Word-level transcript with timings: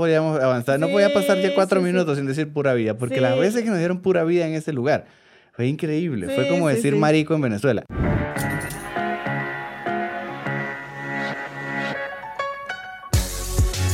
podíamos 0.00 0.40
avanzar, 0.40 0.80
no 0.80 0.88
podía 0.88 1.12
pasar 1.12 1.42
ya 1.42 1.54
cuatro 1.54 1.78
sí, 1.78 1.86
sí. 1.86 1.92
minutos 1.92 2.16
sin 2.16 2.26
decir 2.26 2.50
pura 2.50 2.72
vida, 2.72 2.96
porque 2.96 3.20
las 3.20 3.38
veces 3.38 3.62
que 3.62 3.68
nos 3.68 3.76
dieron 3.76 4.00
pura 4.00 4.24
vida 4.24 4.46
en 4.46 4.54
ese 4.54 4.72
lugar 4.72 5.04
fue 5.52 5.66
increíble, 5.66 6.34
fue 6.34 6.48
como 6.48 6.68
decir 6.68 6.96
marico 6.96 7.34
en 7.34 7.42
Venezuela. 7.42 7.84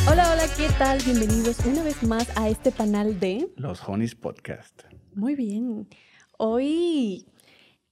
Hola, 0.09 0.31
hola, 0.33 0.45
¿qué 0.57 0.69
tal? 0.79 1.01
Bienvenidos 1.05 1.59
una 1.67 1.83
vez 1.83 2.01
más 2.05 2.29
a 2.37 2.49
este 2.51 2.71
panel 2.71 3.19
de... 3.19 3.49
Los 3.57 3.83
Honeys 3.85 4.15
Podcast. 4.15 4.85
Muy 5.13 5.35
bien. 5.35 5.89
Hoy 6.39 7.27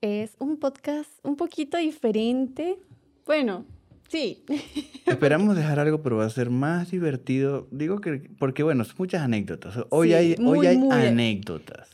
es 0.00 0.36
un 0.38 0.60
podcast 0.60 1.10
un 1.24 1.34
poquito 1.34 1.78
diferente. 1.78 2.78
Bueno, 3.26 3.66
sí. 4.14 4.44
Esperamos 5.06 5.56
dejar 5.56 5.78
algo, 5.80 6.02
pero 6.02 6.16
va 6.16 6.24
a 6.24 6.30
ser 6.30 6.50
más 6.50 6.90
divertido. 6.90 7.66
Digo 7.70 8.00
que, 8.00 8.30
porque 8.38 8.62
bueno, 8.62 8.84
son 8.84 8.94
muchas 8.98 9.22
anécdotas. 9.22 9.74
Hoy 9.90 10.08
Sí, 10.08 10.14
hay, 10.14 10.36
muy, 10.38 10.60
hoy 10.60 10.66
hay 10.66 10.76
anécdotas. 11.08 11.88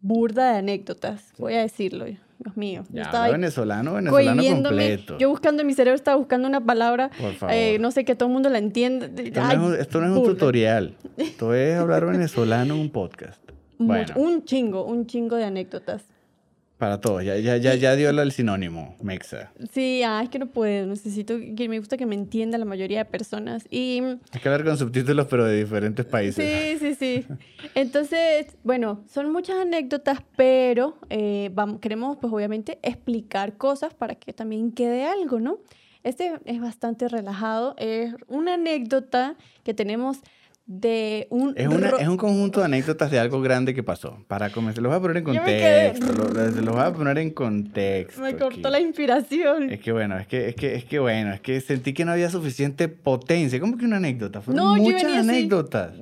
Burda 0.00 0.52
de 0.52 0.58
anécdotas, 0.58 1.32
voy 1.38 1.54
a 1.54 1.60
decirlo. 1.60 2.06
Dios 2.06 2.56
mío. 2.56 2.82
Yo 2.88 2.96
Ya, 2.96 3.02
estaba 3.02 3.24
habla 3.26 3.36
ahí 3.36 3.40
venezolano, 3.40 3.92
venezolano 3.94 4.42
completo. 4.64 5.18
Yo 5.18 5.28
buscando 5.28 5.60
en 5.60 5.66
mi 5.68 5.74
cerebro 5.74 5.94
estaba 5.94 6.16
buscando 6.16 6.48
una 6.48 6.64
palabra, 6.64 7.10
Por 7.20 7.34
favor. 7.34 7.54
eh, 7.54 7.78
no 7.78 7.92
sé, 7.92 8.04
que 8.04 8.16
todo 8.16 8.28
el 8.28 8.32
mundo 8.32 8.48
la 8.48 8.58
entienda. 8.58 9.06
Esto 9.06 9.40
no, 9.40 9.50
es 9.52 9.58
un, 9.58 9.74
esto 9.80 10.00
no 10.00 10.06
es 10.06 10.12
un 10.12 10.18
burda. 10.18 10.32
tutorial. 10.32 10.94
Esto 11.18 11.54
es 11.54 11.76
hablar 11.76 12.04
venezolano 12.06 12.74
en 12.74 12.80
un 12.80 12.90
podcast. 12.90 13.40
Bueno, 13.78 14.12
Un 14.16 14.44
chingo, 14.44 14.84
un 14.84 15.06
chingo 15.06 15.36
de 15.36 15.44
anécdotas. 15.44 16.02
Para 16.82 17.00
todos. 17.00 17.22
Ya, 17.22 17.38
ya, 17.38 17.58
ya, 17.58 17.76
ya 17.76 17.94
dio 17.94 18.10
el 18.10 18.32
sinónimo, 18.32 18.96
Mexa. 19.00 19.52
Sí, 19.72 20.02
ah, 20.04 20.20
es 20.24 20.30
que 20.30 20.40
no 20.40 20.46
puedo. 20.46 20.84
Necesito 20.88 21.38
que 21.56 21.68
me 21.68 21.78
gusta 21.78 21.96
que 21.96 22.06
me 22.06 22.16
entienda 22.16 22.58
la 22.58 22.64
mayoría 22.64 22.98
de 22.98 23.04
personas. 23.04 23.68
Y 23.70 24.00
Hay 24.02 24.40
que 24.42 24.48
hablar 24.48 24.64
con 24.64 24.76
subtítulos, 24.76 25.28
pero 25.28 25.44
de 25.44 25.58
diferentes 25.58 26.04
países. 26.04 26.80
sí, 26.80 26.84
sí, 26.84 26.96
sí. 26.96 27.26
Entonces, 27.76 28.56
bueno, 28.64 29.04
son 29.08 29.30
muchas 29.30 29.60
anécdotas, 29.60 30.24
pero 30.34 30.98
eh, 31.08 31.50
vamos, 31.54 31.78
queremos, 31.78 32.16
pues 32.20 32.32
obviamente, 32.32 32.80
explicar 32.82 33.56
cosas 33.56 33.94
para 33.94 34.16
que 34.16 34.32
también 34.32 34.72
quede 34.72 35.04
algo, 35.04 35.38
¿no? 35.38 35.58
Este 36.02 36.32
es 36.46 36.60
bastante 36.60 37.06
relajado. 37.06 37.76
Es 37.78 38.12
una 38.26 38.54
anécdota 38.54 39.36
que 39.62 39.72
tenemos 39.72 40.18
de 40.66 41.26
un... 41.30 41.54
Es, 41.56 41.66
una, 41.66 41.88
es 41.98 42.08
un 42.08 42.16
conjunto 42.16 42.60
de 42.60 42.66
anécdotas 42.66 43.10
de 43.10 43.18
algo 43.18 43.40
grande 43.40 43.74
que 43.74 43.82
pasó. 43.82 44.18
Para 44.28 44.50
comenzar, 44.50 44.82
los 44.82 44.90
voy 44.90 44.98
a 44.98 45.00
poner 45.02 45.16
en 45.18 45.24
contexto. 45.24 46.06
Los, 46.12 46.54
los- 46.56 46.74
voy 46.74 46.82
a 46.82 46.92
poner 46.92 47.18
en 47.18 47.30
contexto. 47.30 48.20
Me 48.22 48.32
cortó 48.36 48.46
aquí. 48.68 48.70
la 48.70 48.80
inspiración. 48.80 49.70
Es 49.70 49.80
que 49.80 49.92
bueno, 49.92 50.16
es 50.18 50.26
que, 50.26 50.48
es 50.48 50.54
que, 50.54 50.74
es 50.76 50.84
que 50.84 50.98
bueno, 50.98 51.32
es 51.32 51.40
que 51.40 51.60
sentí 51.60 51.92
que 51.92 52.04
no 52.04 52.12
había 52.12 52.30
suficiente 52.30 52.88
potencia. 52.88 53.58
¿Cómo 53.60 53.76
que 53.76 53.84
una 53.84 53.96
anécdota? 53.96 54.40
Fueron 54.40 54.64
No, 54.64 54.76
muchas 54.76 55.02
venía 55.02 55.20
así. 55.20 55.28
anécdotas. 55.28 55.94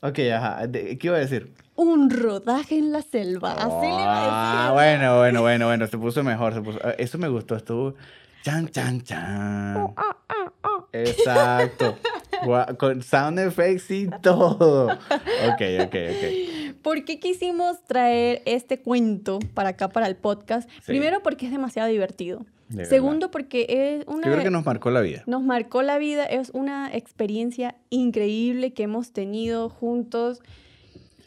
Ok, 0.00 0.18
ajá. 0.34 0.70
¿Qué 0.70 0.98
iba 1.02 1.16
a 1.16 1.20
decir? 1.20 1.52
Un 1.76 2.08
rodaje 2.08 2.78
en 2.78 2.92
la 2.92 3.02
selva. 3.02 3.52
Así 3.54 3.80
le 3.80 3.88
iba 3.88 4.14
a 4.14 4.28
Ah, 4.28 4.62
decir. 4.62 4.74
bueno, 4.74 5.16
bueno, 5.18 5.40
bueno, 5.42 5.66
bueno. 5.66 5.86
Se 5.88 5.98
puso 5.98 6.22
mejor. 6.22 6.54
Se 6.54 6.60
puso... 6.60 6.78
ah, 6.84 6.94
Eso 6.98 7.18
me 7.18 7.26
gustó. 7.28 7.56
Estuvo. 7.56 7.94
Chan, 8.44 8.68
chan, 8.68 9.00
chan. 9.00 9.94
Ah, 9.96 10.16
ah, 10.28 10.52
ah. 10.62 10.86
Exacto. 10.92 11.96
Con 12.78 13.00
sound 13.02 13.38
effects 13.38 13.90
y 13.90 14.06
todo. 14.20 14.88
Ok, 14.88 15.62
ok, 15.80 15.94
ok. 15.94 16.74
¿Por 16.82 17.06
qué 17.06 17.18
quisimos 17.20 17.82
traer 17.86 18.42
este 18.44 18.82
cuento 18.82 19.38
para 19.54 19.70
acá, 19.70 19.88
para 19.88 20.08
el 20.08 20.16
podcast? 20.16 20.68
Sí. 20.68 20.82
Primero, 20.88 21.22
porque 21.22 21.46
es 21.46 21.52
demasiado 21.52 21.88
divertido. 21.88 22.44
De. 22.68 22.84
Segundo, 22.84 23.30
porque 23.30 23.64
es 23.66 24.06
una... 24.06 24.26
Yo 24.26 24.32
creo 24.32 24.44
que 24.44 24.50
nos 24.50 24.66
marcó 24.66 24.90
la 24.90 25.00
vida. 25.00 25.22
nos 25.26 25.42
marcó 25.42 25.80
la 25.80 25.96
vida, 25.96 26.26
es 26.26 26.50
una 26.50 26.94
experiencia 26.94 27.76
increíble 27.88 28.74
que 28.74 28.82
hemos 28.82 29.14
tenido 29.14 29.70
juntos, 29.70 30.42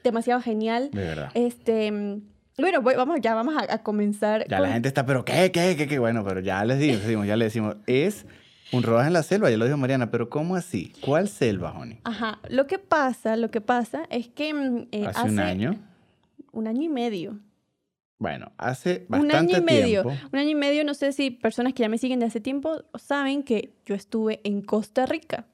demasiado 0.03 0.39
genial. 0.41 0.91
De 0.91 1.01
verdad. 1.01 1.31
Este, 1.33 2.21
bueno, 2.58 2.81
voy- 2.81 2.95
vamos, 2.95 3.19
ya 3.22 3.36
vamos 3.36 3.55
a, 3.55 3.73
a 3.73 3.83
comenzar. 3.83 4.47
Ya 4.47 4.58
con- 4.58 4.67
la 4.67 4.73
gente 4.73 4.88
está, 4.88 5.05
pero 5.05 5.23
¿qué, 5.25 5.52
qué, 5.52 5.75
qué, 5.78 5.88
qué? 5.88 6.00
Bueno, 6.00 6.23
pero 6.25 6.40
ya 6.40 6.63
les 6.66 6.79
decimos, 6.79 7.28
ya 7.28 7.35
le 7.35 7.45
decimos, 7.45 7.75
es 7.85 8.25
un 8.72 8.84
rodaje 8.84 9.07
en 9.07 9.13
la 9.13 9.23
selva, 9.23 9.50
ya 9.50 9.57
lo 9.57 9.66
dijo 9.66 9.78
Mariana, 9.78 10.12
pero 10.12 10.29
¿cómo 10.29 10.56
así? 10.56 10.91
¿Cuál 11.01 11.28
selva, 11.29 11.72
Honey? 11.78 12.00
Ajá, 12.03 12.40
lo 12.50 12.68
que 12.68 12.79
pasa, 12.79 13.35
lo 13.38 13.50
que 13.51 13.62
pasa 13.62 14.03
es 14.09 14.28
que 14.28 14.53
mm, 14.53 14.88
eh, 14.91 15.06
hace, 15.07 15.29
un 15.29 15.40
año. 15.40 15.75
un 16.51 16.68
año 16.68 16.81
y 16.81 16.90
medio. 16.90 17.40
Bueno, 18.19 18.51
hace 18.57 19.06
un 19.09 19.19
bastante 19.29 19.56
año 19.56 19.57
y 19.59 19.62
medio. 19.62 20.01
tiempo. 20.03 20.28
Un 20.34 20.39
año 20.39 20.50
y 20.50 20.56
medio, 20.56 20.84
no 20.84 20.95
sé 20.95 21.12
si 21.12 21.29
personas 21.29 21.74
que 21.74 21.84
ya 21.84 21.89
me 21.89 22.00
siguen 22.00 22.19
de 22.19 22.25
hace 22.25 22.41
tiempo 22.41 22.84
saben 22.97 23.44
que 23.44 23.75
yo 23.85 23.94
estuve 23.94 24.41
en 24.44 24.62
Costa 24.63 25.06
Rica. 25.06 25.45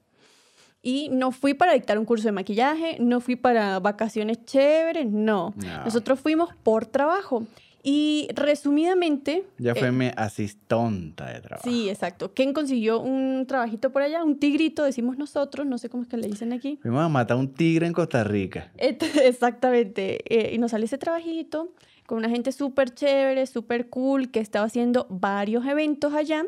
Y 0.86 1.08
no 1.10 1.32
fui 1.32 1.54
para 1.54 1.72
dictar 1.72 1.98
un 1.98 2.04
curso 2.04 2.28
de 2.28 2.32
maquillaje, 2.32 2.98
no 3.00 3.20
fui 3.20 3.36
para 3.36 3.80
vacaciones 3.80 4.44
chéveres, 4.44 5.06
no. 5.06 5.54
No. 5.56 5.84
Nosotros 5.84 6.20
fuimos 6.20 6.50
por 6.62 6.84
trabajo. 6.84 7.46
Y 7.82 8.28
resumidamente... 8.34 9.44
Ya 9.58 9.72
eh, 9.72 9.74
fue 9.74 9.92
mi 9.92 10.10
asistonta 10.14 11.26
de 11.32 11.40
trabajo. 11.40 11.68
Sí, 11.68 11.88
exacto. 11.88 12.32
Ken 12.32 12.52
consiguió 12.52 13.00
un 13.00 13.46
trabajito 13.46 13.92
por 13.92 14.02
allá, 14.02 14.22
un 14.24 14.38
tigrito, 14.38 14.84
decimos 14.84 15.18
nosotros, 15.18 15.66
no 15.66 15.78
sé 15.78 15.88
cómo 15.88 16.02
es 16.02 16.08
que 16.08 16.18
le 16.18 16.28
dicen 16.28 16.52
aquí. 16.52 16.78
Fuimos 16.82 17.02
a 17.02 17.08
matar 17.08 17.36
a 17.38 17.40
un 17.40 17.52
tigre 17.52 17.86
en 17.86 17.94
Costa 17.94 18.22
Rica. 18.24 18.70
Exactamente. 18.78 20.20
Eh, 20.28 20.54
y 20.54 20.58
nos 20.58 20.70
salió 20.70 20.84
ese 20.84 20.98
trabajito 20.98 21.72
con 22.06 22.18
una 22.18 22.28
gente 22.28 22.52
súper 22.52 22.90
chévere, 22.90 23.46
súper 23.46 23.88
cool, 23.88 24.30
que 24.30 24.40
estaba 24.40 24.66
haciendo 24.66 25.06
varios 25.08 25.66
eventos 25.66 26.12
allá, 26.14 26.44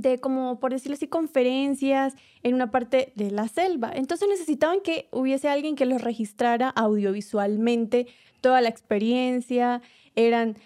de 0.00 0.18
como, 0.18 0.60
por 0.60 0.72
decirlo 0.72 0.94
así, 0.94 1.08
conferencias 1.08 2.14
en 2.42 2.54
una 2.54 2.70
parte 2.70 3.12
de 3.16 3.30
la 3.30 3.48
selva. 3.48 3.90
Entonces 3.94 4.28
necesitaban 4.28 4.80
que 4.80 5.08
hubiese 5.10 5.48
alguien 5.48 5.74
que 5.74 5.86
los 5.86 6.02
registrara 6.02 6.68
audiovisualmente, 6.70 8.06
toda 8.40 8.60
la 8.60 8.68
experiencia. 8.68 9.82
Eran, 10.14 10.56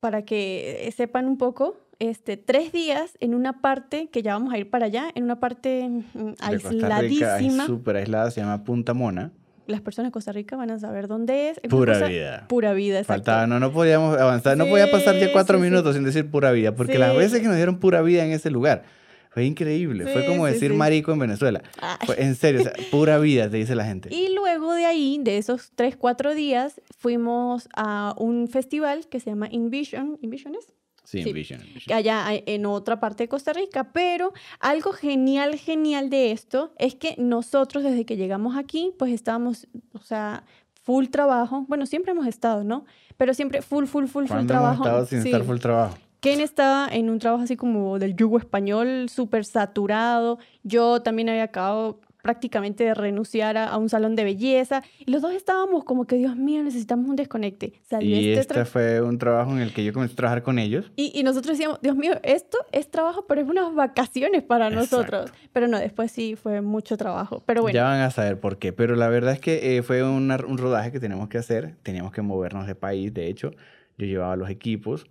para 0.00 0.22
que 0.22 0.92
sepan 0.96 1.26
un 1.26 1.38
poco, 1.38 1.76
este, 1.98 2.36
tres 2.36 2.72
días 2.72 3.16
en 3.20 3.34
una 3.34 3.60
parte, 3.60 4.08
que 4.08 4.22
ya 4.22 4.34
vamos 4.34 4.52
a 4.52 4.58
ir 4.58 4.70
para 4.70 4.86
allá, 4.86 5.08
en 5.14 5.24
una 5.24 5.40
parte 5.40 5.88
mm, 5.88 6.34
aisladísima 6.40 7.66
súper 7.66 7.96
aislada, 7.96 8.30
se 8.30 8.40
llama 8.40 8.64
Punta 8.64 8.94
Mona. 8.94 9.32
Las 9.66 9.80
personas 9.80 10.10
de 10.10 10.12
Costa 10.12 10.32
Rica 10.32 10.56
van 10.56 10.70
a 10.70 10.78
saber 10.78 11.08
dónde 11.08 11.50
es. 11.50 11.60
Pura 11.68 11.94
cosa- 11.94 12.06
vida. 12.08 12.46
Pura 12.48 12.72
vida, 12.72 12.98
exacto. 12.98 13.24
Faltaba, 13.24 13.46
no, 13.46 13.60
no 13.60 13.72
podíamos 13.72 14.18
avanzar, 14.18 14.56
no 14.56 14.66
podía 14.66 14.90
pasar 14.90 15.16
ya 15.18 15.32
cuatro 15.32 15.58
sí, 15.58 15.64
sí. 15.64 15.70
minutos 15.70 15.94
sin 15.94 16.04
decir 16.04 16.30
pura 16.30 16.52
vida, 16.52 16.74
porque 16.74 16.98
las 16.98 17.16
veces 17.16 17.40
que 17.40 17.46
nos 17.48 17.56
dieron 17.56 17.78
pura 17.78 18.02
vida 18.02 18.24
en 18.24 18.32
ese 18.32 18.50
lugar 18.50 18.84
fue 19.30 19.44
increíble, 19.44 20.06
fue 20.06 20.24
como 20.24 20.46
decir 20.46 20.72
marico 20.72 21.12
en 21.12 21.18
Venezuela. 21.18 21.62
Fue- 22.06 22.22
en 22.22 22.34
serio, 22.36 22.60
o 22.62 22.64
sea, 22.64 22.72
pura 22.90 23.18
vida, 23.18 23.50
te 23.50 23.58
dice 23.58 23.74
la 23.74 23.84
gente. 23.84 24.08
Y 24.14 24.34
luego 24.34 24.72
de 24.74 24.86
ahí, 24.86 25.18
de 25.22 25.36
esos 25.36 25.72
tres, 25.74 25.94
cuatro 25.96 26.34
días, 26.34 26.80
fuimos 26.96 27.68
a 27.76 28.14
un 28.16 28.48
festival 28.48 29.08
que 29.08 29.20
se 29.20 29.28
llama 29.30 29.48
Invision. 29.50 30.18
¿Invision 30.22 30.54
es? 30.54 30.72
Sí, 31.06 31.22
sí. 31.22 31.28
Envision, 31.30 31.60
Envision. 31.62 31.96
allá 31.96 32.26
hay- 32.26 32.42
en 32.46 32.66
otra 32.66 33.00
parte 33.00 33.24
de 33.24 33.28
Costa 33.28 33.52
Rica, 33.52 33.92
pero 33.92 34.32
algo 34.60 34.92
genial, 34.92 35.54
genial 35.56 36.10
de 36.10 36.32
esto 36.32 36.72
es 36.78 36.94
que 36.96 37.14
nosotros 37.16 37.84
desde 37.84 38.04
que 38.04 38.16
llegamos 38.16 38.56
aquí, 38.56 38.92
pues 38.98 39.12
estábamos, 39.12 39.68
o 39.92 40.00
sea, 40.00 40.42
full 40.82 41.06
trabajo, 41.06 41.64
bueno, 41.68 41.86
siempre 41.86 42.12
hemos 42.12 42.26
estado, 42.26 42.64
¿no? 42.64 42.84
Pero 43.16 43.34
siempre 43.34 43.62
full, 43.62 43.86
full, 43.86 44.06
full, 44.06 44.24
full 44.24 44.26
¿Cuándo 44.26 44.52
trabajo. 44.52 44.74
hemos 44.84 44.86
estado 44.88 45.06
sin 45.06 45.22
Sí. 45.22 45.28
estar 45.28 45.44
full 45.44 45.58
trabajo? 45.58 45.96
Ken 46.20 46.40
estaba 46.40 46.88
en 46.90 47.08
un 47.10 47.18
trabajo 47.20 47.44
así 47.44 47.56
como 47.56 47.98
del 48.00 48.16
yugo 48.16 48.38
español, 48.38 49.08
súper 49.08 49.44
saturado. 49.44 50.38
Yo 50.64 51.00
también 51.02 51.28
había 51.28 51.44
acabado 51.44 52.00
prácticamente 52.26 52.92
renunciar 52.92 53.56
a, 53.56 53.68
a 53.68 53.76
un 53.78 53.88
salón 53.88 54.16
de 54.16 54.24
belleza. 54.24 54.82
Y 54.98 55.12
los 55.12 55.22
dos 55.22 55.32
estábamos 55.32 55.84
como 55.84 56.06
que, 56.06 56.16
Dios 56.16 56.34
mío, 56.36 56.60
necesitamos 56.64 57.08
un 57.08 57.14
desconecte. 57.14 57.72
Salió 57.88 58.16
Y 58.16 58.30
este 58.30 58.40
este 58.58 58.64
fue 58.64 59.00
un 59.00 59.16
trabajo 59.18 59.52
en 59.52 59.58
el 59.60 59.72
que 59.72 59.84
yo 59.84 59.92
comencé 59.92 60.14
a 60.14 60.16
trabajar 60.16 60.42
con 60.42 60.58
ellos. 60.58 60.90
y, 60.96 61.12
y 61.18 61.22
nosotros 61.22 61.56
decíamos, 61.56 61.80
Dios 61.82 61.94
mío, 61.96 62.14
esto 62.24 62.58
es 62.72 62.90
trabajo, 62.90 63.26
pero 63.28 63.40
es 63.42 63.48
unas 63.48 63.72
vacaciones 63.74 64.42
para 64.42 64.70
nosotros. 64.70 65.30
Pero 65.52 65.68
no, 65.68 65.78
después 65.78 66.10
sí 66.10 66.34
fue 66.34 66.60
mucho 66.62 66.96
trabajo. 66.96 67.42
Pero 67.46 67.62
bueno, 67.62 67.74
Ya 67.76 67.84
van 67.84 68.00
a 68.00 68.10
saber 68.10 68.40
por 68.40 68.58
qué. 68.58 68.72
Pero 68.72 68.96
la 68.96 69.08
verdad 69.08 69.32
es 69.34 69.40
que 69.40 69.76
eh, 69.76 69.82
fue 69.82 70.02
una- 70.02 70.38
un 70.46 70.58
rodaje 70.58 70.90
que 70.90 70.98
teníamos 70.98 71.28
que 71.28 71.38
hacer. 71.38 71.76
Teníamos 71.84 72.10
que 72.12 72.22
movernos 72.22 72.66
de 72.66 72.74
país. 72.74 73.14
De 73.14 73.28
hecho, 73.28 73.52
yo 73.98 74.06
llevaba 74.06 74.34
los 74.34 74.50
equipos. 74.50 75.06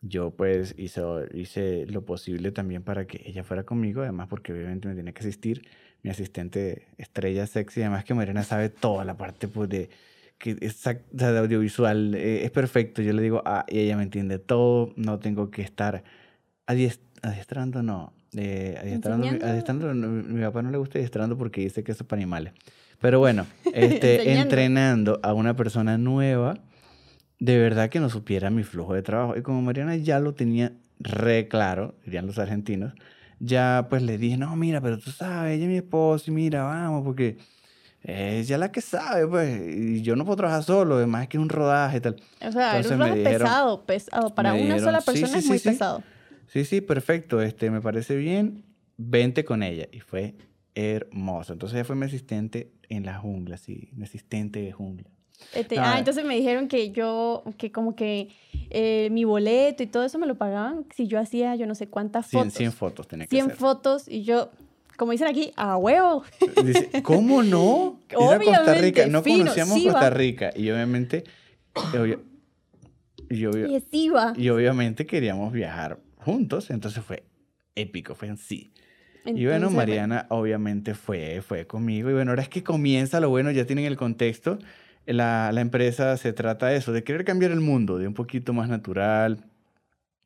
Yo 0.00 0.30
pues 0.30 0.74
hice, 0.78 1.02
hice 1.34 1.84
lo 1.86 2.02
posible 2.04 2.52
también 2.52 2.82
para 2.84 3.06
que 3.06 3.20
ella 3.26 3.42
fuera 3.42 3.64
conmigo. 3.64 4.02
Además, 4.02 4.28
porque 4.28 4.52
obviamente 4.52 4.86
me 4.86 4.94
tenía 4.94 5.12
que 5.12 5.20
asistir 5.20 5.66
mi 6.02 6.10
asistente 6.10 6.86
estrella 6.96 7.46
sexy. 7.46 7.80
Además 7.82 8.04
que 8.04 8.14
Mariana 8.14 8.42
sabe 8.44 8.68
toda 8.68 9.04
la 9.04 9.16
parte 9.16 9.48
pues, 9.48 9.68
de, 9.68 9.90
que 10.38 10.56
exact- 10.56 11.02
o 11.14 11.18
sea, 11.18 11.32
de 11.32 11.38
audiovisual. 11.38 12.14
eh, 12.14 12.44
es 12.44 12.50
perfecto. 12.50 13.02
Yo 13.02 13.12
le 13.12 13.22
digo, 13.22 13.42
ah, 13.44 13.64
y 13.68 13.78
ella 13.80 13.96
me 13.96 14.02
entiende 14.04 14.38
todo. 14.38 14.92
No 14.96 15.18
tengo 15.18 15.50
que 15.50 15.62
estar 15.62 16.04
adiest- 16.66 17.00
adiestrando, 17.22 17.82
no. 17.82 18.12
Eh, 18.36 18.76
adiestrando, 18.80 19.26
adiestrando, 19.26 19.94
no, 19.94 20.08
mi, 20.08 20.42
papá 20.42 20.60
no 20.60 20.70
le 20.70 20.76
gusta 20.76 20.98
adiestrando 20.98 21.38
porque 21.38 21.62
dice 21.62 21.82
que 21.82 21.92
eso 21.92 22.02
es 22.04 22.06
para 22.08 22.20
animales. 22.20 22.52
Pero 23.00 23.18
bueno, 23.20 23.46
este, 23.74 24.32
entrenando 24.38 25.18
a 25.22 25.32
una 25.32 25.56
persona 25.56 25.96
nueva, 25.98 26.58
de 27.38 27.58
verdad 27.58 27.88
que 27.88 28.00
no 28.00 28.10
supiera 28.10 28.50
mi 28.50 28.64
flujo 28.64 28.94
de 28.94 29.02
trabajo. 29.02 29.36
Y 29.36 29.42
como 29.42 29.62
Mariana 29.62 29.96
ya 29.96 30.20
lo 30.20 30.34
tenía 30.34 30.72
re 31.00 31.48
claro, 31.48 31.94
dirían 32.04 32.26
los 32.26 32.38
argentinos, 32.38 32.92
ya 33.40 33.86
pues 33.90 34.02
le 34.02 34.18
dije, 34.18 34.36
no, 34.36 34.54
mira, 34.56 34.80
pero 34.80 34.98
tú 34.98 35.10
sabes, 35.10 35.54
ella 35.56 35.64
es 35.64 35.70
mi 35.70 35.76
esposa 35.76 36.30
y 36.30 36.34
mira, 36.34 36.62
vamos, 36.64 37.04
porque 37.04 37.36
es 38.02 38.46
ella 38.46 38.58
la 38.58 38.72
que 38.72 38.80
sabe, 38.80 39.26
pues, 39.26 39.60
y 39.76 40.02
yo 40.02 40.16
no 40.16 40.24
puedo 40.24 40.36
trabajar 40.36 40.62
solo, 40.62 40.96
además 40.96 41.28
que 41.28 41.36
es 41.36 41.42
un 41.42 41.48
rodaje 41.48 41.98
y 41.98 42.00
tal. 42.00 42.16
O 42.40 42.52
sea, 42.52 42.76
Entonces 42.76 42.92
un 42.92 42.98
rodaje 43.00 43.24
pesado, 43.24 43.86
pesado. 43.86 44.34
Para 44.34 44.54
una 44.54 44.78
sola 44.78 45.00
"Sí, 45.00 45.06
persona 45.06 45.32
sí, 45.32 45.38
es 45.40 45.46
muy 45.46 45.58
sí". 45.58 45.68
pesado. 45.70 46.04
Sí, 46.46 46.64
sí, 46.64 46.80
perfecto, 46.80 47.42
este, 47.42 47.70
me 47.70 47.80
parece 47.80 48.16
bien, 48.16 48.64
vente 48.96 49.44
con 49.44 49.62
ella. 49.62 49.86
Y 49.92 50.00
fue 50.00 50.34
hermoso. 50.74 51.52
Entonces 51.52 51.76
ella 51.76 51.84
fue 51.84 51.96
mi 51.96 52.06
asistente 52.06 52.72
en 52.88 53.04
la 53.04 53.18
jungla, 53.18 53.56
sí, 53.58 53.90
mi 53.94 54.04
asistente 54.04 54.60
de 54.62 54.72
jungla. 54.72 55.10
Este, 55.54 55.78
Ah. 55.78 55.96
entonces 55.98 56.24
me 56.24 56.34
dijeron 56.36 56.68
que 56.68 56.90
yo, 56.90 57.42
que 57.56 57.70
como 57.72 57.94
que 57.96 58.28
eh, 58.70 59.08
mi 59.10 59.24
boleto 59.24 59.82
y 59.82 59.86
todo 59.86 60.04
eso 60.04 60.18
me 60.18 60.26
lo 60.26 60.34
pagaban 60.36 60.84
si 60.94 61.06
yo 61.06 61.18
hacía 61.18 61.54
yo 61.56 61.66
no 61.66 61.74
sé 61.74 61.88
cuántas 61.88 62.26
100, 62.26 62.42
fotos. 62.44 62.54
100 62.58 62.72
fotos 62.72 63.08
tenía 63.08 63.26
que 63.26 63.30
100 63.36 63.46
ser. 63.46 63.56
fotos 63.56 64.08
y 64.08 64.24
yo, 64.24 64.50
como 64.96 65.12
dicen 65.12 65.28
aquí, 65.28 65.52
a 65.56 65.76
huevo. 65.76 66.24
Dice, 66.64 66.90
¿cómo 67.02 67.42
no? 67.42 68.00
Ir 68.10 68.16
a 68.16 68.18
Costa 68.18 68.36
Obviamente, 68.36 68.74
Rica. 68.82 69.06
No 69.06 69.22
fino, 69.22 69.38
conocíamos 69.38 69.74
sí 69.78 69.84
Costa. 69.84 70.10
Rica. 70.10 70.50
Y 70.56 70.70
obviamente, 70.70 71.24
y, 73.30 73.44
obvio- 73.46 73.68
Y 73.68 73.82
iba. 73.92 74.32
y 74.36 74.48
obviamente 74.48 75.06
queríamos 75.06 75.52
viajar 75.52 75.98
juntos. 76.16 76.70
Entonces 76.70 77.02
fue 77.04 77.24
épico, 77.74 78.14
fue 78.14 78.28
en 78.28 78.36
sí. 78.38 78.72
y 79.24 79.32
bueno, 79.44 79.54
Entonces, 79.54 79.76
Mariana 79.76 80.26
obviamente 80.30 80.94
fue, 80.94 81.42
fue 81.46 81.66
conmigo. 81.66 82.10
Y 82.10 82.14
bueno, 82.14 82.32
ahora 82.32 82.42
es 82.42 82.48
que 82.48 82.62
comienza 82.62 83.20
lo 83.20 83.28
bueno, 83.30 83.50
ya 83.50 83.66
tienen 83.66 83.84
el 83.84 83.96
contexto. 83.96 84.58
La, 85.08 85.50
la 85.52 85.60
empresa 85.62 86.16
se 86.18 86.32
trata 86.34 86.66
de 86.66 86.76
eso, 86.76 86.92
de 86.92 87.02
querer 87.02 87.24
cambiar 87.24 87.50
el 87.50 87.60
mundo, 87.60 87.96
de 87.98 88.06
un 88.06 88.14
poquito 88.14 88.52
más 88.52 88.68
natural, 88.68 89.44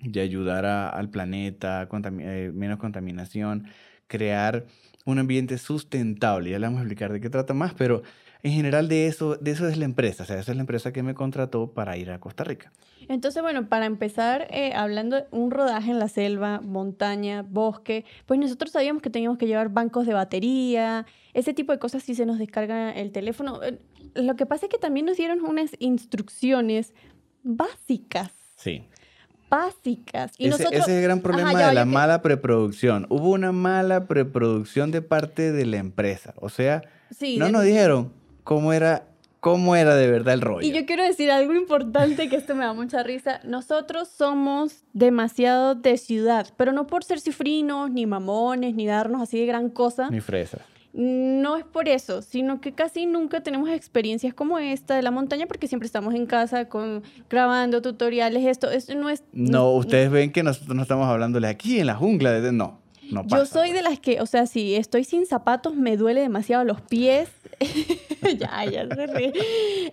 de 0.00 0.20
ayudar 0.20 0.66
a- 0.66 0.88
al 0.88 1.08
planeta, 1.08 1.88
eh, 2.20 2.50
menos 2.52 2.78
contaminación, 2.78 3.68
crear 4.08 4.66
un 5.04 5.18
ambiente 5.20 5.58
sustentable. 5.58 6.50
Ya 6.50 6.58
le 6.58 6.66
vamos 6.66 6.80
a 6.80 6.82
explicar 6.82 7.12
de 7.12 7.20
qué 7.20 7.30
trata 7.30 7.54
más, 7.54 7.74
pero 7.74 8.02
en 8.42 8.52
general 8.52 8.88
de 8.88 9.06
eso, 9.06 9.36
de 9.36 9.52
eso 9.52 9.68
es 9.68 9.76
la 9.76 9.84
empresa. 9.84 10.24
O 10.24 10.26
sea, 10.26 10.38
esa 10.40 10.50
es 10.50 10.56
la 10.56 10.62
empresa 10.62 10.92
que 10.92 11.04
me 11.04 11.14
contrató 11.14 11.72
para 11.72 11.96
ir 11.96 12.10
a 12.10 12.18
Costa 12.18 12.42
Rica. 12.42 12.72
Entonces, 13.08 13.42
bueno, 13.42 13.68
para 13.68 13.86
empezar, 13.86 14.46
eh, 14.50 14.72
hablando 14.74 15.16
de 15.16 15.24
un 15.32 15.50
rodaje 15.50 15.90
en 15.90 15.98
la 15.98 16.08
selva, 16.08 16.60
montaña, 16.60 17.42
bosque, 17.42 18.04
pues 18.26 18.38
nosotros 18.38 18.70
sabíamos 18.72 19.02
que 19.02 19.10
teníamos 19.10 19.38
que 19.38 19.46
llevar 19.46 19.68
bancos 19.70 20.06
de 20.06 20.14
batería, 20.14 21.06
ese 21.34 21.52
tipo 21.52 21.72
de 21.72 21.78
cosas 21.78 22.02
si 22.02 22.14
se 22.14 22.26
nos 22.26 22.38
descarga 22.38 22.90
el 22.92 23.10
teléfono. 23.12 23.60
Eh, 24.14 24.22
Lo 24.22 24.36
que 24.36 24.46
pasa 24.46 24.66
es 24.66 24.70
que 24.70 24.78
también 24.78 25.06
nos 25.06 25.16
dieron 25.16 25.40
unas 25.44 25.70
instrucciones 25.78 26.94
básicas, 27.42 28.32
Sí. 28.56 28.84
básicas. 29.50 30.32
Y 30.38 30.46
ese, 30.48 30.50
nosotros, 30.64 30.82
ese 30.82 30.90
es 30.92 30.96
el 30.98 31.02
gran 31.02 31.20
problema 31.20 31.50
de 31.66 31.74
la 31.74 31.82
que- 31.84 31.90
mala 31.90 32.22
preproducción. 32.22 33.06
Hubo 33.10 33.30
una 33.30 33.52
mala 33.52 34.06
preproducción 34.06 34.90
de 34.90 35.02
parte 35.02 35.52
de 35.52 35.66
la 35.66 35.76
empresa. 35.78 36.34
O 36.40 36.48
sea, 36.48 36.82
sí, 37.10 37.36
no 37.38 37.46
de- 37.46 37.52
nos 37.52 37.64
dijeron 37.64 38.12
cómo 38.44 38.72
era, 38.72 39.06
cómo 39.40 39.74
era 39.76 39.94
de 39.96 40.10
verdad 40.10 40.34
el 40.34 40.40
rollo. 40.40 40.66
Y 40.66 40.72
yo 40.72 40.86
quiero 40.86 41.02
decir 41.04 41.30
algo 41.30 41.52
importante 41.54 42.28
que 42.28 42.36
esto 42.36 42.54
me 42.54 42.64
da 42.64 42.72
mucha 42.72 43.02
risa. 43.02 43.40
Nosotros 43.44 44.08
somos 44.08 44.84
demasiado 44.92 45.74
de 45.74 45.98
ciudad, 45.98 46.46
pero 46.56 46.72
no 46.72 46.86
por 46.86 47.02
ser 47.04 47.20
cifrinos, 47.20 47.90
ni 47.90 48.06
mamones, 48.06 48.74
ni 48.74 48.86
darnos 48.86 49.20
así 49.20 49.38
de 49.40 49.46
gran 49.46 49.68
cosa. 49.68 50.08
Ni 50.10 50.20
fresas. 50.20 50.62
No 50.94 51.56
es 51.56 51.64
por 51.64 51.88
eso, 51.88 52.20
sino 52.20 52.60
que 52.60 52.72
casi 52.72 53.06
nunca 53.06 53.42
tenemos 53.42 53.70
experiencias 53.70 54.34
como 54.34 54.58
esta 54.58 54.94
de 54.94 55.02
la 55.02 55.10
montaña 55.10 55.46
porque 55.46 55.66
siempre 55.66 55.86
estamos 55.86 56.14
en 56.14 56.26
casa 56.26 56.68
con, 56.68 57.02
grabando 57.30 57.80
tutoriales. 57.80 58.44
Esto, 58.44 58.70
esto 58.70 58.94
no 58.94 59.08
es... 59.08 59.24
No, 59.32 59.70
ustedes 59.70 60.10
ven 60.10 60.32
que 60.32 60.42
nosotros 60.42 60.76
no 60.76 60.82
estamos 60.82 61.08
hablándole 61.08 61.48
aquí 61.48 61.80
en 61.80 61.86
la 61.86 61.94
jungla. 61.94 62.32
De, 62.32 62.52
no, 62.52 62.78
no 63.10 63.22
pasa. 63.22 63.38
Yo 63.38 63.46
soy 63.46 63.72
de 63.72 63.80
las 63.80 64.00
que, 64.00 64.20
o 64.20 64.26
sea, 64.26 64.46
si 64.46 64.74
estoy 64.74 65.04
sin 65.04 65.24
zapatos 65.24 65.74
me 65.74 65.96
duele 65.96 66.20
demasiado 66.20 66.62
los 66.64 66.82
pies. 66.82 67.30
ya, 68.38 68.64
ya 68.64 68.94
se 68.94 69.06
ríe. 69.06 69.32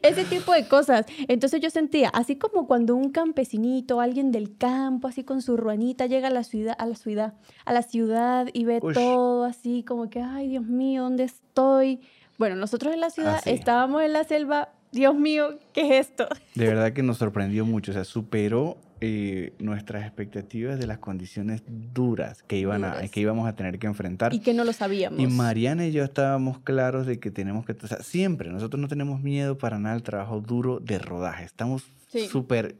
Ese 0.01 0.25
tipo 0.25 0.53
de 0.53 0.67
cosas. 0.67 1.05
Entonces 1.27 1.61
yo 1.61 1.69
sentía, 1.69 2.09
así 2.09 2.35
como 2.35 2.67
cuando 2.67 2.95
un 2.95 3.11
campesinito, 3.11 4.01
alguien 4.01 4.31
del 4.31 4.57
campo, 4.57 5.07
así 5.07 5.23
con 5.23 5.41
su 5.41 5.57
ruanita, 5.57 6.05
llega 6.05 6.27
a 6.27 6.31
la 6.31 6.43
ciudad, 6.43 6.75
a 6.77 6.85
la 6.85 6.95
ciudad, 6.95 7.33
a 7.65 7.73
la 7.73 7.81
ciudad 7.81 8.47
y 8.53 8.65
ve 8.65 8.79
Ush. 8.81 8.93
todo 8.93 9.43
así 9.45 9.83
como 9.83 10.09
que, 10.09 10.21
ay, 10.21 10.49
Dios 10.49 10.65
mío, 10.65 11.03
¿dónde 11.03 11.23
estoy? 11.23 12.01
Bueno, 12.37 12.55
nosotros 12.55 12.93
en 12.93 13.01
la 13.01 13.09
ciudad 13.09 13.41
estábamos 13.45 14.01
en 14.03 14.13
la 14.13 14.23
selva. 14.23 14.69
Dios 14.91 15.13
mío, 15.13 15.59
¿qué 15.73 15.81
es 15.81 16.07
esto? 16.07 16.27
De 16.55 16.65
verdad 16.65 16.93
que 16.93 17.03
nos 17.03 17.17
sorprendió 17.17 17.65
mucho. 17.65 17.91
O 17.91 17.93
sea, 17.93 18.05
superó 18.05 18.77
eh, 19.01 19.53
nuestras 19.59 20.03
expectativas 20.03 20.77
de 20.79 20.87
las 20.87 20.97
condiciones 20.97 21.63
duras 21.67 22.43
que, 22.43 22.57
iban 22.57 22.83
a, 22.83 23.07
que 23.07 23.19
íbamos 23.21 23.47
a 23.47 23.55
tener 23.55 23.79
que 23.79 23.87
enfrentar. 23.87 24.33
Y 24.33 24.39
que 24.39 24.53
no 24.53 24.63
lo 24.65 24.73
sabíamos. 24.73 25.19
Y 25.19 25.27
Mariana 25.27 25.87
y 25.87 25.91
yo 25.91 26.03
estábamos 26.03 26.59
claros 26.59 27.05
de 27.05 27.19
que 27.19 27.31
tenemos 27.31 27.65
que, 27.65 27.73
o 27.73 27.87
sea, 27.87 28.01
siempre, 28.01 28.49
nosotros 28.49 28.79
no 28.81 28.87
tenemos 28.87 29.21
miedo 29.21 29.57
para 29.57 29.79
nada 29.79 29.95
al 29.95 30.03
trabajo 30.03 30.41
duro 30.41 30.79
de 30.79 30.99
rodaje. 30.99 31.45
Estamos 31.45 31.83
Sí. 32.07 32.27
súper, 32.27 32.75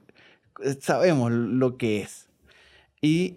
eh, 0.64 0.76
sabemos 0.82 1.32
lo 1.32 1.78
que 1.78 2.02
es. 2.02 2.28
Y, 3.02 3.36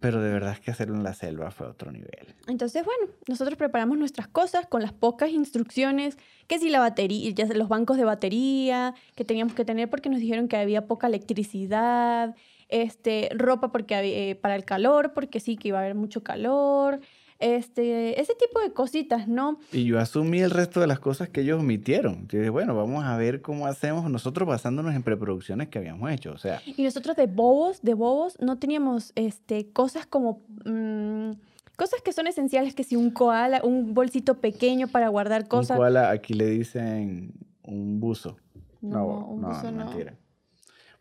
pero 0.00 0.20
de 0.20 0.32
verdad 0.32 0.52
es 0.52 0.60
que 0.60 0.70
hacerlo 0.70 0.96
en 0.96 1.02
la 1.02 1.14
selva 1.14 1.50
fue 1.50 1.66
otro 1.66 1.92
nivel. 1.92 2.34
Entonces, 2.46 2.84
bueno, 2.84 3.12
nosotros 3.28 3.56
preparamos 3.56 3.98
nuestras 3.98 4.26
cosas 4.26 4.66
con 4.66 4.82
las 4.82 4.92
pocas 4.92 5.30
instrucciones, 5.30 6.16
que 6.46 6.58
si 6.58 6.70
la 6.70 6.80
batería, 6.80 7.32
los 7.54 7.68
bancos 7.68 7.98
de 7.98 8.04
batería 8.04 8.94
que 9.14 9.24
teníamos 9.24 9.54
que 9.54 9.64
tener 9.64 9.90
porque 9.90 10.08
nos 10.08 10.20
dijeron 10.20 10.48
que 10.48 10.56
había 10.56 10.86
poca 10.86 11.06
electricidad, 11.06 12.34
este, 12.68 13.28
ropa 13.34 13.72
porque 13.72 14.30
eh, 14.30 14.36
para 14.36 14.56
el 14.56 14.64
calor, 14.64 15.12
porque 15.12 15.38
sí 15.40 15.56
que 15.56 15.68
iba 15.68 15.78
a 15.78 15.82
haber 15.82 15.94
mucho 15.94 16.22
calor, 16.22 17.00
este, 17.40 18.20
ese 18.20 18.34
tipo 18.34 18.60
de 18.60 18.72
cositas, 18.72 19.26
¿no? 19.26 19.58
Y 19.72 19.84
yo 19.84 19.98
asumí 19.98 20.40
el 20.40 20.50
resto 20.50 20.80
de 20.80 20.86
las 20.86 21.00
cosas 21.00 21.28
que 21.28 21.40
ellos 21.40 21.60
omitieron. 21.60 22.28
Yo 22.28 22.38
dije, 22.38 22.50
bueno, 22.50 22.76
vamos 22.76 23.04
a 23.04 23.16
ver 23.16 23.40
cómo 23.42 23.66
hacemos 23.66 24.08
nosotros 24.10 24.46
basándonos 24.46 24.94
en 24.94 25.02
preproducciones 25.02 25.68
que 25.68 25.78
habíamos 25.78 26.10
hecho. 26.12 26.32
O 26.32 26.38
sea, 26.38 26.60
Y 26.64 26.82
nosotros 26.82 27.16
de 27.16 27.26
bobos, 27.26 27.82
de 27.82 27.94
bobos, 27.94 28.38
no 28.40 28.58
teníamos 28.58 29.12
este, 29.16 29.70
cosas 29.72 30.06
como... 30.06 30.42
mm, 30.64 31.30
cosas 31.76 32.02
que 32.02 32.12
son 32.12 32.26
esenciales, 32.26 32.74
que 32.74 32.84
si 32.84 32.94
un 32.94 33.10
koala, 33.10 33.62
un 33.64 33.94
bolsito 33.94 34.34
pequeño 34.34 34.86
para 34.88 35.08
guardar 35.08 35.42
un 35.42 35.48
cosas. 35.48 35.78
koala, 35.78 36.10
aquí 36.10 36.34
le 36.34 36.46
dicen 36.46 37.32
un 37.62 37.98
buzo. 38.00 38.36
No, 38.82 39.06
un 39.06 39.40
buzo 39.40 39.70
no. 39.72 39.86
mentira. 39.86 40.14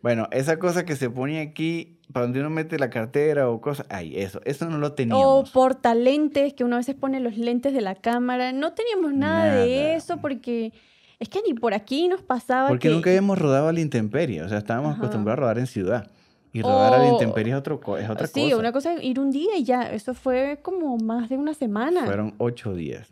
Bueno, 0.02 0.28
esa 0.32 0.60
cosa 0.60 0.86
que 0.86 0.96
se 0.96 1.10
pone 1.10 1.42
aquí, 1.42 1.98
para 2.14 2.26
donde 2.26 2.40
uno 2.40 2.50
mete 2.50 2.80
la 2.80 2.90
cartera 2.90 3.50
o 3.50 3.60
cosas, 3.60 3.86
ay, 3.90 4.18
eso, 4.18 4.40
eso 4.46 4.70
no 4.70 4.78
lo 4.78 4.88
O 4.88 4.94
teníamos. 4.94 5.50
portalentes, 5.52 6.54
que 6.54 6.64
uno 6.64 6.76
a 6.76 6.80
veces 6.80 6.96
pone 6.96 7.20
los 7.20 7.38
lentes 7.38 7.74
de 7.74 7.82
la 7.82 7.96
cámara. 7.96 8.52
No 8.54 8.74
teníamos 8.74 9.14
nada, 9.14 9.56
de 9.58 9.96
eso 9.96 10.18
porque 10.18 10.72
es 11.20 11.28
que 11.28 11.42
ni 11.46 11.54
por 11.54 11.74
aquí 11.74 12.08
nos 12.08 12.22
pasaba 12.22 12.70
Porque 12.70 12.88
que... 12.88 12.94
nunca 12.94 13.10
habíamos 13.10 13.38
rodado 13.38 13.68
a 13.68 13.74
la 13.74 13.82
intemperie, 13.82 14.42
o 14.42 14.48
sea, 14.48 14.60
estábamos 14.60 14.92
Ajá. 14.94 15.00
acostumbrados 15.00 15.38
a 15.38 15.42
rodar 15.42 15.60
en 15.60 15.68
ciudad. 15.68 16.10
Y 16.52 16.64
rodar 16.64 16.94
a 16.96 16.98
la 16.98 17.04
O- 17.04 17.14
intemperie 17.14 17.52
es, 17.54 17.60
otro, 17.60 17.80
es 17.98 18.10
otra 18.10 18.26
sí, 18.26 18.44
cosa. 18.46 18.58
una 18.58 18.72
cosa 18.72 18.94
es 18.96 19.04
ir 19.04 19.20
un 19.20 19.30
día 19.30 19.56
y 19.56 19.64
ya. 19.66 19.84
Eso 19.92 20.16
fue 20.16 20.58
como 20.64 20.98
más 20.98 21.30
de 21.30 21.38
una 21.38 21.54
semana. 21.54 22.06
Fueron 22.06 22.34
ocho 22.40 22.74
días. 22.74 23.08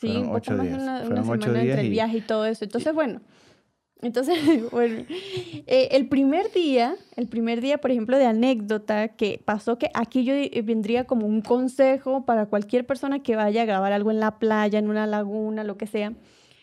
sí, 0.00 0.08
fueron 0.08 0.22
un 0.22 0.26
poco 0.28 0.36
ocho 0.38 0.52
más 0.54 0.62
días. 0.66 0.78
de 0.78 0.82
una, 0.82 0.92
una 0.96 1.04
Fueron 1.06 1.18
ocho 1.30 1.40
semana 1.42 1.60
entre 1.60 1.64
días 1.66 1.78
el 1.78 1.86
y- 1.86 1.90
viaje 1.90 2.16
y 2.16 2.20
todo 2.22 2.46
eso. 2.46 2.64
Entonces, 2.64 2.92
bueno. 2.92 3.20
Entonces, 4.04 4.38
bueno, 4.70 5.04
eh, 5.08 5.88
el 5.92 6.08
primer 6.08 6.52
día, 6.52 6.96
el 7.16 7.26
primer 7.26 7.62
día, 7.62 7.78
por 7.78 7.90
ejemplo, 7.90 8.18
de 8.18 8.26
anécdota 8.26 9.08
que 9.08 9.42
pasó, 9.42 9.78
que 9.78 9.90
aquí 9.94 10.24
yo 10.24 10.34
eh, 10.34 10.62
vendría 10.62 11.04
como 11.04 11.26
un 11.26 11.40
consejo 11.40 12.26
para 12.26 12.46
cualquier 12.46 12.86
persona 12.86 13.22
que 13.22 13.34
vaya 13.34 13.62
a 13.62 13.64
grabar 13.64 13.92
algo 13.92 14.10
en 14.10 14.20
la 14.20 14.38
playa, 14.38 14.78
en 14.78 14.90
una 14.90 15.06
laguna, 15.06 15.64
lo 15.64 15.78
que 15.78 15.86
sea. 15.86 16.12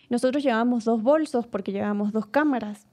Nosotros 0.09 0.43
llevábamos 0.43 0.85
dos 0.85 1.01
bolsos 1.01 1.47
porque 1.47 1.71
llevábamos 1.71 2.11
dos 2.11 2.27
cámaras. 2.27 2.85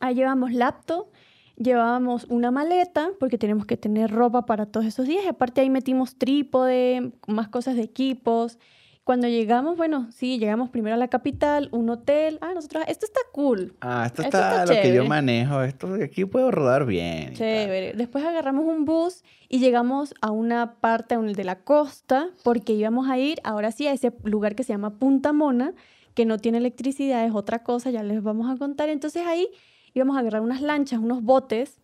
Ahí 0.00 0.14
llevábamos 0.14 0.52
laptop, 0.52 1.08
llevábamos 1.56 2.24
una 2.26 2.52
maleta 2.52 3.10
porque 3.18 3.36
tenemos 3.36 3.66
que 3.66 3.76
tener 3.76 4.12
ropa 4.12 4.46
para 4.46 4.66
todos 4.66 4.86
esos 4.86 5.08
días. 5.08 5.24
Y 5.24 5.28
aparte 5.28 5.60
ahí 5.60 5.70
metimos 5.70 6.16
trípode, 6.16 7.12
más 7.26 7.48
cosas 7.48 7.74
de 7.74 7.82
equipos. 7.82 8.58
Cuando 9.06 9.28
llegamos, 9.28 9.76
bueno, 9.76 10.08
sí, 10.10 10.36
llegamos 10.40 10.68
primero 10.68 10.94
a 10.94 10.98
la 10.98 11.06
capital, 11.06 11.68
un 11.70 11.88
hotel. 11.90 12.38
Ah, 12.40 12.50
nosotros, 12.56 12.82
esto 12.88 13.06
está 13.06 13.20
cool. 13.30 13.72
Ah, 13.80 14.02
esto 14.04 14.22
Esto 14.22 14.36
está, 14.36 14.64
está 14.64 14.74
lo 14.74 14.82
que 14.82 14.92
yo 14.92 15.04
manejo. 15.04 15.62
Esto 15.62 15.94
aquí 16.02 16.24
puedo 16.24 16.50
rodar 16.50 16.86
bien. 16.86 17.32
Chévere. 17.34 17.92
Después 17.92 18.24
agarramos 18.24 18.64
un 18.66 18.84
bus 18.84 19.22
y 19.48 19.60
llegamos 19.60 20.12
a 20.22 20.32
una 20.32 20.74
parte 20.80 21.14
a 21.14 21.20
un- 21.20 21.32
de 21.34 21.44
la 21.44 21.60
costa 21.60 22.30
porque 22.42 22.72
íbamos 22.72 23.08
a 23.08 23.16
ir 23.16 23.38
ahora 23.44 23.70
sí 23.70 23.86
a 23.86 23.92
ese 23.92 24.12
lugar 24.24 24.56
que 24.56 24.64
se 24.64 24.72
llama 24.72 24.98
Punta 24.98 25.32
Mona, 25.32 25.72
que 26.14 26.24
no 26.24 26.38
tiene 26.38 26.58
electricidad, 26.58 27.24
es 27.24 27.32
otra 27.32 27.62
cosa, 27.62 27.90
ya 27.90 28.02
les 28.02 28.24
vamos 28.24 28.50
a 28.50 28.56
contar. 28.58 28.88
Entonces 28.88 29.24
ahí 29.24 29.46
íbamos 29.94 30.16
a 30.16 30.18
agarrar 30.18 30.42
unas 30.42 30.62
lanchas, 30.62 30.98
unos 30.98 31.22
botes 31.22 31.78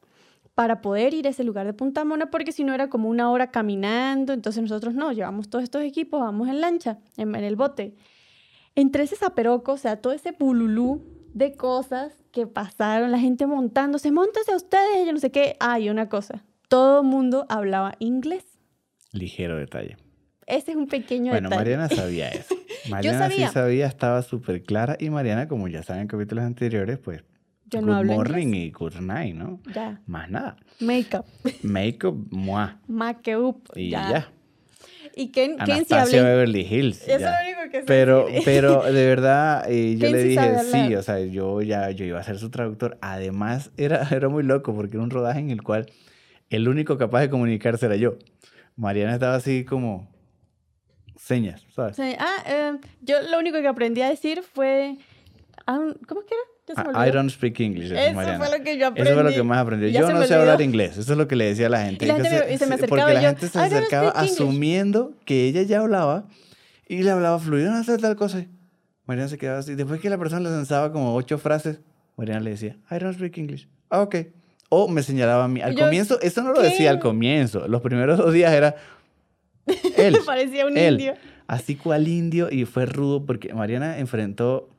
para 0.54 0.82
poder 0.82 1.14
ir 1.14 1.26
a 1.26 1.30
ese 1.30 1.44
lugar 1.44 1.66
de 1.66 1.72
Punta 1.72 2.04
Mona, 2.04 2.30
porque 2.30 2.52
si 2.52 2.64
no 2.64 2.74
era 2.74 2.88
como 2.88 3.08
una 3.08 3.30
hora 3.30 3.50
caminando, 3.50 4.32
entonces 4.32 4.62
nosotros 4.62 4.94
no, 4.94 5.12
llevamos 5.12 5.48
todos 5.48 5.64
estos 5.64 5.82
equipos, 5.82 6.20
vamos 6.20 6.48
en 6.48 6.60
lancha, 6.60 6.98
en, 7.16 7.34
en 7.34 7.44
el 7.44 7.56
bote. 7.56 7.94
Entre 8.74 9.04
ese 9.04 9.16
zaperoco, 9.16 9.72
o 9.72 9.76
sea, 9.76 9.96
todo 9.96 10.12
ese 10.12 10.32
bululú 10.32 11.02
de 11.34 11.54
cosas 11.54 12.12
que 12.30 12.46
pasaron, 12.46 13.10
la 13.10 13.18
gente 13.18 13.46
montándose, 13.46 14.10
montense 14.10 14.52
a 14.52 14.56
ustedes, 14.56 15.06
yo 15.06 15.12
no 15.12 15.18
sé 15.18 15.30
qué. 15.30 15.56
Ah, 15.60 15.78
y 15.78 15.88
una 15.88 16.08
cosa, 16.08 16.44
todo 16.68 17.00
el 17.00 17.06
mundo 17.06 17.46
hablaba 17.48 17.94
inglés. 17.98 18.44
Ligero 19.12 19.56
detalle. 19.56 19.96
Ese 20.46 20.72
es 20.72 20.76
un 20.76 20.86
pequeño 20.86 21.32
Bueno, 21.32 21.48
detalle. 21.48 21.76
Mariana 21.76 21.88
sabía 21.94 22.28
eso. 22.28 22.54
Mariana 22.88 23.18
sabía. 23.18 23.48
sí 23.48 23.54
sabía, 23.54 23.86
estaba 23.86 24.22
súper 24.22 24.62
clara. 24.62 24.96
Y 24.98 25.10
Mariana, 25.10 25.48
como 25.48 25.68
ya 25.68 25.82
saben 25.82 26.02
en 26.02 26.08
capítulos 26.08 26.44
anteriores, 26.44 26.98
pues 26.98 27.22
Yo 27.72 27.80
good 27.80 27.88
no 27.88 27.96
hablo 27.96 28.12
morning 28.12 28.46
inglés. 28.48 28.64
y 28.66 28.70
good 28.70 28.94
night, 29.00 29.34
¿no? 29.34 29.60
Ya. 29.74 30.00
Más 30.06 30.30
nada. 30.30 30.56
Makeup. 30.80 31.26
Make-up, 31.62 32.26
moi. 32.30 32.68
Makeup. 32.86 33.68
Y 33.74 33.90
ya. 33.90 34.10
ya. 34.10 34.32
Y 35.16 35.28
Ken, 35.32 35.56
Ken 35.58 35.66
sí 35.66 35.72
Anastasia 35.72 36.20
habla. 36.20 36.30
Beverly 36.30 36.60
Hills. 36.62 37.02
Eso 37.02 37.12
es 37.16 37.20
lo 37.20 37.28
único 37.28 37.70
que 37.72 37.80
sé 37.80 37.86
Pero, 37.86 38.26
decir. 38.26 38.42
pero 38.44 38.82
de 38.82 39.06
verdad, 39.06 39.64
eh, 39.70 39.94
yo 39.96 40.00
Ken 40.06 40.12
le 40.12 40.22
dije, 40.22 40.58
sí, 40.70 40.94
o 40.94 41.02
sea, 41.02 41.18
yo 41.20 41.60
ya 41.62 41.90
yo 41.90 42.04
iba 42.04 42.18
a 42.20 42.22
ser 42.22 42.38
su 42.38 42.50
traductor. 42.50 42.96
Además, 43.02 43.70
era, 43.76 44.06
era 44.10 44.28
muy 44.28 44.42
loco 44.42 44.74
porque 44.74 44.96
era 44.96 45.04
un 45.04 45.10
rodaje 45.10 45.40
en 45.40 45.50
el 45.50 45.62
cual 45.62 45.86
el 46.50 46.68
único 46.68 46.96
capaz 46.98 47.20
de 47.22 47.30
comunicarse 47.30 47.86
era 47.86 47.96
yo. 47.96 48.16
Mariana 48.76 49.14
estaba 49.14 49.34
así 49.34 49.64
como 49.64 50.10
señas, 51.16 51.64
¿sabes? 51.74 51.96
Sí, 51.96 52.14
Ah, 52.18 52.42
eh, 52.46 52.72
yo 53.02 53.16
lo 53.30 53.38
único 53.38 53.60
que 53.60 53.68
aprendí 53.68 54.00
a 54.02 54.08
decir 54.08 54.42
fue. 54.42 54.96
ah, 55.66 55.92
¿Cómo 56.08 56.20
es 56.22 56.26
que 56.26 56.34
era? 56.34 56.51
Se 56.66 56.74
me 56.74 57.08
I, 57.08 57.10
don't 57.10 57.28
speak 57.30 57.58
English, 57.60 57.90
Eso 57.90 58.12
fue 58.38 58.58
lo 58.58 58.64
que 58.64 58.78
yo 58.78 58.86
aprendí. 58.88 59.10
Eso 59.10 59.20
fue 59.20 59.30
lo 59.30 59.34
que 59.36 59.42
más 59.42 59.58
aprendí. 59.58 59.90
Yo 59.92 60.06
se 60.06 60.12
no 60.14 60.22
sé 60.24 60.34
hablar 60.34 60.60
inglés. 60.60 60.96
Eso 60.96 61.12
es 61.12 61.18
lo 61.18 61.26
que 61.26 61.34
le 61.36 61.46
decía 61.46 61.66
a 61.66 61.70
la 61.70 61.84
gente. 61.84 62.04
Y 62.04 62.08
la 62.08 62.14
gente 62.14 62.30
me- 62.46 62.54
y 62.54 62.58
se 62.58 62.66
me 62.66 62.78
porque 62.78 63.02
acercaba 63.02 63.12
la 63.12 63.20
y 63.20 63.22
yo, 63.24 63.28
gente 63.30 63.48
se 63.48 63.58
"I 63.58 63.60
don't 63.62 63.72
acercaba 63.74 64.10
speak 64.10 64.22
English". 64.24 64.32
asumiendo 64.40 65.12
que 65.24 65.48
ella 65.48 65.62
ya 65.62 65.80
hablaba 65.80 66.28
y 66.88 67.02
le 67.02 67.10
hablaba 67.10 67.38
fluido, 67.40 67.72
no 67.72 67.82
sé 67.82 67.98
tal 67.98 68.14
cosa. 68.16 68.44
Mariana 69.06 69.28
se 69.28 69.38
quedaba 69.38 69.58
así. 69.58 69.74
Después 69.74 70.00
que 70.00 70.08
la 70.08 70.18
persona 70.18 70.40
le 70.48 70.50
lanzaba 70.54 70.92
como 70.92 71.14
ocho 71.16 71.36
frases, 71.38 71.80
Mariana 72.16 72.40
le 72.40 72.50
decía, 72.50 72.76
I 72.90 72.98
don't 72.98 73.14
speak 73.16 73.36
English. 73.38 73.68
Ah, 73.90 74.00
ok. 74.02 74.16
O 74.68 74.88
me 74.88 75.02
señalaba 75.02 75.44
a 75.44 75.48
mí. 75.48 75.60
Al 75.60 75.74
yo, 75.74 75.84
comienzo, 75.84 76.20
eso 76.22 76.42
no 76.42 76.52
lo 76.52 76.60
¿qué? 76.60 76.68
decía 76.68 76.90
al 76.90 77.00
comienzo. 77.00 77.66
Los 77.66 77.82
primeros 77.82 78.18
dos 78.18 78.32
días 78.32 78.52
era 78.52 78.76
él. 79.96 80.16
Parecía 80.24 80.66
un 80.66 80.76
él. 80.78 80.94
indio. 80.94 81.14
Así 81.46 81.74
cual 81.76 82.08
indio 82.08 82.48
y 82.50 82.64
fue 82.64 82.86
rudo 82.86 83.26
porque 83.26 83.52
Mariana 83.52 83.98
enfrentó, 83.98 84.70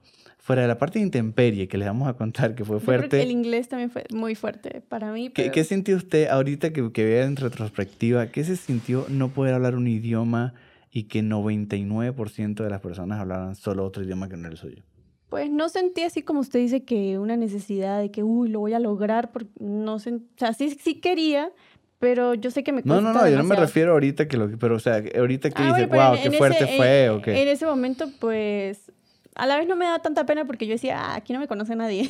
fuera 0.46 0.62
de 0.64 0.68
la 0.68 0.78
parte 0.78 1.00
de 1.00 1.06
intemperie 1.06 1.70
que 1.70 1.78
les 1.78 1.88
vamos 1.88 2.06
a 2.10 2.16
contar, 2.16 2.54
que 2.54 2.66
fue 2.66 2.76
Yo 2.76 2.86
creo 2.86 2.98
fuerte. 3.00 3.18
que 3.18 3.24
el 3.24 3.32
inglés 3.32 3.70
también 3.70 3.90
fue 3.90 4.04
muy 4.14 4.36
fuerte 4.36 4.82
para 4.90 5.12
mí. 5.14 5.30
¿Qué, 5.30 5.44
pero- 5.44 5.54
qué 5.54 5.64
sintió 5.64 5.96
usted 5.96 6.28
ahorita 6.28 6.74
que, 6.74 6.92
que 6.92 7.06
vea 7.06 7.24
en 7.24 7.38
retrospectiva? 7.38 8.28
¿Qué 8.28 8.44
se 8.44 8.58
sintió 8.58 9.06
no 9.08 9.30
poder 9.30 9.54
hablar 9.54 9.76
un 9.76 9.88
idioma 9.88 10.54
y 10.92 11.04
que 11.04 11.24
99% 11.24 12.64
de 12.64 12.70
las 12.70 12.82
personas 12.82 13.20
hablaban 13.22 13.56
solo 13.56 13.86
otro 13.86 14.04
idioma 14.04 14.28
que 14.28 14.36
no 14.36 14.42
era 14.42 14.52
el 14.52 14.58
suyo? 14.58 14.84
Pues 15.30 15.50
no 15.50 15.70
sentí 15.70 16.02
así 16.04 16.22
como 16.22 16.42
usted 16.42 16.60
dice 16.60 16.84
que 16.84 17.18
una 17.18 17.38
necesidad 17.38 18.00
de 18.02 18.12
que, 18.12 18.22
uy, 18.24 18.50
lo 18.50 18.60
voy 18.60 18.74
a 18.74 18.80
lograr, 18.80 19.32
porque 19.32 19.50
no 19.60 19.98
sen- 19.98 20.24
o 20.36 20.38
sea, 20.38 20.54
sí, 20.54 20.72
sí 20.72 20.96
quería, 20.96 21.52
pero 22.00 22.34
yo 22.36 22.52
sé 22.52 22.64
que 22.64 22.72
me 22.72 22.82
No, 22.84 22.96
no, 23.02 23.14
no, 23.14 23.14
yo 23.14 23.20
no 23.20 23.24
me 23.24 23.32
demasiado. 23.38 23.62
refiero 23.66 23.92
ahorita 23.94 24.28
que 24.28 24.38
lo 24.38 24.52
pero 24.60 24.76
o 24.76 24.80
sea, 24.80 25.02
ahorita 25.18 25.50
que 25.50 25.62
Ah, 25.64 25.68
dice, 25.74 25.86
bueno, 25.88 26.04
wow, 26.10 26.16
en- 26.16 26.22
qué 26.22 26.28
en 26.28 26.34
fuerte 26.34 26.64
ese- 26.66 26.78
fue 26.78 27.06
en- 27.06 27.12
o 27.12 27.22
qué. 27.22 27.42
En 27.42 27.48
ese 27.48 27.66
momento, 27.66 28.10
pues, 28.20 28.92
a 29.36 29.48
la 29.48 29.58
vez 29.58 29.68
no 29.68 29.76
me 29.76 29.86
daba 29.86 30.00
tanta 30.00 30.26
pena 30.26 30.46
porque 30.46 30.68
yo 30.68 30.74
decía, 30.74 31.00
ah, 31.00 31.16
aquí 31.16 31.34
no 31.34 31.40
me 31.40 31.48
conoce 31.48 31.76
nadie. 31.76 32.10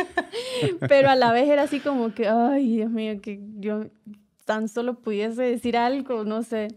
pero 0.88 1.10
a 1.10 1.16
la 1.16 1.32
vez 1.32 1.48
era 1.48 1.62
así 1.62 1.80
como 1.80 2.12
que, 2.14 2.28
ay, 2.28 2.76
Dios 2.76 2.90
mío, 2.90 3.20
que 3.20 3.40
yo 3.58 3.86
tan 4.44 4.68
solo 4.68 4.94
pudiese 4.94 5.42
decir 5.42 5.76
algo, 5.76 6.24
no 6.24 6.42
sé. 6.42 6.68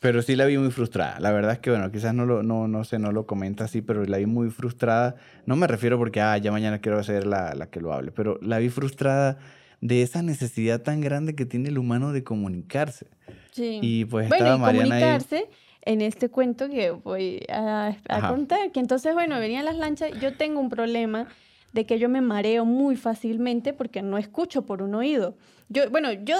Pero 0.00 0.20
sí 0.20 0.36
la 0.36 0.44
vi 0.44 0.58
muy 0.58 0.70
frustrada. 0.70 1.18
La 1.20 1.32
verdad 1.32 1.52
es 1.52 1.58
que, 1.60 1.70
bueno, 1.70 1.90
quizás 1.90 2.12
no 2.14 2.26
lo, 2.26 2.42
no, 2.42 2.68
no 2.68 2.84
sé, 2.84 2.98
no 2.98 3.10
lo 3.10 3.26
comenta 3.26 3.64
así, 3.64 3.80
pero 3.80 4.04
la 4.04 4.18
vi 4.18 4.26
muy 4.26 4.50
frustrada. 4.50 5.16
No 5.46 5.56
me 5.56 5.66
refiero 5.66 5.96
porque, 5.96 6.20
ah, 6.20 6.36
ya 6.36 6.52
mañana 6.52 6.80
quiero 6.80 7.02
ser 7.02 7.26
la, 7.26 7.54
la 7.54 7.70
que 7.70 7.80
lo 7.80 7.92
hable, 7.92 8.12
pero 8.12 8.38
la 8.42 8.58
vi 8.58 8.68
frustrada 8.68 9.38
de 9.80 10.02
esa 10.02 10.22
necesidad 10.22 10.82
tan 10.82 11.00
grande 11.00 11.34
que 11.34 11.46
tiene 11.46 11.70
el 11.70 11.78
humano 11.78 12.12
de 12.12 12.22
comunicarse. 12.22 13.06
Sí. 13.52 13.78
Y 13.80 14.04
pues 14.04 14.28
bueno, 14.28 14.44
estaba 14.44 14.56
y 14.56 14.60
Mariana 14.60 14.96
ahí. 14.96 15.44
En 15.84 16.00
este 16.00 16.28
cuento 16.28 16.68
que 16.68 16.90
voy 16.90 17.44
a, 17.48 17.94
contar, 18.28 18.70
que 18.72 18.80
entonces, 18.80 19.14
bueno, 19.14 19.38
venían 19.38 19.64
las 19.64 19.76
lanchas, 19.76 20.10
yo 20.20 20.36
tengo 20.36 20.60
un 20.60 20.68
problema 20.70 21.26
de 21.72 21.86
que 21.86 21.98
yo 21.98 22.08
me 22.08 22.20
mareo 22.20 22.64
muy 22.64 22.96
fácilmente 22.96 23.72
porque 23.72 24.00
no 24.02 24.16
escucho 24.18 24.62
por 24.62 24.80
un 24.82 24.94
oído. 24.94 25.36
Yo, 25.68 25.90
bueno, 25.90 26.12
yo 26.12 26.36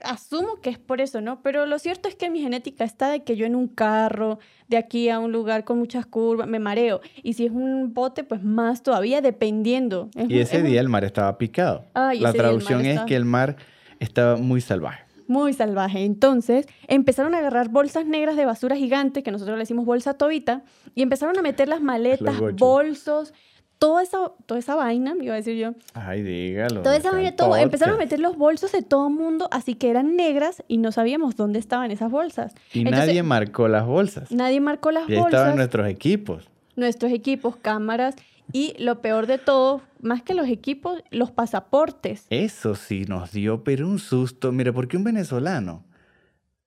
asumo 0.00 0.60
que 0.62 0.70
es 0.70 0.78
por 0.78 1.00
eso, 1.00 1.20
¿no? 1.20 1.42
Pero 1.42 1.66
lo 1.66 1.78
cierto 1.78 2.08
es 2.08 2.14
que 2.14 2.30
mi 2.30 2.40
genética 2.40 2.84
está 2.84 3.10
de 3.10 3.22
que 3.24 3.36
yo 3.36 3.46
en 3.46 3.54
un 3.56 3.68
carro, 3.68 4.38
de 4.68 4.76
aquí 4.76 5.08
a 5.10 5.18
un 5.18 5.32
lugar 5.32 5.64
con 5.64 5.78
muchas 5.78 6.06
curvas, 6.06 6.46
me 6.48 6.58
mareo. 6.58 7.00
Y 7.22 7.34
si 7.34 7.46
es 7.46 7.50
un 7.52 7.92
bote, 7.94 8.24
pues 8.24 8.42
más 8.42 8.82
todavía, 8.82 9.20
dependiendo. 9.20 10.08
Es 10.14 10.30
Y 10.30 10.34
un- 10.34 10.40
ese 10.40 10.58
un- 10.58 10.66
día 10.66 10.80
el 10.80 10.88
mar 10.88 11.04
estaba 11.04 11.36
picado. 11.36 11.84
Ay, 11.94 12.20
la 12.20 12.32
traducción 12.32 12.84
es 12.86 13.00
que 13.02 13.16
el 13.16 13.24
mar 13.24 13.56
estaba 14.00 14.36
muy 14.36 14.60
salvaje. 14.60 15.02
Muy 15.28 15.52
salvaje. 15.52 16.04
Entonces 16.04 16.66
empezaron 16.88 17.34
a 17.34 17.38
agarrar 17.38 17.68
bolsas 17.68 18.06
negras 18.06 18.36
de 18.36 18.44
basura 18.44 18.74
gigante, 18.76 19.22
que 19.22 19.30
nosotros 19.30 19.56
le 19.56 19.62
decimos 19.62 19.84
bolsa 19.86 20.14
tobita, 20.14 20.62
y 20.94 21.02
empezaron 21.02 21.38
a 21.38 21.42
meter 21.42 21.68
las 21.68 21.80
maletas, 21.80 22.34
bolsos, 22.56 23.32
toda 23.78 24.02
esa, 24.02 24.32
toda 24.46 24.58
esa 24.58 24.74
vaina, 24.74 25.14
iba 25.20 25.34
a 25.34 25.36
decir 25.36 25.56
yo, 25.56 25.74
Ay, 25.94 26.22
dígalo. 26.22 26.82
toda 26.82 26.96
esa 26.96 27.12
vaina, 27.12 27.36
todo, 27.36 27.56
empezaron 27.56 27.94
a 27.94 27.98
meter 27.98 28.18
los 28.18 28.36
bolsos 28.36 28.72
de 28.72 28.82
todo 28.82 29.06
el 29.06 29.14
mundo, 29.14 29.48
así 29.52 29.74
que 29.74 29.88
eran 29.90 30.16
negras 30.16 30.64
y 30.66 30.78
no 30.78 30.90
sabíamos 30.90 31.36
dónde 31.36 31.60
estaban 31.60 31.90
esas 31.92 32.10
bolsas. 32.10 32.54
Y 32.72 32.80
Entonces, 32.80 33.06
nadie 33.06 33.22
marcó 33.22 33.68
las 33.68 33.86
bolsas. 33.86 34.32
Nadie 34.32 34.60
marcó 34.60 34.90
las 34.90 35.08
Y 35.08 35.12
ahí 35.12 35.18
estaban 35.18 35.30
bolsas, 35.50 35.56
nuestros 35.56 35.88
equipos. 35.88 36.48
nuestros 36.74 37.12
equipos, 37.12 37.56
cámaras, 37.56 38.16
y 38.52 38.74
lo 38.78 39.00
peor 39.02 39.26
de 39.26 39.38
todo, 39.38 39.82
más 40.00 40.22
que 40.22 40.34
los 40.34 40.48
equipos, 40.48 41.02
los 41.10 41.30
pasaportes. 41.30 42.26
Eso 42.30 42.74
sí 42.74 43.04
nos 43.06 43.32
dio, 43.32 43.62
pero 43.64 43.86
un 43.88 43.98
susto. 43.98 44.52
Mira, 44.52 44.72
porque 44.72 44.96
un 44.96 45.04
venezolano 45.04 45.84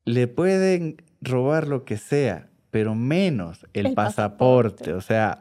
le 0.06 0.28
pueden 0.28 0.98
robar 1.22 1.68
lo 1.68 1.86
que 1.86 1.98
sea, 1.98 2.50
pero 2.72 2.96
menos 2.96 3.66
el, 3.74 3.88
El 3.88 3.94
pasaporte. 3.94 4.72
pasaporte. 4.86 4.94
O 4.94 5.02
sea, 5.02 5.40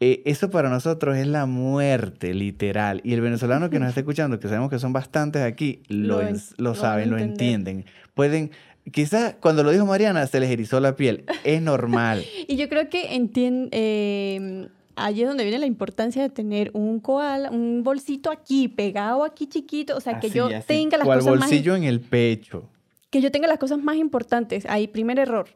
eh, 0.00 0.22
eso 0.26 0.50
para 0.50 0.68
nosotros 0.68 1.16
es 1.16 1.26
la 1.26 1.46
muerte, 1.46 2.34
literal. 2.34 3.00
Y 3.04 3.14
el 3.14 3.20
venezolano 3.20 3.70
que 3.70 3.78
nos 3.78 3.88
está 3.88 4.00
escuchando, 4.00 4.38
que 4.38 4.48
sabemos 4.48 4.70
que 4.70 4.78
son 4.78 4.92
bastantes 4.92 5.42
aquí, 5.42 5.82
lo, 5.88 6.20
Lo 6.58 6.70
en- 6.70 6.76
saben, 6.76 7.10
lo 7.10 7.18
entienden. 7.18 7.84
Pueden, 8.14 8.50
quizás 8.92 9.36
cuando 9.40 9.62
lo 9.62 9.70
dijo 9.70 9.86
Mariana, 9.86 10.26
se 10.26 10.38
les 10.40 10.50
erizó 10.50 10.80
la 10.80 10.96
piel. 10.96 11.24
Es 11.44 11.62
normal. 11.62 12.24
Y 12.48 12.56
yo 12.56 12.68
creo 12.68 12.88
que 12.90 13.10
entien- 13.16 13.68
eh, 13.72 14.68
allí 14.96 15.22
es 15.22 15.28
donde 15.28 15.44
viene 15.44 15.58
la 15.58 15.66
importancia 15.66 16.22
de 16.22 16.28
tener 16.30 16.70
un 16.74 17.00
koala, 17.00 17.50
un 17.50 17.82
bolsito 17.84 18.30
aquí, 18.30 18.68
pegado 18.68 19.24
aquí 19.24 19.46
chiquito, 19.46 19.96
o 19.96 20.00
sea, 20.00 20.18
que 20.20 20.30
yo 20.30 20.46
así, 20.46 20.66
tenga 20.66 20.96
las 20.98 21.06
cosas 21.06 21.24
más, 21.26 21.38
bolsillo 21.38 21.76
en 21.76 21.84
el 21.84 22.00
pecho. 22.00 22.68
que 23.10 23.20
yo 23.20 23.30
tenga 23.30 23.46
las 23.48 23.58
cosas 23.58 23.78
más 23.78 23.96
importantes. 23.96 24.66
Ahí, 24.66 24.88
primer 24.88 25.18
error. 25.18 25.48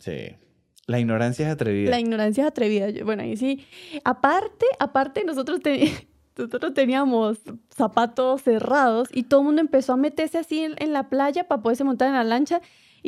Sí. 0.00 0.36
La 0.86 0.98
ignorancia 0.98 1.46
es 1.46 1.52
atrevida. 1.52 1.90
La 1.90 2.00
ignorancia 2.00 2.44
es 2.44 2.48
atrevida. 2.48 2.86
Bueno, 3.04 3.22
ahí 3.22 3.36
sí. 3.36 3.66
Aparte, 4.04 4.64
aparte 4.78 5.22
nosotros, 5.24 5.60
te- 5.60 5.90
nosotros 6.38 6.72
teníamos 6.74 7.38
zapatos 7.76 8.42
cerrados 8.42 9.08
y 9.12 9.24
todo 9.24 9.40
el 9.40 9.46
mundo 9.46 9.60
empezó 9.60 9.92
a 9.92 9.96
meterse 9.96 10.38
así 10.38 10.60
en, 10.60 10.74
en 10.78 10.92
la 10.92 11.08
playa 11.10 11.46
para 11.46 11.60
poderse 11.62 11.84
montar 11.84 12.08
en 12.08 12.14
la 12.14 12.24
lancha 12.24 12.60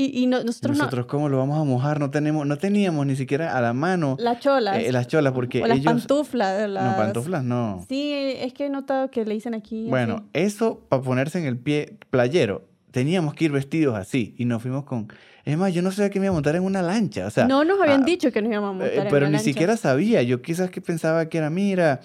y, 0.04 0.22
y 0.22 0.26
no- 0.26 0.42
nosotros, 0.42 0.78
Nosotros, 0.78 1.06
¿cómo 1.06 1.28
lo 1.28 1.38
vamos 1.38 1.60
a 1.60 1.64
mojar? 1.64 2.00
No 2.00 2.10
tenemos, 2.10 2.46
no 2.46 2.56
teníamos 2.56 3.06
ni 3.06 3.16
siquiera 3.16 3.56
a 3.56 3.60
la 3.60 3.72
mano 3.72 4.16
no, 4.18 4.24
las 4.24 4.40
cholas 4.40 4.78
eh, 4.78 4.92
las 4.92 5.06
cholas, 5.08 5.32
porque 5.32 5.62
o 5.62 5.66
las 5.66 5.78
ellos... 5.78 5.92
pantuflas. 5.92 6.60
No, 6.62 6.68
las- 6.68 6.94
pantuflas 6.96 7.44
no. 7.44 7.84
Sí, 7.88 8.12
es 8.14 8.52
que 8.52 8.66
he 8.66 8.70
notado 8.70 9.10
que 9.10 9.24
le 9.24 9.34
dicen 9.34 9.54
aquí. 9.54 9.86
Bueno, 9.88 10.16
así. 10.34 10.44
eso 10.46 10.80
para 10.88 11.02
ponerse 11.02 11.38
en 11.38 11.46
el 11.46 11.58
pie 11.58 11.96
playero, 12.10 12.64
teníamos 12.90 13.34
que 13.34 13.44
ir 13.46 13.52
vestidos 13.52 13.96
así 13.96 14.34
y 14.38 14.44
nos 14.44 14.62
fuimos 14.62 14.84
con... 14.84 15.08
Es 15.44 15.56
más, 15.56 15.72
yo 15.72 15.80
no 15.82 15.90
sabía 15.90 16.10
que 16.10 16.20
me 16.20 16.26
iba 16.26 16.30
a 16.32 16.34
montar 16.34 16.56
en 16.56 16.62
una 16.64 16.82
lancha, 16.82 17.26
o 17.26 17.30
sea... 17.30 17.46
no 17.46 17.64
nos 17.64 17.80
habían 17.80 18.02
ah, 18.02 18.04
dicho 18.06 18.30
que 18.32 18.42
nos 18.42 18.50
íbamos 18.52 18.70
a 18.70 18.72
montar 18.72 18.90
eh, 18.92 18.96
en 19.02 19.04
pero 19.04 19.18
una 19.26 19.28
ni 19.28 19.32
lancha. 19.34 19.44
siquiera 19.44 19.76
sabía, 19.76 20.22
yo 20.22 20.42
quizás 20.42 20.70
que 20.70 20.80
pensaba 20.80 21.28
que 21.28 21.38
era, 21.38 21.48
mira, 21.50 22.00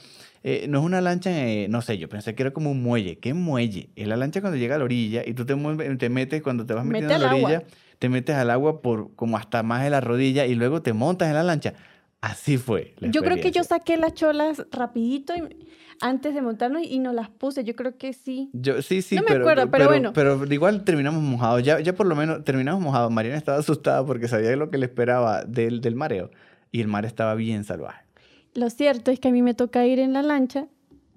eh, 0.48 0.68
no 0.70 0.80
es 0.80 0.86
una 0.86 1.02
lancha, 1.02 1.32
eh, 1.32 1.68
no 1.70 1.82
sé, 1.82 1.98
yo 1.98 2.08
pensé 2.08 2.36
que 2.36 2.44
era 2.44 2.52
como 2.52 2.70
un 2.70 2.84
muelle. 2.84 3.18
¿Qué 3.18 3.34
muelle? 3.34 3.90
Es 3.96 4.08
la 4.08 4.16
lancha 4.16 4.42
cuando 4.42 4.58
llega 4.58 4.75
a 4.75 4.78
la 4.78 4.84
orilla 4.84 5.24
y 5.25 5.34
tú 5.34 5.44
te, 5.46 5.56
te 5.98 6.10
metes, 6.10 6.44
cuando 6.44 6.66
te 6.68 6.75
vas 6.75 6.86
Mete 6.86 7.02
metiendo 7.02 7.25
a 7.25 7.30
la 7.30 7.34
al 7.34 7.36
agua. 7.38 7.64
Te 8.00 8.10
metes 8.10 8.36
al 8.36 8.50
agua 8.50 8.82
por 8.82 9.16
como 9.16 9.38
hasta 9.38 9.64
más 9.64 9.84
de 9.84 9.90
la 9.90 10.02
rodilla 10.02 10.46
y 10.46 10.56
luego 10.56 10.82
te 10.82 10.94
montas 10.94 11.28
en 11.30 11.34
la 11.36 11.44
lancha. 11.44 11.74
Así 12.22 12.58
fue. 12.58 12.96
la 13.00 13.10
Yo 13.12 13.22
creo 13.22 13.38
que 13.40 13.52
yo 13.52 13.64
saqué 13.64 13.98
las 13.98 14.14
cholas 14.14 14.66
rapidito 14.72 15.36
y- 15.36 15.68
antes 16.02 16.34
de 16.34 16.42
montarnos 16.42 16.82
y 16.84 17.00
nos 17.00 17.14
las 17.14 17.30
puse. 17.30 17.64
Yo 17.64 17.75
creo 17.75 17.98
que 17.98 18.14
sí. 18.14 18.50
Yo, 18.54 18.82
sí, 18.82 19.02
sí, 19.02 19.16
No 19.16 19.22
me 19.22 19.28
pero, 19.28 19.42
acuerdo, 19.44 19.72
pero 19.72 19.88
bueno. 19.88 20.12
Pero 20.14 20.44
igual 20.52 20.84
terminamos 20.84 21.22
mojados. 21.22 21.64
Ya, 21.64 21.80
ya 21.80 21.94
por 21.94 22.06
lo 22.08 22.16
menos 22.16 22.44
terminamos 22.44 22.82
mojados. 22.82 23.12
Mariana 23.12 23.38
estaba 23.38 23.60
asustada 23.60 24.06
porque 24.06 24.28
sabía 24.28 24.56
lo 24.56 24.70
que 24.72 24.78
le 24.78 24.88
esperaba 24.88 25.44
del, 25.46 25.82
del 25.82 25.96
mareo. 25.96 26.32
Y 26.72 26.82
el 26.82 26.88
mar 26.88 27.06
estaba 27.06 27.36
bien 27.36 27.64
salvaje. 27.64 28.04
Lo 28.56 28.70
cierto 28.70 29.12
es 29.12 29.20
que 29.20 29.28
a 29.28 29.32
mí 29.32 29.42
me 29.42 29.54
toca 29.54 29.86
ir 29.86 30.00
en 30.00 30.12
la 30.14 30.22
lancha. 30.24 30.68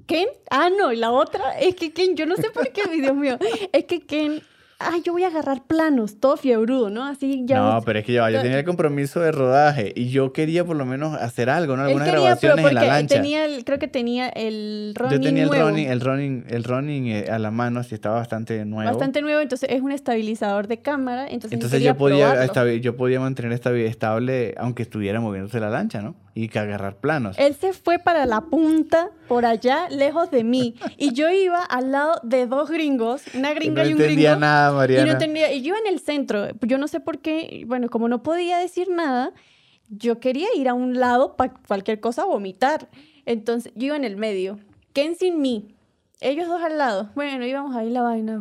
¿Ken? 0.07 0.29
Ah, 0.51 0.69
no, 0.77 0.93
la 0.93 1.11
otra 1.11 1.59
es 1.59 1.75
que 1.75 1.93
Ken, 1.93 2.17
yo 2.17 2.27
no 2.27 2.37
sé 2.37 2.51
por 2.51 2.71
qué, 2.73 2.83
Dios 2.91 3.15
mío. 3.17 3.39
Es 3.73 3.85
que 3.85 4.01
Ken 4.01 4.43
ay, 4.81 5.03
yo 5.03 5.13
voy 5.13 5.25
a 5.25 5.29
agarrar 5.29 5.65
planos, 5.65 6.21
todo 6.21 6.37
fiebrudo, 6.37 6.89
¿no? 6.89 7.05
Así 7.05 7.43
ya. 7.45 7.59
No, 7.59 7.83
pero 7.83 7.99
es 7.99 8.05
que 8.05 8.13
yo, 8.13 8.29
yo 8.29 8.41
tenía 8.41 8.59
el 8.59 8.65
compromiso 8.65 9.21
de 9.21 9.33
rodaje 9.33 9.93
y 9.95 10.11
yo 10.11 10.33
quería 10.33 10.65
por 10.65 10.77
lo 10.77 10.87
menos 10.87 11.15
hacer 11.15 11.51
algo, 11.51 11.77
¿no? 11.77 11.83
Algunas 11.83 12.09
quería, 12.09 12.21
grabaciones 12.21 12.67
en 12.67 12.75
la 12.75 12.85
lancha. 12.85 13.17
Tenía 13.17 13.45
el, 13.45 13.65
creo 13.65 13.79
que 13.79 13.89
tenía 13.89 14.29
el 14.29 14.95
running 14.95 15.17
yo 15.17 15.21
tenía 15.21 15.43
el 15.43 15.49
nuevo, 15.49 15.69
running, 15.69 15.89
el 15.89 16.01
running, 16.01 16.45
el 16.49 16.65
running 16.65 17.07
eh, 17.09 17.25
a 17.31 17.39
la 17.39 17.51
mano, 17.51 17.81
así 17.81 17.95
estaba 17.95 18.17
bastante 18.17 18.65
nuevo. 18.65 18.89
bastante 18.91 19.21
nuevo, 19.21 19.41
entonces 19.41 19.69
es 19.71 19.83
un 19.83 19.91
estabilizador 19.91 20.69
de 20.69 20.79
cámara, 20.79 21.27
entonces, 21.29 21.53
Entonces 21.53 21.83
yo 21.83 21.97
podía, 21.97 22.47
yo 22.81 22.97
podía 22.97 23.21
mantener 23.21 23.53
estable 23.53 24.55
aunque 24.59 24.83
estuviera 24.83 25.21
moviéndose 25.21 25.59
la 25.61 25.71
lancha, 25.71 26.01
¿no? 26.03 26.15
Y 26.41 26.49
que 26.49 26.61
agarrar 26.61 26.99
planos. 26.99 27.37
Él 27.37 27.57
se 27.57 27.73
fue 27.73 27.99
para 27.99 28.25
la 28.25 28.43
punta, 28.43 29.11
por 29.27 29.45
allá, 29.45 29.89
lejos 29.91 30.31
de 30.31 30.45
mí. 30.45 30.77
Y 30.97 31.13
yo 31.13 31.29
iba 31.31 31.65
al 31.65 31.91
lado 31.91 32.21
de 32.23 32.47
dos 32.47 32.71
gringos, 32.71 33.23
una 33.35 33.49
no 33.49 33.55
gringa 33.57 33.85
y 33.85 33.93
un 33.95 34.01
entendía 34.01 34.31
gringo. 34.31 34.41
nada, 34.47 34.71
Y 34.71 34.75
Mariana. 34.77 35.07
no 35.07 35.13
entendía, 35.15 35.53
y 35.53 35.63
yo 35.63 35.69
iba 35.71 35.79
en 35.79 35.93
el 35.93 35.99
centro. 35.99 36.47
Yo 36.61 36.79
no 36.79 36.87
sé 36.87 37.01
por 37.01 37.19
qué, 37.19 37.65
bueno, 37.67 37.89
como 37.89 38.09
no 38.09 38.23
podía 38.23 38.59
decir 38.59 38.89
nada, 38.89 39.33
yo 39.89 40.21
quería 40.21 40.47
ir 40.55 40.69
a 40.69 40.75
un 40.75 41.01
lado 41.01 41.35
para 41.37 41.55
cualquier 41.67 41.99
cosa 41.99 42.25
vomitar. 42.25 42.89
Entonces 43.27 43.73
yo 43.75 43.87
iba 43.87 43.97
en 43.97 44.05
el 44.05 44.17
medio. 44.17 44.61
Ken 44.93 45.17
sin 45.17 45.41
mí. 45.41 45.75
Ellos 46.21 46.47
dos 46.47 46.63
al 46.63 46.79
lado. 46.79 47.11
Bueno, 47.17 47.47
íbamos 47.47 47.75
ahí 47.75 47.91
la 47.91 48.03
vaina. 48.03 48.41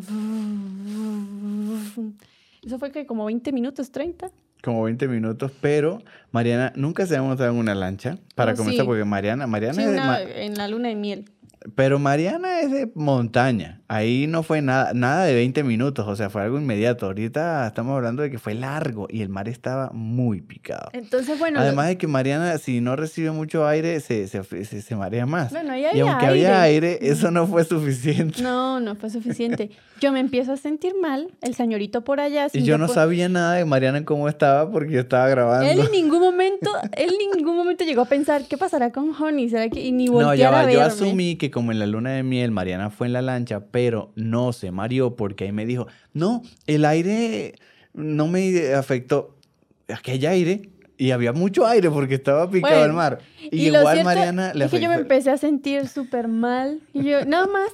Eso 2.64 2.78
fue 2.80 2.92
que 2.92 3.06
como 3.08 3.26
20 3.26 3.52
minutos, 3.52 3.92
30. 3.92 4.30
Como 4.68 4.84
20 4.84 5.08
minutos, 5.08 5.50
pero 5.62 6.04
Mariana 6.34 6.74
nunca 6.76 7.06
se 7.06 7.16
ha 7.16 7.22
montado 7.22 7.50
en 7.52 7.56
una 7.56 7.74
lancha 7.74 8.18
para 8.36 8.52
No, 8.52 8.58
comenzar, 8.58 8.82
sí. 8.84 8.86
porque 8.86 9.06
Mariana, 9.06 9.48
Mariana 9.48 9.76
Sí, 9.76 9.80
es 9.80 9.88
de 9.88 9.94
una- 9.94 10.06
ma- 10.06 10.22
en 10.22 10.56
la 10.56 10.68
luna 10.68 10.90
de 10.90 10.96
miel. 10.96 11.30
Pero 11.76 12.00
Mariana 12.00 12.62
es 12.62 12.72
de 12.72 12.92
montaña. 12.96 13.82
Ahí 13.90 14.28
no 14.28 14.44
fue 14.44 14.62
nada, 14.62 14.92
nada 14.94 15.24
de 15.26 15.34
20 15.34 15.64
minutos, 15.64 16.06
o 16.08 16.16
sea, 16.16 16.30
fue 16.30 16.42
algo 16.42 16.58
inmediato. 16.58 17.06
Ahorita 17.06 17.66
estamos 17.68 17.96
hablando 17.96 18.22
de 18.22 18.30
que 18.30 18.38
fue 18.38 18.54
largo 18.54 19.08
y 19.10 19.22
el 19.22 19.30
mar 19.30 19.48
estaba 19.48 19.90
muy 19.94 20.42
picado. 20.42 20.90
Entonces, 20.94 21.40
bueno. 21.40 21.60
Además 21.60 21.88
de 21.88 21.98
que 21.98 22.06
Mariana, 22.08 22.58
si 22.58 22.82
no 22.82 22.96
recibe 22.98 23.32
mucho 23.32 23.66
aire, 23.66 24.00
se, 24.02 24.28
se, 24.28 24.44
se- 24.44 24.82
se 24.82 24.96
marea 24.96 25.26
más. 25.26 25.52
Bueno, 25.52 25.72
ahí 25.74 25.84
y 25.84 25.86
había 25.86 26.04
aunque 26.12 26.26
había 26.26 26.62
aire. 26.64 26.88
aire, 26.98 27.10
eso 27.10 27.32
no 27.32 27.48
fue 27.48 27.64
suficiente. 27.64 28.42
No, 28.42 28.80
no 28.82 28.96
fue 28.96 29.10
suficiente. 29.10 29.70
Yo 30.02 30.12
me 30.12 30.20
empiezo 30.20 30.52
a 30.54 30.58
sentir 30.58 30.94
mal, 31.02 31.30
el 31.42 31.56
señorito 31.56 32.04
por 32.04 32.20
allá. 32.20 32.48
y 32.54 32.64
yo 32.64 32.78
no 32.78 32.88
sabía 32.88 33.30
nada 33.30 33.54
de 33.54 33.66
Mariana 33.66 34.04
cómo 34.06 34.28
estaba 34.30 34.70
porque 34.70 34.92
yo 34.94 35.00
estaba 35.00 35.28
grabando. 35.30 35.70
Él 35.72 35.80
en 35.80 35.92
ningún 35.92 36.20
momento, 36.20 36.70
él 36.96 37.10
en 37.32 37.38
ningún 37.38 37.56
momento 37.56 37.84
llegó 37.86 38.02
a 38.02 38.06
pensar, 38.06 38.44
¿qué 38.50 38.58
pasará 38.58 38.92
con 38.92 39.12
Honey? 39.20 39.50
¿Será 39.50 39.70
que 39.70 39.80
y 39.82 39.92
ni 39.94 40.06
No, 40.08 40.12
voltear 40.14 40.38
ya 40.38 40.48
a 40.50 40.52
va. 40.52 40.58
verme? 40.60 40.74
Yo 40.74 40.82
asumí 40.82 41.36
que 41.38 41.50
como 41.58 41.72
en 41.72 41.80
la 41.80 41.88
luna 41.88 42.12
de 42.12 42.22
miel 42.22 42.52
Mariana 42.52 42.92
fue 42.92 43.08
en 43.08 43.14
la 43.14 43.24
lancha, 43.24 43.62
pero 43.72 44.12
no 44.14 44.54
se 44.54 44.70
mareó 44.70 45.16
porque 45.16 45.46
ahí 45.46 45.52
me 45.52 45.66
dijo, 45.66 45.88
no, 46.14 46.44
el 46.68 46.86
aire 46.86 47.56
no 47.96 48.28
me 48.28 48.76
afectó. 48.76 49.36
Hay 50.06 50.24
aire 50.28 50.70
y 50.98 51.10
había 51.10 51.34
mucho 51.34 51.66
aire 51.66 51.90
porque 51.90 52.14
estaba 52.14 52.48
picado 52.48 52.76
Bueno, 52.76 52.86
el 52.86 52.94
mar. 52.94 53.18
Y, 53.50 53.64
Y 53.64 53.68
igual 53.70 54.04
Mariana 54.04 54.54
le 54.54 54.66
es 54.66 54.72
que 54.72 54.80
yo 54.80 54.88
me 54.88 54.98
empecé 54.98 55.32
a 55.32 55.38
sentir 55.38 55.88
súper 55.88 56.28
mal. 56.28 56.80
Y 56.94 57.06
yo, 57.06 57.26
nada 57.26 57.48
más, 57.48 57.72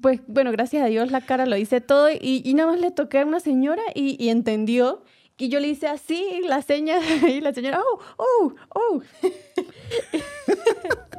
pues 0.00 0.20
bueno, 0.28 0.52
gracias 0.52 0.84
a 0.84 0.86
Dios 0.86 1.10
la 1.10 1.20
cara 1.20 1.46
lo 1.46 1.56
hice 1.56 1.80
todo. 1.80 2.10
Y, 2.10 2.42
y 2.44 2.54
nada 2.54 2.70
más 2.70 2.80
le 2.80 2.92
toqué 2.92 3.18
a 3.18 3.26
una 3.26 3.40
señora 3.40 3.82
y, 3.92 4.24
y 4.24 4.28
entendió. 4.28 5.02
Y 5.36 5.48
yo 5.48 5.58
le 5.58 5.66
hice 5.66 5.88
así, 5.88 6.42
la 6.46 6.62
seña, 6.62 6.98
y 7.28 7.40
la 7.40 7.52
señora, 7.52 7.80
oh, 7.80 7.98
oh, 8.18 8.54
oh. 8.72 9.02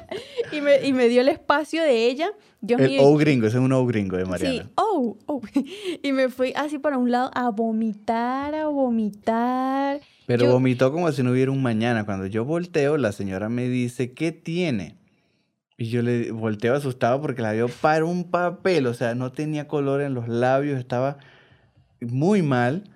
y, 0.51 0.61
me, 0.61 0.85
y 0.85 0.93
me 0.93 1.07
dio 1.07 1.21
el 1.21 1.27
espacio 1.29 1.83
de 1.83 2.05
ella. 2.07 2.29
Dios 2.61 2.81
El 2.81 2.97
O 2.99 3.15
gringo, 3.17 3.45
ese 3.47 3.57
es 3.57 3.63
un 3.63 3.71
O 3.73 3.85
gringo 3.85 4.17
de 4.17 4.23
Sí, 4.25 4.29
Mariana. 4.29 4.69
oh, 4.75 5.17
oh. 5.27 5.41
Y 6.03 6.11
me 6.11 6.29
fui 6.29 6.51
así 6.55 6.79
para 6.79 6.97
un 6.97 7.11
lado 7.11 7.29
a 7.33 7.49
vomitar, 7.49 8.55
a 8.55 8.67
vomitar. 8.67 9.99
Pero 10.25 10.45
Yo- 10.45 10.51
vomitó 10.53 10.91
como 10.91 11.11
si 11.11 11.21
no 11.23 11.31
hubiera 11.31 11.51
un 11.51 11.61
mañana. 11.61 12.05
Cuando 12.05 12.25
yo 12.25 12.43
volteo, 12.45 12.97
la 12.97 13.11
señora 13.11 13.49
me 13.49 13.67
dice, 13.69 14.13
¿qué 14.13 14.31
tiene? 14.31 14.97
Y 15.77 15.89
yo 15.89 16.01
le 16.01 16.31
volteo 16.31 16.73
asustado 16.73 17.21
porque 17.21 17.41
la 17.41 17.51
vio 17.51 17.67
para 17.67 18.05
un 18.05 18.31
papel, 18.31 18.87
o 18.87 18.93
sea, 18.93 19.13
no 19.13 19.31
tenía 19.33 19.67
color 19.67 20.01
en 20.01 20.13
los 20.13 20.27
labios, 20.27 20.79
estaba 20.79 21.17
muy 22.01 22.41
mal. 22.41 22.89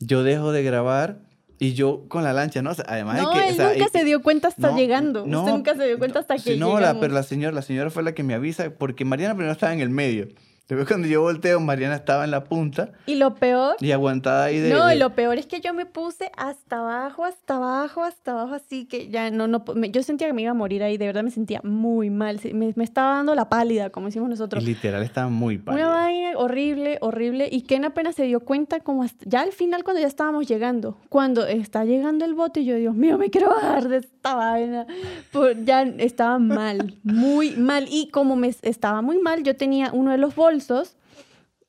Yo 0.00 0.22
dejo 0.24 0.52
de 0.52 0.62
grabar 0.64 1.20
y 1.58 1.72
yo 1.74 2.04
con 2.08 2.22
la 2.24 2.32
lancha, 2.32 2.60
¿no? 2.62 2.70
O 2.70 2.74
sea, 2.74 2.84
además 2.88 3.22
No, 3.22 3.30
de 3.30 3.34
que... 3.34 3.40
o 3.40 3.48
él 3.48 3.56
sea, 3.56 3.72
nunca 3.72 3.88
se 3.90 4.04
dio 4.04 4.22
cuenta 4.22 4.48
hasta 4.48 4.70
no, 4.70 4.76
llegando. 4.76 5.24
no, 5.26 5.40
Usted 5.40 5.52
nunca 5.52 5.74
se 5.76 5.86
dio 5.86 5.98
cuenta 5.98 6.18
hasta 6.20 6.36
que 6.36 6.56
no, 6.56 6.78
la, 6.80 7.00
pero 7.00 7.14
la 7.14 7.22
señora, 7.22 7.54
la 7.54 7.62
señora 7.62 7.90
fue 7.90 8.02
la 8.02 8.12
que 8.12 8.22
me 8.22 8.34
avisa 8.34 8.70
porque 8.70 9.04
Mariana 9.04 9.34
primero 9.34 9.52
estaba 9.52 9.72
en 9.72 9.80
el 9.80 9.90
medio. 9.90 10.28
Después 10.68 10.88
cuando 10.88 11.06
yo 11.06 11.20
volteo, 11.20 11.60
Mariana 11.60 11.94
estaba 11.94 12.24
en 12.24 12.32
la 12.32 12.42
punta 12.42 12.90
Y 13.06 13.14
lo 13.14 13.36
peor, 13.36 13.76
y 13.78 13.92
aguantada 13.92 14.46
ahí 14.46 14.58
de... 14.58 14.70
no, 14.70 14.86
de- 14.86 14.96
y 14.96 14.98
lo 14.98 15.10
peor 15.10 15.38
es 15.38 15.46
que 15.46 15.60
yo 15.60 15.72
me 15.72 15.86
puse 15.86 16.32
hasta 16.36 16.78
abajo, 16.80 17.24
hasta 17.24 17.54
abajo, 17.56 18.02
hasta 18.02 18.32
abajo, 18.32 18.54
así 18.54 18.84
que 18.86 19.08
ya 19.08 19.30
no, 19.30 19.46
no, 19.46 19.62
me- 19.76 19.90
yo 19.90 20.02
sentía 20.02 20.26
que 20.26 20.32
me 20.32 20.42
iba 20.42 20.50
a 20.50 20.54
morir 20.54 20.82
ahí, 20.82 20.96
de 20.98 21.06
verdad 21.06 21.22
me 21.22 21.30
sentía 21.30 21.60
muy 21.62 22.10
mal, 22.10 22.40
me, 22.52 22.72
me 22.74 22.82
estaba 22.84 23.14
dando 23.16 23.34
la 23.36 23.48
pálida, 23.48 23.90
como 23.90 24.06
decimos 24.06 24.26
y 24.26 24.30
nosotros. 24.30 24.64
literal 24.64 25.04
estaba 25.04 25.28
muy 25.28 25.54
Una 25.54 25.64
pálida. 25.64 25.88
vaina 25.88 26.32
horrible, 26.36 26.98
horrible. 27.00 27.48
Y 27.50 27.62
Ken 27.62 27.84
apenas 27.84 28.16
se 28.16 28.24
dio 28.24 28.40
cuenta 28.40 28.80
como 28.80 29.04
hasta- 29.04 29.24
ya 29.24 29.42
al 29.42 29.52
final 29.52 29.84
cuando 29.84 30.00
ya 30.02 30.08
estábamos 30.08 30.48
llegando. 30.48 30.98
Cuando 31.08 31.46
está 31.46 31.84
llegando 31.84 32.24
el 32.24 32.34
bote, 32.34 32.64
yo, 32.64 32.74
Dios 32.76 32.94
mío, 32.96 33.16
me 33.18 33.30
quiero 33.30 33.50
bajar 33.50 33.88
de 33.88 33.98
esta 33.98 34.34
vaina. 34.34 34.86
Por- 35.32 35.64
ya 35.64 35.82
estaba 35.82 36.38
mal, 36.40 36.94
muy 37.04 37.52
mal. 37.52 37.86
Y 37.88 38.08
como 38.10 38.34
me 38.36 38.48
estaba 38.62 39.00
muy 39.00 39.18
mal, 39.18 39.44
yo 39.44 39.56
tenía 39.56 39.90
uno 39.92 40.10
de 40.10 40.18
los 40.18 40.34
bolsos. 40.56 40.96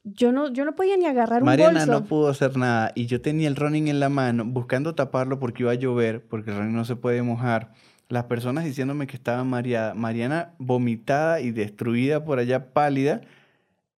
Yo 0.04 0.32
no, 0.32 0.52
yo 0.54 0.64
no 0.64 0.74
podía 0.76 0.96
ni 0.96 1.06
agarrar 1.06 1.44
Mariana 1.44 1.82
un 1.82 1.88
bolso. 1.88 1.92
no 1.92 2.06
pudo 2.06 2.30
hacer 2.30 2.56
nada 2.56 2.94
y 2.96 3.08
yo 3.08 3.20
tenía 3.20 3.50
el 3.50 3.58
running 3.58 3.90
en 3.90 4.00
la 4.00 4.08
mano 4.08 4.46
buscando 4.46 4.96
taparlo 4.96 5.38
porque 5.38 5.64
iba 5.64 5.72
a 5.74 5.76
llover, 5.76 6.24
porque 6.26 6.52
el 6.52 6.58
running 6.58 6.76
no 6.76 6.86
se 6.86 6.96
puede 6.96 7.22
mojar. 7.24 7.74
Las 8.08 8.24
personas 8.24 8.64
diciéndome 8.64 9.06
que 9.06 9.18
estaba 9.18 9.44
mareada. 9.44 9.94
Mariana 9.96 10.54
vomitada 10.60 11.42
y 11.42 11.52
destruida 11.52 12.24
por 12.24 12.40
allá, 12.40 12.72
pálida. 12.72 13.20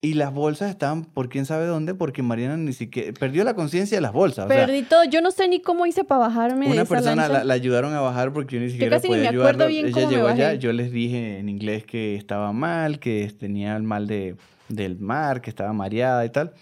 Y 0.00 0.14
las 0.14 0.32
bolsas 0.32 0.70
estaban 0.70 1.04
por 1.04 1.28
quién 1.28 1.44
sabe 1.44 1.66
dónde, 1.66 1.92
porque 1.92 2.22
Mariana 2.22 2.56
ni 2.56 2.72
siquiera 2.72 3.12
perdió 3.18 3.42
la 3.44 3.52
conciencia 3.54 3.98
de 3.98 4.00
las 4.00 4.12
bolsas. 4.12 4.46
O 4.46 4.48
sea, 4.48 4.64
Perdí 4.64 4.82
todo. 4.84 5.04
Yo 5.04 5.20
no 5.20 5.30
sé 5.32 5.46
ni 5.48 5.60
cómo 5.60 5.84
hice 5.86 6.04
para 6.04 6.20
bajarme 6.20 6.66
de 6.66 6.72
una 6.72 6.82
esa 6.82 6.94
persona 6.94 7.16
lancha. 7.16 7.32
la, 7.40 7.44
la 7.44 7.52
ayudaron 7.54 7.92
a 7.92 8.00
bajar 8.00 8.32
porque 8.32 8.54
yo 8.56 8.62
ni 8.62 8.70
siquiera 8.70 8.96
casi 8.96 9.08
ni 9.08 9.16
podía 9.16 9.32
me 9.32 9.38
acuerdo 9.38 9.66
bien 9.66 9.86
Ella 9.86 9.94
cómo 9.94 10.06
me 10.06 10.14
llegó 10.14 10.28
allá, 10.28 10.44
bajé. 10.46 10.58
yo 10.60 10.72
les 10.72 10.90
dije 10.92 11.38
en 11.38 11.48
inglés 11.50 11.84
que 11.84 12.14
estaba 12.16 12.52
mal, 12.52 12.98
que 13.00 13.30
tenía 13.38 13.76
el 13.76 13.82
mal 13.82 14.06
de, 14.06 14.36
del 14.68 14.98
mar, 14.98 15.40
que 15.40 15.50
estaba 15.50 15.72
mareada 15.72 16.24
y 16.24 16.30
tal. 16.30 16.54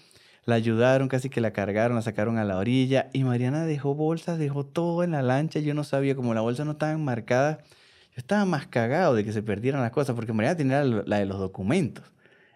La 0.45 0.55
ayudaron, 0.55 1.09
casi 1.09 1.29
que 1.29 1.41
la 1.41 1.51
cargaron, 1.51 1.95
la 1.95 2.01
sacaron 2.01 2.37
a 2.37 2.45
la 2.45 2.57
orilla 2.57 3.09
y 3.13 3.23
Mariana 3.23 3.65
dejó 3.65 3.95
bolsas, 3.95 4.39
dejó 4.39 4.65
todo 4.65 5.03
en 5.03 5.11
la 5.11 5.21
lancha. 5.21 5.59
Yo 5.59 5.73
no 5.73 5.83
sabía, 5.83 6.15
como 6.15 6.33
las 6.33 6.43
bolsas 6.43 6.65
no 6.65 6.73
estaban 6.73 7.03
marcadas, 7.03 7.57
yo 7.59 8.17
estaba 8.17 8.45
más 8.45 8.67
cagado 8.67 9.15
de 9.15 9.25
que 9.25 9.31
se 9.33 9.43
perdieran 9.43 9.81
las 9.81 9.91
cosas 9.91 10.15
porque 10.15 10.33
Mariana 10.33 10.57
tenía 10.57 10.83
la, 10.83 11.03
la 11.05 11.19
de 11.19 11.25
los 11.25 11.39
documentos. 11.39 12.05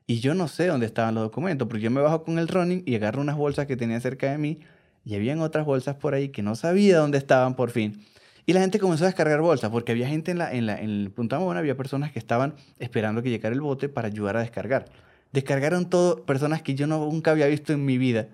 Y 0.08 0.20
yo 0.20 0.34
no 0.34 0.48
sé 0.48 0.68
dónde 0.68 0.86
estaban 0.86 1.16
los 1.16 1.24
documentos, 1.24 1.68
porque 1.68 1.84
yo 1.84 1.92
me 1.92 2.02
bajo 2.02 2.24
con 2.24 2.40
el 2.40 2.48
running 2.48 2.84
y 2.86 2.96
agarro 2.96 3.22
unas 3.22 3.38
bolsas 3.38 3.68
que 3.68 3.78
tenía 3.78 4.00
cerca 4.00 4.32
de 4.32 4.38
mí 4.38 4.60
y 5.06 5.16
habían 5.16 5.40
otras 5.42 5.66
bolsas 5.66 5.96
por 5.96 6.14
ahí 6.14 6.30
que 6.30 6.42
no 6.42 6.56
sabía 6.56 6.98
dónde 6.98 7.18
estaban 7.18 7.56
por 7.56 7.72
fin. 7.72 8.06
Y 8.46 8.54
la 8.54 8.62
gente 8.62 8.80
comenzó 8.80 9.04
a 9.06 9.08
descargar 9.08 9.42
bolsas, 9.42 9.70
porque 9.70 9.92
había 9.92 10.08
gente 10.08 10.32
en, 10.32 10.40
la, 10.40 10.52
en, 10.52 10.66
la, 10.66 10.80
en 10.80 10.90
el 10.90 11.12
Punta 11.12 11.40
Mona, 11.40 11.60
había 11.60 11.78
personas 11.78 12.12
que 12.12 12.20
estaban 12.20 12.56
esperando 12.80 13.22
que 13.22 13.30
llegara 13.30 13.54
el 13.54 13.62
bote 13.62 13.88
para 13.88 14.08
ayudar 14.08 14.38
a 14.38 14.42
descargar. 14.42 14.86
Descargaron 15.32 15.90
todo, 15.90 16.24
personas 16.24 16.62
que 16.62 16.76
yo 16.76 16.88
no, 16.88 17.00
nunca 17.06 17.32
había 17.32 17.48
visto 17.48 17.72
en 17.74 17.86
mi 17.86 17.98
vida, 17.98 18.28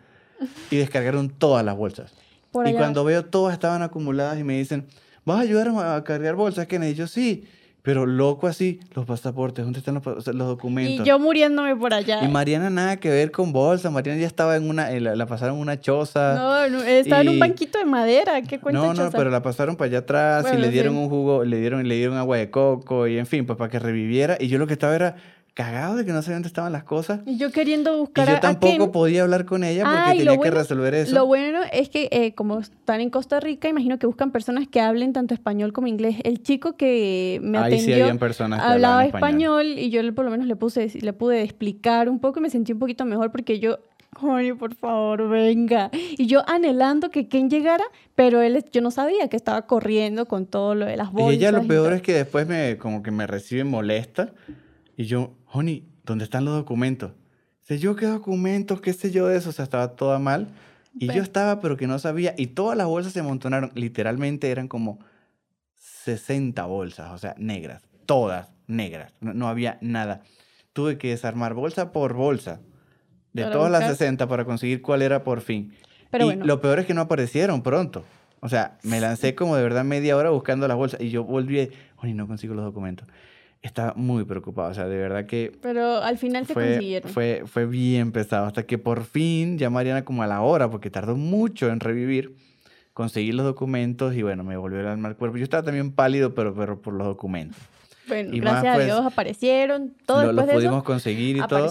y 0.71 0.77
descargaron 0.77 1.29
todas 1.29 1.63
las 1.63 1.75
bolsas. 1.77 2.13
Por 2.51 2.65
y 2.65 2.69
allá. 2.69 2.79
cuando 2.79 3.03
veo 3.03 3.25
todas 3.25 3.53
estaban 3.53 3.81
acumuladas 3.81 4.39
y 4.39 4.43
me 4.43 4.57
dicen, 4.57 4.87
¿vas 5.25 5.37
a 5.37 5.41
ayudar 5.41 5.69
a 5.69 6.03
cargar 6.03 6.35
bolsas, 6.35 6.65
Kennedy? 6.67 6.95
Yo 6.95 7.05
sí, 7.05 7.43
pero 7.83 8.05
loco 8.05 8.47
así, 8.47 8.79
los 8.95 9.05
pasaportes, 9.05 9.63
¿dónde 9.63 9.79
están 9.79 9.95
los, 9.95 10.05
los 10.05 10.47
documentos? 10.47 11.05
Y 11.05 11.07
yo 11.07 11.19
muriéndome 11.19 11.75
por 11.75 11.93
allá. 11.93 12.23
Y 12.23 12.27
Mariana 12.27 12.69
nada 12.69 12.97
que 12.97 13.09
ver 13.09 13.31
con 13.31 13.53
bolsa. 13.53 13.89
Mariana 13.91 14.19
ya 14.19 14.27
estaba 14.27 14.55
en 14.57 14.69
una, 14.69 14.91
en 14.91 15.03
la, 15.05 15.15
la 15.15 15.25
pasaron 15.25 15.55
en 15.55 15.61
una 15.61 15.79
choza. 15.79 16.33
No, 16.35 16.67
no, 16.69 16.83
estaba 16.83 17.21
en 17.21 17.29
un 17.29 17.35
y- 17.35 17.39
banquito 17.39 17.77
de 17.79 17.85
madera. 17.85 18.41
¿Qué 18.41 18.59
cuenta 18.59 18.81
No, 18.81 18.87
no, 18.93 19.05
choza? 19.05 19.17
pero 19.17 19.29
la 19.29 19.41
pasaron 19.41 19.75
para 19.77 19.87
allá 19.87 19.99
atrás 19.99 20.47
y 20.53 20.57
le 20.57 20.69
dieron 20.69 20.95
sí. 20.95 20.99
un 20.99 21.09
jugo, 21.09 21.43
le 21.45 21.59
dieron, 21.59 21.87
le 21.87 21.95
dieron 21.95 22.17
agua 22.17 22.37
de 22.37 22.49
coco 22.49 23.07
y 23.07 23.17
en 23.17 23.25
fin, 23.25 23.45
pues 23.45 23.57
para 23.57 23.69
que 23.69 23.79
reviviera. 23.79 24.35
Y 24.39 24.47
yo 24.47 24.57
lo 24.57 24.67
que 24.67 24.73
estaba 24.73 24.93
era 24.95 25.15
cagado 25.57 25.95
de 25.95 26.05
que 26.05 26.11
no 26.13 26.21
sabía 26.21 26.35
dónde 26.35 26.47
estaban 26.49 26.71
las 26.71 26.83
cosas. 26.83 27.21
Y 27.25 27.37
yo 27.37 27.51
queriendo 27.51 27.95
Y 27.95 27.99
buscar 28.01 28.27
yo 28.27 28.35
a- 28.35 28.37
a 28.37 28.39
tampoco 28.41 28.77
Ken. 28.77 28.91
podía 28.91 29.23
hablar 29.23 29.45
con 29.45 29.63
ella 29.63 29.83
porque 29.85 29.97
Ah, 29.99 30.13
y 30.13 30.17
tenía 30.19 30.33
que 30.33 30.37
bueno- 30.37 30.55
resolver 30.57 30.93
eso. 30.93 31.15
Lo 31.15 31.25
bueno 31.25 31.61
es 31.73 31.89
que 31.89 32.09
eh, 32.11 32.33
como 32.35 32.59
están 32.59 33.01
en 33.01 33.09
Costa 33.09 33.39
Rica, 33.39 33.67
imagino 33.67 33.97
que 33.97 34.05
buscan 34.05 34.31
personas 34.31 34.67
que 34.67 34.79
hablen 34.81 35.13
tanto 35.13 35.33
español 35.33 35.73
como 35.73 35.87
inglés. 35.87 36.17
El 36.23 36.43
chico 36.43 36.77
que 36.77 37.39
me 37.41 37.57
Ahí 37.57 37.71
sí 37.79 37.85
atendió 37.85 38.03
habían 38.05 38.19
personas 38.19 38.59
que 38.61 38.65
hablaba 38.67 39.01
hablaban 39.01 39.15
español. 39.15 39.65
y 39.79 39.89
yo 39.89 40.13
por 40.13 40.25
lo 40.25 40.31
menos 40.31 40.45
le 40.45 40.55
puse 40.55 40.89
le 41.01 41.13
pude 41.13 41.41
explicar 41.41 42.07
un 42.07 42.19
poco 42.19 42.37
y 42.39 42.43
me 42.43 42.49
sentí 42.51 42.71
un 42.73 42.79
poquito 42.79 43.03
mejor 43.05 43.31
porque 43.31 43.59
yo 43.59 43.79
Ay, 44.19 44.51
por 44.53 44.73
favor, 44.73 45.29
venga. 45.29 45.91
Y 46.17 46.25
yo 46.25 46.41
anhelando 46.49 47.11
que 47.11 47.27
Ken 47.27 47.51
llegara, 47.51 47.83
pero 48.15 48.41
él, 48.41 48.65
yo 48.71 48.81
no 48.81 48.89
sabía 48.89 49.27
que 49.27 49.37
estaba 49.37 49.67
corriendo 49.67 50.25
con 50.27 50.47
todo 50.47 50.73
lo 50.73 50.87
de 50.87 50.97
las 50.97 51.11
bolsas. 51.11 51.33
Y 51.33 51.35
ella 51.35 51.51
lo 51.51 51.63
y 51.63 51.67
peor 51.67 51.93
es 51.93 52.01
que 52.01 52.13
después 52.13 52.47
me 52.47 52.77
como 52.77 53.03
que 53.03 53.11
me 53.11 53.27
recibe 53.27 53.63
molesta 53.63 54.33
y 54.95 55.05
yo, 55.05 55.33
Honey, 55.51 55.87
¿dónde 56.03 56.23
están 56.23 56.45
los 56.45 56.53
documentos? 56.55 57.11
sé 57.63 57.79
yo 57.79 57.95
qué 57.97 58.05
documentos, 58.05 58.79
qué 58.79 58.93
sé 58.93 59.11
yo 59.11 59.27
de 59.27 59.37
eso, 59.37 59.49
o 59.49 59.51
sea, 59.53 59.63
estaba 59.63 59.89
toda 59.95 60.19
mal. 60.19 60.47
Y 60.97 61.07
Pe- 61.07 61.15
yo 61.15 61.21
estaba, 61.21 61.59
pero 61.59 61.75
que 61.75 61.85
no 61.85 61.99
sabía. 61.99 62.33
Y 62.37 62.47
todas 62.47 62.77
las 62.77 62.87
bolsas 62.87 63.11
se 63.11 63.19
amontonaron. 63.19 63.71
Literalmente 63.75 64.49
eran 64.49 64.69
como 64.69 64.99
60 65.75 66.65
bolsas, 66.65 67.11
o 67.11 67.17
sea, 67.17 67.35
negras. 67.37 67.83
Todas 68.05 68.49
negras. 68.67 69.13
No, 69.19 69.33
no 69.33 69.47
había 69.49 69.77
nada. 69.81 70.21
Tuve 70.71 70.97
que 70.97 71.09
desarmar 71.09 71.53
bolsa 71.53 71.91
por 71.91 72.13
bolsa. 72.13 72.61
De 73.33 73.43
Para 73.43 73.53
todas 73.53 73.71
las 73.71 73.81
buscar. 73.81 73.97
60 73.97 74.27
para 74.27 74.45
conseguir 74.45 74.81
cuál 74.81 75.01
era 75.01 75.23
por 75.25 75.41
fin. 75.41 75.73
Pero 76.09 76.23
y 76.23 76.27
bueno. 76.29 76.45
lo 76.45 76.61
peor 76.61 76.79
es 76.79 76.85
que 76.85 76.93
no 76.93 77.01
aparecieron 77.01 77.61
pronto. 77.63 78.05
O 78.39 78.47
sea, 78.49 78.77
me 78.83 79.01
lancé 79.01 79.35
como 79.35 79.55
de 79.57 79.63
verdad 79.63 79.83
media 79.83 80.15
hora 80.15 80.29
buscando 80.29 80.67
las 80.69 80.77
bolsas. 80.77 81.01
Y 81.01 81.09
yo 81.09 81.23
volví, 81.25 81.69
y 82.03 82.13
no 82.13 82.27
consigo 82.27 82.53
los 82.53 82.63
documentos. 82.63 83.07
Estaba 83.61 83.93
muy 83.95 84.23
preocupado. 84.23 84.69
O 84.71 84.73
sea, 84.73 84.85
de 84.87 84.97
verdad 84.97 85.25
que 85.25 85.51
Pero 85.61 85.97
al 86.03 86.17
final 86.17 86.45
se 86.45 86.53
fue, 86.53 86.63
consiguieron. 86.73 87.11
fue, 87.11 87.43
fue 87.45 87.65
bien 87.65 88.11
pesado. 88.11 88.45
Hasta 88.45 88.65
que 88.65 88.77
por 88.77 89.03
fin 89.03 89.57
ya 89.57 89.69
Mariana 89.69 90.05
como 90.05 90.23
a 90.23 90.27
la 90.27 90.41
hora, 90.41 90.69
porque 90.69 90.89
tardó 90.89 91.15
mucho 91.15 91.69
en 91.69 91.79
revivir, 91.79 92.35
conseguí 92.93 93.31
los 93.31 93.45
documentos 93.45 94.15
y 94.15 94.21
bueno, 94.21 94.43
me 94.43 94.57
volvió 94.57 94.79
el 94.79 94.87
alma 94.87 95.09
al 95.09 95.15
cuerpo. 95.17 95.37
Yo 95.37 95.43
estaba 95.43 95.63
también 95.63 95.91
pálido, 95.91 96.33
pero, 96.33 96.53
pero 96.55 96.81
por 96.81 96.93
los 96.93 97.07
documentos. 97.07 97.57
Bueno, 98.07 98.33
y 98.33 98.39
más, 98.41 98.61
gracias 98.63 98.75
pues, 98.75 98.83
a 98.83 98.85
Dios 98.95 99.05
aparecieron. 99.05 99.93
Todo 100.05 100.17
Lo- 100.21 100.27
después 100.27 100.35
los 100.37 100.47
de 100.47 100.53
pudimos 100.53 100.75
eso 100.77 100.83
conseguir 100.85 101.37
y 101.37 101.41
todo. 101.47 101.69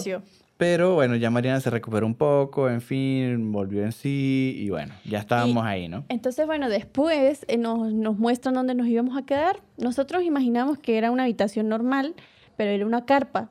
Pero 0.57 0.95
bueno, 0.95 1.17
ya 1.17 1.31
Mariana 1.31 1.61
se 1.61 1.69
recuperó 1.69 2.07
un 2.07 2.15
poco, 2.15 2.71
en 2.71 2.81
fin, 2.81 3.53
volvió 3.53 3.85
en 3.85 3.93
sí 3.93 4.57
y 4.59 4.71
bueno, 4.71 4.95
ya 5.05 5.19
estábamos 5.19 5.65
ahí, 5.65 5.89
¿no? 5.89 6.05
Entonces, 6.09 6.47
bueno, 6.47 6.71
después 6.71 7.45
eh, 7.49 7.59
nos, 7.59 7.93
nos 7.93 8.17
muestran 8.19 8.55
dónde 8.55 8.75
nos 8.75 8.87
íbamos 8.87 9.19
a 9.19 9.27
quedar. 9.27 9.61
Nosotros 9.77 10.23
imaginamos 10.23 10.79
que 10.79 10.97
era 10.97 11.11
una 11.11 11.25
habitación 11.25 11.69
normal, 11.69 12.15
pero 12.57 12.71
era 12.71 12.87
una 12.87 13.05
carpa. 13.05 13.51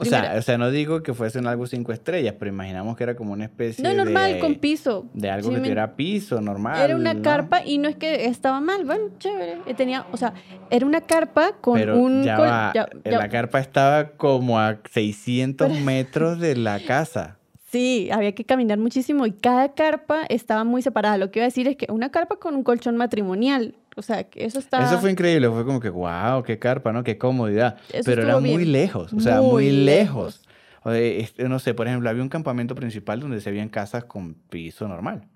O 0.00 0.04
sea, 0.04 0.34
o 0.38 0.42
sea, 0.42 0.58
no 0.58 0.70
digo 0.70 1.02
que 1.02 1.12
fuese 1.12 1.38
un 1.40 1.46
algo 1.48 1.66
cinco 1.66 1.92
estrellas, 1.92 2.34
pero 2.38 2.50
imaginamos 2.50 2.96
que 2.96 3.02
era 3.02 3.16
como 3.16 3.32
una 3.32 3.44
especie 3.44 3.82
No 3.82 3.92
normal, 3.92 4.34
de, 4.34 4.38
con 4.38 4.54
piso. 4.56 5.06
de 5.12 5.30
algo 5.30 5.48
Sí, 5.48 5.54
que 5.54 5.60
me- 5.60 5.66
tuviera 5.66 5.96
piso, 5.96 6.40
normal. 6.40 6.80
Era 6.80 6.94
una 6.96 7.14
¿no? 7.14 7.22
carpa 7.22 7.64
y 7.64 7.78
no 7.78 7.88
es 7.88 7.96
que 7.96 8.26
estaba 8.26 8.60
mal, 8.60 8.84
bueno, 8.84 9.04
chévere. 9.18 9.58
Tenía, 9.74 10.06
o 10.12 10.16
sea, 10.16 10.34
era 10.70 10.86
una 10.86 11.00
carpa 11.00 11.52
con 11.60 11.78
Pero 11.78 11.98
un... 11.98 12.22
ya 12.22 12.38
va, 12.38 12.72
ya- 12.74 12.88
ya- 13.04 13.18
la 13.18 13.28
carpa 13.28 13.58
estaba 13.58 14.10
como 14.10 14.60
a 14.60 14.78
600 14.90 15.80
metros 15.80 16.38
de 16.38 16.56
la 16.56 16.78
casa. 16.80 17.36
Sí, 17.70 18.08
había 18.12 18.32
que 18.32 18.44
caminar 18.44 18.78
muchísimo 18.78 19.26
y 19.26 19.32
cada 19.32 19.74
carpa 19.74 20.22
estaba 20.30 20.64
muy 20.64 20.80
separada. 20.80 21.18
Lo 21.18 21.30
que 21.30 21.40
iba 21.40 21.44
a 21.44 21.48
decir 21.48 21.68
es 21.68 21.76
que 21.76 21.86
una 21.90 22.10
carpa 22.10 22.36
con 22.36 22.54
un 22.54 22.62
colchón 22.62 22.96
matrimonial, 22.96 23.74
o 23.98 24.02
sea, 24.02 24.24
que 24.24 24.44
eso 24.44 24.58
está... 24.58 24.84
Eso 24.84 24.98
fue 24.98 25.10
increíble, 25.10 25.48
fue 25.50 25.64
como 25.64 25.80
que, 25.80 25.90
wow, 25.90 26.42
qué 26.42 26.58
carpa, 26.58 26.92
¿no? 26.92 27.04
Qué 27.04 27.18
comodidad. 27.18 27.76
Eso 27.92 28.02
Pero 28.04 28.22
era 28.22 28.32
estuvo 28.32 28.46
muy 28.46 28.58
bien. 28.58 28.72
lejos, 28.72 29.12
o 29.12 29.20
sea, 29.20 29.40
muy, 29.40 29.64
Muy 29.64 29.84
lejos. 29.84 30.42
O 30.84 30.90
de, 30.90 31.20
este, 31.20 31.48
no 31.48 31.58
sé, 31.58 31.74
por 31.74 31.86
ejemplo, 31.88 32.08
había 32.08 32.22
un 32.22 32.28
campamento 32.28 32.74
principal 32.74 33.20
donde 33.20 33.40
se 33.40 33.48
habían 33.48 33.68
casas 33.68 34.04
con 34.04 34.34
piso 34.34 34.86
normal. 34.88 35.28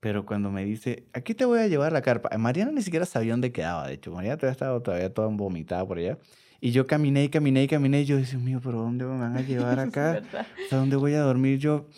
Pero 0.00 0.24
cuando 0.24 0.50
me 0.50 0.64
dice, 0.64 1.08
aquí 1.12 1.34
te 1.34 1.44
voy 1.44 1.58
a 1.58 1.66
llevar 1.66 1.92
la 1.92 2.02
carpa, 2.02 2.30
Mariana 2.38 2.70
ni 2.70 2.82
siquiera 2.82 3.04
sabía 3.06 3.32
dónde 3.32 3.50
quedaba, 3.50 3.88
de 3.88 3.94
hecho, 3.94 4.12
Mariana 4.12 4.36
todavía 4.36 4.52
estaba 4.52 4.80
todavía 4.80 5.12
toda 5.12 5.28
vomitada 5.28 5.84
por 5.86 5.98
allá. 5.98 6.18
Y 6.60 6.70
yo 6.70 6.86
caminé 6.86 7.24
y 7.24 7.28
caminé 7.28 7.64
y 7.64 7.68
caminé 7.68 8.02
y 8.02 8.04
yo 8.04 8.16
decía, 8.16 8.38
mío, 8.38 8.60
pero 8.62 8.78
¿dónde 8.78 9.04
me 9.04 9.18
van 9.18 9.36
a 9.36 9.40
llevar 9.46 9.80
acá? 9.80 10.22
¿Hasta 10.62 10.76
dónde 10.76 10.96
voy 10.96 11.14
a 11.14 11.20
dormir 11.20 11.58
yo? 11.58 11.88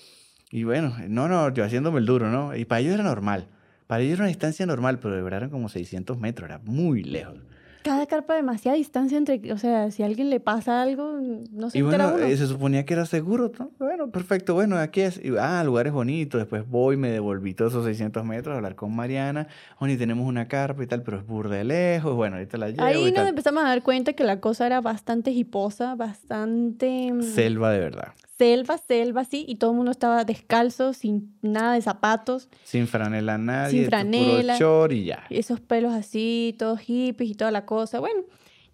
Y 0.51 0.65
bueno, 0.65 0.97
no, 1.09 1.29
no, 1.29 1.53
yo 1.53 1.65
haciéndome 1.65 1.99
el 1.99 2.07
duro, 2.07 2.31
¿no? 2.31 2.57
Y 2.57 2.65
para 2.65 2.81
ellos 2.81 2.95
era 2.95 3.03
normal. 3.03 3.49
Para 3.89 4.03
ellos 4.03 4.13
era 4.15 4.23
una 4.23 4.29
distancia 4.29 4.65
normal, 4.67 5.01
pero 5.01 5.17
de 5.17 5.23
verdad 5.23 5.39
eran 5.39 5.51
como 5.51 5.69
600 5.69 6.17
metros, 6.19 6.49
era 6.49 6.61
muy 6.65 7.03
lejos. 7.03 7.35
Cada 7.83 8.07
carpa 8.07 8.35
demasiada 8.35 8.77
distancia 8.77 9.17
entre... 9.17 9.51
O 9.53 9.57
sea, 9.57 9.91
si 9.93 10.03
a 10.03 10.07
alguien 10.07 10.29
le 10.29 10.41
pasa 10.41 10.83
algo, 10.83 11.21
no 11.53 11.71
se 11.71 11.79
Y 11.79 11.81
entera 11.81 12.09
bueno, 12.11 12.19
uno. 12.19 12.27
eh, 12.27 12.37
se 12.37 12.47
suponía 12.47 12.85
que 12.85 12.93
era 12.93 13.07
seguro, 13.07 13.51
¿no? 13.59 13.71
Bueno, 13.79 14.11
perfecto, 14.11 14.53
bueno, 14.53 14.77
aquí 14.77 15.01
es. 15.01 15.19
Y, 15.25 15.31
ah, 15.41 15.63
lugares 15.65 15.93
bonitos. 15.93 16.39
Después 16.41 16.69
voy, 16.69 16.97
me 16.99 17.09
devolví 17.09 17.55
todos 17.55 17.73
esos 17.73 17.87
600 17.87 18.25
metros 18.27 18.53
a 18.53 18.57
hablar 18.57 18.75
con 18.75 18.95
Mariana. 18.95 19.47
Oni, 19.79 19.97
tenemos 19.97 20.27
una 20.29 20.49
carpa 20.49 20.83
y 20.83 20.87
tal, 20.87 21.03
pero 21.03 21.19
es 21.19 21.27
burda 21.27 21.55
de 21.57 21.65
lejos. 21.65 22.15
Bueno, 22.15 22.37
ahorita 22.37 22.59
la 22.59 22.69
llevo 22.69 22.83
Ahí 22.83 23.01
y 23.01 23.05
nos 23.07 23.15
tal. 23.15 23.29
empezamos 23.29 23.65
a 23.65 23.69
dar 23.69 23.83
cuenta 23.83 24.13
que 24.13 24.25
la 24.25 24.39
cosa 24.41 24.67
era 24.67 24.81
bastante 24.83 25.31
hiposa, 25.31 25.95
bastante... 25.95 27.13
mm, 27.13 27.23
Selva 27.23 27.71
de 27.71 27.79
verdad. 27.79 28.09
Selva, 28.39 28.79
selva, 28.79 29.25
sí, 29.25 29.45
y 29.49 29.57
todo 29.57 29.73
el 29.73 29.77
mundo 29.77 29.91
estaba 29.91 30.25
descalzo, 30.25 30.93
sin 30.93 31.37
nada 31.43 31.75
de 31.75 31.83
zapatos, 31.83 32.49
Sin 32.65 32.87
franela 32.87 33.37
nadie, 33.37 33.83
es 33.83 33.89
franela. 33.89 34.55
puro 34.55 34.59
short 34.59 34.93
y 34.93 35.05
ya. 35.05 35.25
esos 35.29 35.61
pelos 35.61 35.93
así, 35.93 36.55
todos 36.59 36.81
hippies 36.81 37.31
y 37.31 37.35
toda 37.35 37.51
la 37.51 37.67
cosa. 37.67 37.99
Bueno, 38.01 38.23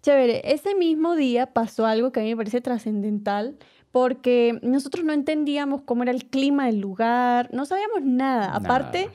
chévere. 0.01 0.41
Ese 0.53 0.75
mismo 0.75 1.15
día 1.15 1.47
pasó 1.47 1.85
algo 1.87 2.11
que 2.11 2.19
a 2.19 2.23
mí 2.23 2.29
me 2.29 2.37
parece 2.37 2.61
trascendental 2.61 3.57
porque 3.91 4.59
nosotros 4.61 5.03
no 5.05 5.13
entendíamos 5.13 5.81
cómo 5.81 6.03
era 6.03 6.11
el 6.11 6.25
clima 6.25 6.65
del 6.67 6.79
lugar, 6.79 7.49
no 7.53 7.65
sabíamos 7.65 8.03
nada. 8.03 8.53
Aparte, 8.53 9.09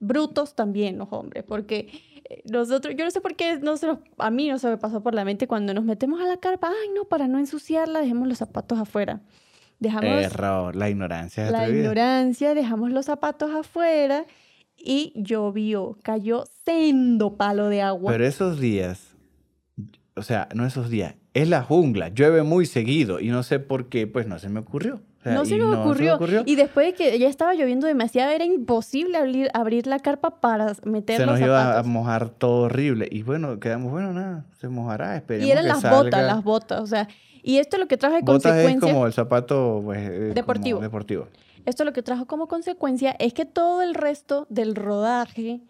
brutos 0.00 0.54
también 0.54 0.98
los 0.98 1.08
hombres, 1.12 1.44
porque 1.44 1.88
eh, 2.28 2.42
nosotros, 2.50 2.94
yo 2.96 3.04
no 3.04 3.10
sé 3.10 3.20
por 3.20 3.34
qué 3.34 3.58
no 3.58 3.76
se 3.76 3.86
nos, 3.86 3.98
a 4.18 4.30
mí 4.30 4.48
no 4.48 4.58
se 4.58 4.68
me 4.68 4.76
pasó 4.76 5.02
por 5.02 5.14
la 5.14 5.24
mente 5.24 5.48
cuando 5.48 5.74
nos 5.74 5.84
metemos 5.84 6.20
a 6.20 6.24
la 6.24 6.36
carpa, 6.36 6.68
ay 6.68 6.90
no, 6.94 7.06
para 7.06 7.26
no 7.26 7.38
ensuciarla, 7.38 8.00
dejemos 8.00 8.28
los 8.28 8.38
zapatos 8.38 8.78
afuera. 8.78 9.22
Dejamos 9.78 10.10
Error, 10.10 10.74
la 10.74 10.90
ignorancia 10.90 11.46
es 11.46 11.52
la 11.52 11.68
ignorancia, 11.68 12.54
dejamos 12.54 12.90
los 12.90 13.06
zapatos 13.06 13.50
afuera 13.54 14.24
y 14.76 15.12
llovió, 15.14 15.98
cayó 16.02 16.44
sendo 16.64 17.36
palo 17.36 17.68
de 17.68 17.82
agua. 17.82 18.10
Pero 18.12 18.26
esos 18.26 18.58
días, 18.58 19.16
o 20.16 20.22
sea, 20.22 20.48
no 20.54 20.66
esos 20.66 20.90
días, 20.90 21.14
es 21.34 21.48
la 21.48 21.62
jungla, 21.62 22.08
llueve 22.08 22.42
muy 22.42 22.66
seguido 22.66 23.20
y 23.20 23.28
no 23.28 23.42
sé 23.42 23.60
por 23.60 23.88
qué, 23.88 24.06
pues 24.06 24.26
no 24.26 24.38
se 24.38 24.48
me 24.48 24.60
ocurrió. 24.60 25.00
O 25.18 25.22
sea, 25.22 25.34
no 25.34 25.44
se 25.44 25.56
nos 25.56 25.70
me 25.70 25.82
ocurrió. 25.82 26.44
Y 26.46 26.54
después 26.54 26.86
de 26.86 26.94
que 26.94 27.18
ya 27.18 27.28
estaba 27.28 27.52
lloviendo 27.54 27.88
demasiado, 27.88 28.30
era 28.30 28.44
imposible 28.44 29.18
abrir, 29.18 29.50
abrir 29.52 29.88
la 29.88 29.98
carpa 29.98 30.40
para 30.40 30.74
meter 30.84 31.16
se 31.16 31.26
los 31.26 31.38
nos 31.38 31.46
iba 31.46 31.60
a 31.60 31.64
zapatos. 31.66 31.86
mojar 31.88 32.30
todo 32.30 32.62
horrible. 32.62 33.08
Y 33.10 33.22
bueno, 33.22 33.58
quedamos, 33.58 33.90
bueno, 33.90 34.12
nada, 34.12 34.44
se 34.60 34.68
mojará, 34.68 35.16
esperemos 35.16 35.48
Y 35.48 35.50
eran 35.50 35.64
que 35.64 35.68
las 35.70 35.80
salga. 35.80 36.02
botas, 36.02 36.24
las 36.24 36.44
botas. 36.44 36.80
O 36.82 36.86
sea, 36.86 37.08
y 37.42 37.58
esto 37.58 37.78
lo 37.78 37.86
que 37.88 37.96
trajo 37.96 38.16
de 38.16 38.22
Botas 38.22 38.44
es 38.56 38.62
consecuencia. 38.64 38.92
como 38.92 39.06
el 39.06 39.12
zapato 39.12 39.80
pues, 39.84 39.98
eh, 39.98 40.32
Deportivo. 40.34 40.80
deportivo. 40.80 41.28
Esto 41.64 41.84
lo 41.84 41.92
que 41.92 42.02
trajo 42.02 42.26
como 42.26 42.48
consecuencia 42.48 43.10
es 43.18 43.34
que 43.34 43.44
todo 43.44 43.82
el 43.82 43.94
resto 43.94 44.46
del 44.48 44.74
rodaje 44.74 45.60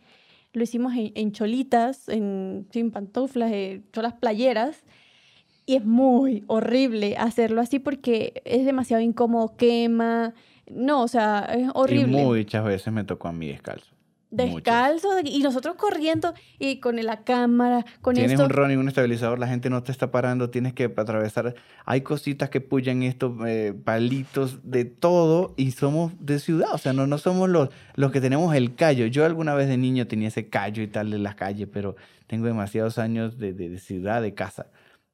lo 0.52 0.62
hicimos 0.62 0.94
en, 0.94 1.12
en 1.14 1.32
cholitas, 1.32 2.08
en, 2.08 2.66
sin 2.72 2.90
pantuflas, 2.90 3.50
eh, 3.52 3.82
cholas 3.92 4.14
playeras. 4.14 4.84
Y 5.66 5.76
es 5.76 5.84
muy 5.84 6.44
horrible 6.46 7.16
hacerlo 7.18 7.60
así 7.60 7.78
porque 7.78 8.40
es 8.44 8.64
demasiado 8.64 9.02
incómodo, 9.02 9.54
quema. 9.56 10.32
No, 10.70 11.02
o 11.02 11.08
sea, 11.08 11.46
es 11.52 11.68
horrible. 11.74 12.22
Y 12.22 12.24
muchas 12.24 12.64
veces 12.64 12.92
me 12.92 13.04
tocó 13.04 13.28
a 13.28 13.32
mí 13.32 13.48
descalzo. 13.48 13.94
Descalzo 14.30 15.08
y 15.24 15.38
nosotros 15.40 15.76
corriendo 15.76 16.34
y 16.58 16.80
con 16.80 16.96
la 16.96 17.24
cámara, 17.24 17.84
con 18.02 18.14
Tienes 18.14 18.32
esto. 18.32 18.44
un 18.44 18.50
running, 18.50 18.78
un 18.78 18.88
estabilizador, 18.88 19.38
la 19.38 19.48
gente 19.48 19.70
no 19.70 19.82
te 19.82 19.90
está 19.92 20.10
parando, 20.10 20.50
tienes 20.50 20.74
que 20.74 20.84
atravesar. 20.84 21.54
Hay 21.86 22.02
cositas 22.02 22.50
que 22.50 22.60
puyan 22.60 23.02
estos 23.02 23.32
eh, 23.46 23.72
palitos 23.84 24.58
de 24.70 24.84
todo 24.84 25.54
y 25.56 25.70
somos 25.72 26.12
de 26.20 26.38
ciudad, 26.40 26.68
o 26.72 26.78
sea, 26.78 26.92
no, 26.92 27.06
no 27.06 27.18
somos 27.18 27.48
los, 27.48 27.70
los 27.94 28.12
que 28.12 28.20
tenemos 28.20 28.54
el 28.54 28.74
callo. 28.74 29.06
Yo 29.06 29.24
alguna 29.24 29.54
vez 29.54 29.68
de 29.68 29.76
niño 29.78 30.06
tenía 30.06 30.28
ese 30.28 30.48
callo 30.48 30.82
y 30.82 30.88
tal 30.88 31.10
de 31.10 31.18
las 31.18 31.34
calles, 31.34 31.68
pero 31.72 31.96
tengo 32.26 32.46
demasiados 32.46 32.98
años 32.98 33.38
de, 33.38 33.54
de- 33.54 33.70
de 33.70 33.78
ciudad, 33.78 34.20
de 34.20 34.34
casa. 34.34 34.66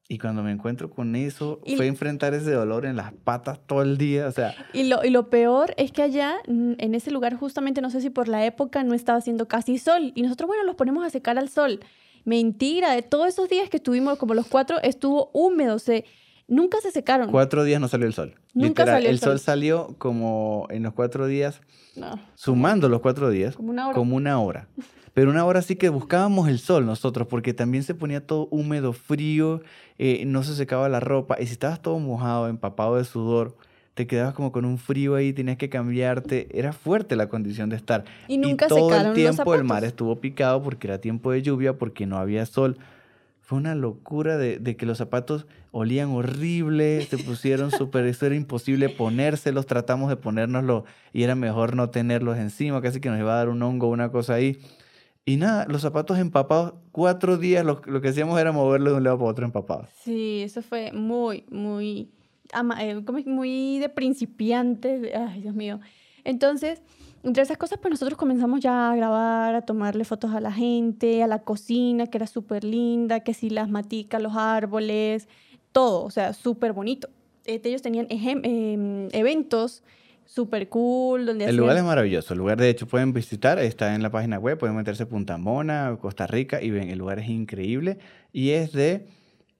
Y 0.07 0.19
cuando 0.19 0.43
me 0.43 0.51
encuentro 0.51 0.91
con 0.91 1.15
eso, 1.15 1.59
Y- 1.65 1.77
fue 1.77 1.87
enfrentar 1.87 2.33
ese 2.35 2.51
dolor 2.51 2.85
en 2.85 2.95
las 2.95 3.11
patas 3.11 3.59
todo 3.65 3.81
el 3.81 3.97
día, 3.97 4.27
o 4.27 4.31
sea, 4.31 4.53
Y 4.71 4.83
lo, 4.83 5.03
y 5.03 5.09
lo 5.09 5.29
peor 5.31 5.73
es 5.77 5.91
que 5.91 6.03
allá, 6.03 6.35
en 6.47 6.93
ese 6.95 7.09
lugar, 7.09 7.35
justamente, 7.35 7.81
no 7.81 7.89
sé 7.89 8.01
si 8.01 8.11
por 8.11 8.27
la 8.27 8.45
época, 8.45 8.83
no 8.83 8.93
estaba 8.93 9.17
haciendo 9.17 9.47
casi 9.47 9.79
sol. 9.79 10.11
Y 10.13 10.21
nosotros, 10.21 10.47
bueno, 10.47 10.63
los 10.63 10.75
ponemos 10.75 11.03
a 11.05 11.09
secar 11.09 11.39
al 11.39 11.49
sol. 11.49 11.79
Mentira, 12.23 12.91
de 12.93 13.01
todos 13.01 13.27
esos 13.27 13.49
días 13.49 13.69
que 13.69 13.77
estuvimos, 13.77 14.17
como 14.17 14.33
los 14.35 14.47
cuatro, 14.47 14.77
estuvo 14.83 15.29
húmedo. 15.33 15.79
Se, 15.79 16.05
nunca 16.47 16.79
se 16.81 16.91
secaron. 16.91 17.31
cuatro 17.31 17.63
días 17.63 17.81
no 17.81 17.87
salió 17.87 18.05
el 18.07 18.13
sol. 18.13 18.35
Nunca 18.53 18.67
Literal, 18.83 18.87
salió 18.95 19.09
el 19.09 19.15
el 19.15 19.19
sol 19.19 19.29
sol. 19.31 19.39
salió 19.39 19.95
como 19.97 20.67
en 20.69 20.83
los 20.83 20.93
cuatro 20.93 21.25
días, 21.27 21.61
No, 21.95 22.19
sumando 22.35 22.89
los 22.89 23.01
cuatro 23.01 23.29
días, 23.31 23.55
como 23.55 23.71
una 23.71 23.87
hora. 23.87 23.95
como 23.95 24.15
una 24.15 24.39
hora. 24.39 24.67
Pero 25.13 25.29
una 25.31 25.45
hora 25.45 25.61
sí 25.61 25.77
que 25.77 25.87
buscábamos 25.89 26.49
el 26.49 26.59
sol 26.59 26.85
nosotros, 26.85 27.27
porque 27.29 27.53
también 27.53 27.83
se 27.83 27.95
ponía 27.95 28.25
todo 28.27 28.47
húmedo, 28.51 28.91
frío, 28.91 29.61
eh, 29.97 30.23
no 30.25 30.43
se 30.43 30.55
secaba 30.55 30.89
la 30.89 30.99
ropa. 30.99 31.37
Y 31.39 31.47
si 31.47 31.53
estabas 31.53 31.81
todo 31.81 31.99
mojado, 31.99 32.47
empapado 32.47 32.97
de 32.97 33.05
sudor, 33.05 33.55
te 33.93 34.07
quedabas 34.07 34.33
como 34.33 34.51
con 34.51 34.65
un 34.65 34.77
frío 34.77 35.15
ahí, 35.15 35.31
tenías 35.31 35.57
que 35.57 35.69
cambiarte. 35.69 36.47
Era 36.51 36.73
fuerte 36.73 37.15
la 37.15 37.29
condición 37.29 37.69
de 37.69 37.77
estar. 37.77 38.03
Y 38.27 38.37
nunca 38.37 38.67
todo 38.67 38.93
el 38.93 39.03
los 39.05 39.13
tiempo 39.15 39.55
el 39.55 39.63
mar 39.63 39.83
estuvo 39.83 40.19
picado 40.19 40.61
porque 40.61 40.87
era 40.87 40.99
tiempo 40.99 41.31
de 41.31 41.41
lluvia, 41.41 41.77
porque 41.77 42.05
no 42.05 42.17
había 42.17 42.45
sol. 42.45 42.77
Fue 43.39 43.57
una 43.57 43.75
locura 43.75 44.37
de, 44.37 44.57
de 44.57 44.75
que 44.75 44.85
los 44.85 44.97
zapatos 44.97 45.45
olían 45.71 46.09
horrible, 46.09 47.05
se 47.05 47.17
pusieron 47.17 47.69
súper, 47.71 48.05
eso 48.05 48.25
era 48.25 48.35
imposible 48.35 48.89
ponérselos, 48.89 49.65
tratamos 49.65 50.09
de 50.09 50.15
ponérnoslos 50.15 50.83
y 51.11 51.23
era 51.23 51.35
mejor 51.35 51.75
no 51.75 51.89
tenerlos 51.89 52.37
encima, 52.37 52.81
casi 52.81 53.01
que 53.01 53.09
nos 53.09 53.19
iba 53.19 53.33
a 53.33 53.37
dar 53.37 53.49
un 53.49 53.61
hongo, 53.61 53.89
una 53.89 54.09
cosa 54.09 54.35
ahí. 54.35 54.57
Y 55.25 55.37
nada, 55.37 55.65
los 55.67 55.81
zapatos 55.81 56.19
empapados, 56.19 56.75
cuatro 56.91 57.37
días 57.37 57.65
lo, 57.65 57.81
lo 57.85 57.99
que 57.99 58.09
hacíamos 58.09 58.39
era 58.39 58.51
moverlos 58.51 58.93
de 58.93 58.97
un 58.97 59.03
lado 59.03 59.17
para 59.17 59.31
otro 59.31 59.45
empapados. 59.45 59.89
Sí, 60.03 60.43
eso 60.43 60.61
fue 60.61 60.91
muy, 60.91 61.45
muy 61.49 62.11
eh, 62.79 63.01
como 63.05 63.19
muy 63.25 63.79
de 63.79 63.89
principiantes. 63.89 65.09
Ay, 65.15 65.41
Dios 65.41 65.55
mío. 65.55 65.79
Entonces, 66.23 66.81
entre 67.23 67.43
esas 67.43 67.57
cosas, 67.57 67.79
pues 67.81 67.91
nosotros 67.91 68.17
comenzamos 68.17 68.59
ya 68.59 68.91
a 68.91 68.95
grabar, 68.95 69.55
a 69.55 69.61
tomarle 69.63 70.05
fotos 70.05 70.31
a 70.33 70.39
la 70.39 70.51
gente, 70.51 71.23
a 71.23 71.27
la 71.27 71.39
cocina, 71.39 72.07
que 72.07 72.17
era 72.17 72.27
súper 72.27 72.63
linda, 72.63 73.21
que 73.21 73.33
sí, 73.33 73.49
las 73.49 73.69
maticas, 73.69 74.21
los 74.21 74.35
árboles, 74.35 75.27
todo, 75.71 76.03
o 76.03 76.11
sea, 76.11 76.33
súper 76.33 76.73
bonito. 76.73 77.09
Este, 77.45 77.69
ellos 77.69 77.81
tenían 77.81 78.07
em, 78.09 79.09
eventos 79.11 79.83
súper 80.25 80.69
cool. 80.69 81.25
Donde 81.25 81.45
el 81.45 81.55
lugar 81.55 81.77
es 81.77 81.83
maravilloso. 81.83 82.33
El 82.33 82.39
lugar, 82.39 82.57
de 82.57 82.69
hecho, 82.69 82.87
pueden 82.87 83.13
visitar, 83.13 83.59
está 83.59 83.95
en 83.95 84.03
la 84.03 84.09
página 84.09 84.39
web, 84.39 84.57
pueden 84.57 84.75
meterse 84.75 85.05
Punta 85.05 85.37
Mona, 85.37 85.97
Costa 86.01 86.27
Rica, 86.27 86.61
y 86.61 86.71
ven, 86.71 86.89
el 86.89 86.99
lugar 86.99 87.19
es 87.19 87.29
increíble 87.29 87.97
y 88.31 88.51
es 88.51 88.71
de... 88.71 89.07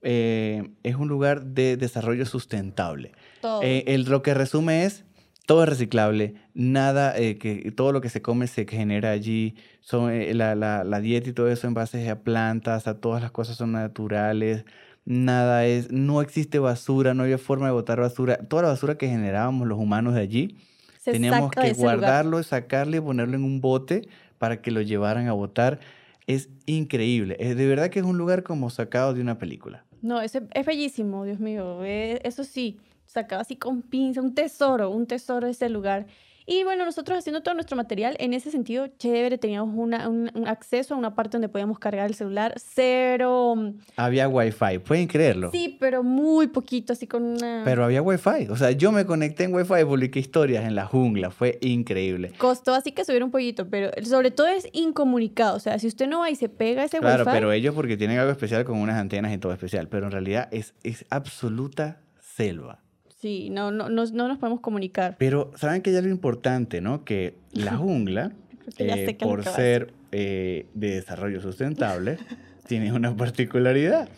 Eh, 0.02 0.70
es 0.84 0.94
un 0.94 1.08
lugar 1.08 1.46
de 1.46 1.76
desarrollo 1.76 2.26
sustentable. 2.26 3.12
Todo. 3.40 3.62
Eh, 3.62 3.84
el, 3.88 4.04
lo 4.04 4.22
que 4.22 4.34
resume 4.34 4.84
es 4.84 5.04
todo 5.46 5.62
es 5.62 5.68
reciclable, 5.68 6.34
nada, 6.54 7.16
eh, 7.16 7.38
que 7.38 7.70
todo 7.70 7.92
lo 7.92 8.00
que 8.00 8.08
se 8.08 8.20
come 8.20 8.48
se 8.48 8.66
genera 8.66 9.12
allí, 9.12 9.54
son, 9.80 10.10
eh, 10.10 10.34
la, 10.34 10.56
la, 10.56 10.82
la, 10.82 11.00
dieta 11.00 11.30
y 11.30 11.32
todo 11.32 11.48
eso 11.48 11.68
en 11.68 11.74
base 11.74 12.10
a 12.10 12.22
plantas, 12.22 12.88
a 12.88 13.00
todas 13.00 13.22
las 13.22 13.30
cosas 13.30 13.56
son 13.56 13.72
naturales, 13.72 14.64
nada 15.06 15.64
es, 15.64 15.90
no 15.90 16.20
existe 16.20 16.58
basura, 16.58 17.14
no 17.14 17.22
había 17.22 17.38
forma 17.38 17.66
de 17.66 17.72
botar 17.72 18.00
basura, 18.00 18.36
toda 18.36 18.62
la 18.62 18.68
basura 18.68 18.98
que 18.98 19.08
generábamos 19.08 19.66
los 19.66 19.78
humanos 19.78 20.14
de 20.14 20.20
allí, 20.20 20.56
teníamos 21.04 21.50
que 21.52 21.72
guardarlo, 21.72 22.42
sacarlo 22.42 22.96
y 22.96 23.00
ponerlo 23.00 23.36
en 23.36 23.44
un 23.44 23.60
bote 23.60 24.08
para 24.38 24.60
que 24.60 24.70
lo 24.70 24.82
llevaran 24.82 25.28
a 25.28 25.32
botar. 25.32 25.78
Es 26.26 26.48
increíble, 26.66 27.36
es, 27.38 27.56
de 27.56 27.66
verdad 27.66 27.88
que 27.88 28.00
es 28.00 28.04
un 28.04 28.18
lugar 28.18 28.42
como 28.42 28.68
sacado 28.68 29.14
de 29.14 29.20
una 29.20 29.38
película. 29.38 29.84
No, 30.02 30.20
es, 30.20 30.34
es 30.34 30.66
bellísimo, 30.66 31.24
Dios 31.24 31.38
mío, 31.38 31.82
eso 31.84 32.44
sí 32.44 32.78
sacaba 33.06 33.42
así 33.42 33.56
con 33.56 33.82
pinza, 33.82 34.20
un 34.20 34.34
tesoro, 34.34 34.90
un 34.90 35.06
tesoro 35.06 35.46
ese 35.46 35.68
lugar. 35.68 36.06
Y 36.48 36.62
bueno, 36.62 36.84
nosotros 36.84 37.18
haciendo 37.18 37.42
todo 37.42 37.54
nuestro 37.54 37.76
material, 37.76 38.16
en 38.20 38.32
ese 38.32 38.52
sentido, 38.52 38.86
chévere, 38.86 39.36
teníamos 39.36 39.74
una, 39.76 40.08
un, 40.08 40.30
acceso 40.46 40.94
a 40.94 40.96
una 40.96 41.16
parte 41.16 41.32
donde 41.32 41.48
podíamos 41.48 41.80
cargar 41.80 42.06
el 42.06 42.14
celular, 42.14 42.54
cero... 42.56 43.54
Mm, 43.56 43.80
había 43.96 44.28
wifi, 44.28 44.78
¿pueden 44.78 45.08
creerlo? 45.08 45.50
Sí, 45.50 45.76
pero 45.80 46.04
muy 46.04 46.46
poquito, 46.46 46.92
así 46.92 47.08
con 47.08 47.24
una... 47.24 47.62
Pero 47.64 47.84
había 47.84 48.00
wifi, 48.00 48.46
o 48.48 48.56
sea, 48.56 48.70
yo 48.70 48.92
me 48.92 49.04
conecté 49.04 49.42
en 49.42 49.54
wifi 49.54 49.80
y 49.80 49.84
publiqué 49.84 50.20
historias 50.20 50.64
en 50.64 50.76
la 50.76 50.86
jungla, 50.86 51.32
fue 51.32 51.58
increíble. 51.62 52.32
Costó 52.38 52.74
así 52.74 52.92
que 52.92 53.04
subir 53.04 53.24
un 53.24 53.32
poquito, 53.32 53.68
pero 53.68 53.90
sobre 54.04 54.30
todo 54.30 54.46
es 54.46 54.68
incomunicado, 54.72 55.56
o 55.56 55.60
sea, 55.60 55.80
si 55.80 55.88
usted 55.88 56.06
no 56.06 56.20
va 56.20 56.30
y 56.30 56.36
se 56.36 56.48
pega 56.48 56.84
ese 56.84 56.98
wifi... 56.98 57.06
Claro, 57.06 57.24
pero 57.24 57.50
ellos 57.50 57.74
porque 57.74 57.96
tienen 57.96 58.20
algo 58.20 58.30
especial 58.30 58.64
con 58.64 58.78
unas 58.78 59.00
antenas 59.00 59.34
y 59.34 59.38
todo 59.38 59.52
especial, 59.52 59.88
pero 59.88 60.06
en 60.06 60.12
realidad 60.12 60.48
es, 60.52 60.74
es 60.84 61.04
absoluta 61.10 61.98
selva. 62.20 62.85
Sí, 63.16 63.48
no, 63.50 63.70
no, 63.70 63.88
no, 63.88 64.04
no 64.04 64.28
nos 64.28 64.38
podemos 64.38 64.60
comunicar. 64.60 65.16
Pero, 65.18 65.50
¿saben 65.56 65.80
que 65.80 65.90
hay 65.90 65.96
algo 65.96 66.10
importante, 66.10 66.80
no? 66.80 67.04
Que 67.04 67.34
la 67.52 67.76
jungla, 67.76 68.32
eh, 68.78 69.16
por 69.20 69.44
ser 69.44 69.92
eh, 70.12 70.66
de 70.74 70.96
desarrollo 70.96 71.40
sustentable, 71.40 72.18
tiene 72.68 72.92
una 72.92 73.16
particularidad. 73.16 74.08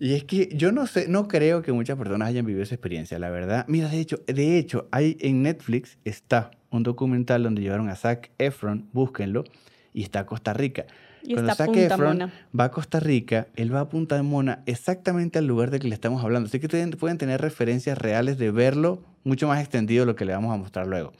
Y 0.00 0.14
es 0.14 0.24
que 0.24 0.48
yo 0.54 0.70
no 0.72 0.86
sé, 0.86 1.08
no 1.08 1.26
creo 1.26 1.62
que 1.62 1.72
muchas 1.72 1.96
personas 1.96 2.28
hayan 2.28 2.46
vivido 2.46 2.62
esa 2.62 2.74
experiencia, 2.74 3.18
la 3.18 3.30
verdad. 3.30 3.64
Mira, 3.68 3.88
de 3.88 3.98
hecho, 3.98 4.20
de 4.26 4.58
hecho, 4.58 4.88
hay 4.92 5.16
en 5.20 5.42
Netflix 5.42 5.98
está 6.04 6.52
un 6.70 6.82
documental 6.82 7.42
donde 7.42 7.62
llevaron 7.62 7.88
a 7.88 7.96
Zac 7.96 8.30
Efron, 8.38 8.88
búsquenlo, 8.92 9.44
y 9.92 10.02
está 10.02 10.26
Costa 10.26 10.52
Rica. 10.52 10.86
Cuando 11.32 11.54
Zac 11.54 11.74
Efron 11.76 12.30
va 12.58 12.64
a 12.64 12.70
Costa 12.70 13.00
Rica, 13.00 13.48
él 13.56 13.74
va 13.74 13.80
a 13.80 13.88
Punta 13.88 14.16
de 14.16 14.22
Mona 14.22 14.62
exactamente 14.66 15.38
al 15.38 15.46
lugar 15.46 15.70
de 15.70 15.78
que 15.78 15.88
le 15.88 15.94
estamos 15.94 16.22
hablando. 16.22 16.48
Así 16.48 16.60
que 16.60 16.68
pueden 16.96 17.18
tener 17.18 17.40
referencias 17.40 17.98
reales 17.98 18.38
de 18.38 18.50
verlo 18.50 19.02
mucho 19.24 19.48
más 19.48 19.60
extendido 19.60 20.02
de 20.02 20.06
lo 20.06 20.16
que 20.16 20.24
le 20.24 20.32
vamos 20.32 20.54
a 20.54 20.56
mostrar 20.56 20.86
luego. 20.86 21.12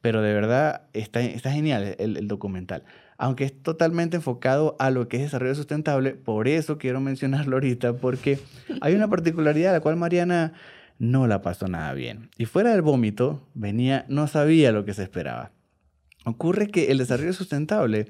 Pero 0.00 0.20
de 0.20 0.34
verdad 0.34 0.82
está, 0.92 1.20
está 1.20 1.50
genial 1.50 1.96
el, 1.98 2.16
el 2.16 2.28
documental. 2.28 2.84
Aunque 3.16 3.44
es 3.44 3.62
totalmente 3.62 4.16
enfocado 4.16 4.76
a 4.78 4.90
lo 4.90 5.08
que 5.08 5.18
es 5.18 5.22
desarrollo 5.22 5.54
sustentable, 5.54 6.12
por 6.12 6.48
eso 6.48 6.78
quiero 6.78 7.00
mencionarlo 7.00 7.56
ahorita, 7.56 7.94
porque 7.94 8.38
hay 8.80 8.94
una 8.94 9.08
particularidad 9.08 9.70
a 9.70 9.74
la 9.74 9.80
cual 9.80 9.96
Mariana 9.96 10.52
no 10.98 11.26
la 11.26 11.42
pasó 11.42 11.68
nada 11.68 11.92
bien. 11.94 12.30
Y 12.38 12.44
fuera 12.44 12.72
del 12.72 12.82
vómito, 12.82 13.46
venía, 13.54 14.04
no 14.08 14.26
sabía 14.26 14.72
lo 14.72 14.84
que 14.84 14.94
se 14.94 15.02
esperaba. 15.02 15.52
Ocurre 16.24 16.68
que 16.68 16.90
el 16.90 16.98
desarrollo 16.98 17.32
sustentable 17.32 18.06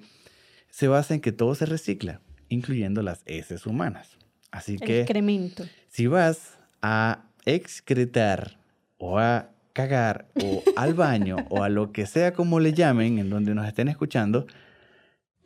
se 0.74 0.88
basa 0.88 1.14
en 1.14 1.20
que 1.20 1.30
todo 1.30 1.54
se 1.54 1.66
recicla, 1.66 2.20
incluyendo 2.48 3.00
las 3.00 3.22
heces 3.26 3.64
humanas. 3.64 4.18
Así 4.50 4.76
que 4.76 5.02
excremento. 5.02 5.64
si 5.88 6.08
vas 6.08 6.58
a 6.82 7.26
excretar 7.44 8.58
o 8.98 9.20
a 9.20 9.50
cagar 9.72 10.26
o 10.42 10.64
al 10.76 10.94
baño 10.94 11.37
o 11.48 11.62
a 11.62 11.68
lo 11.68 11.92
que 11.92 12.06
sea 12.06 12.32
como 12.32 12.58
le 12.58 12.72
llamen 12.72 13.20
en 13.20 13.30
donde 13.30 13.54
nos 13.54 13.68
estén 13.68 13.87
escuchando, 13.87 14.48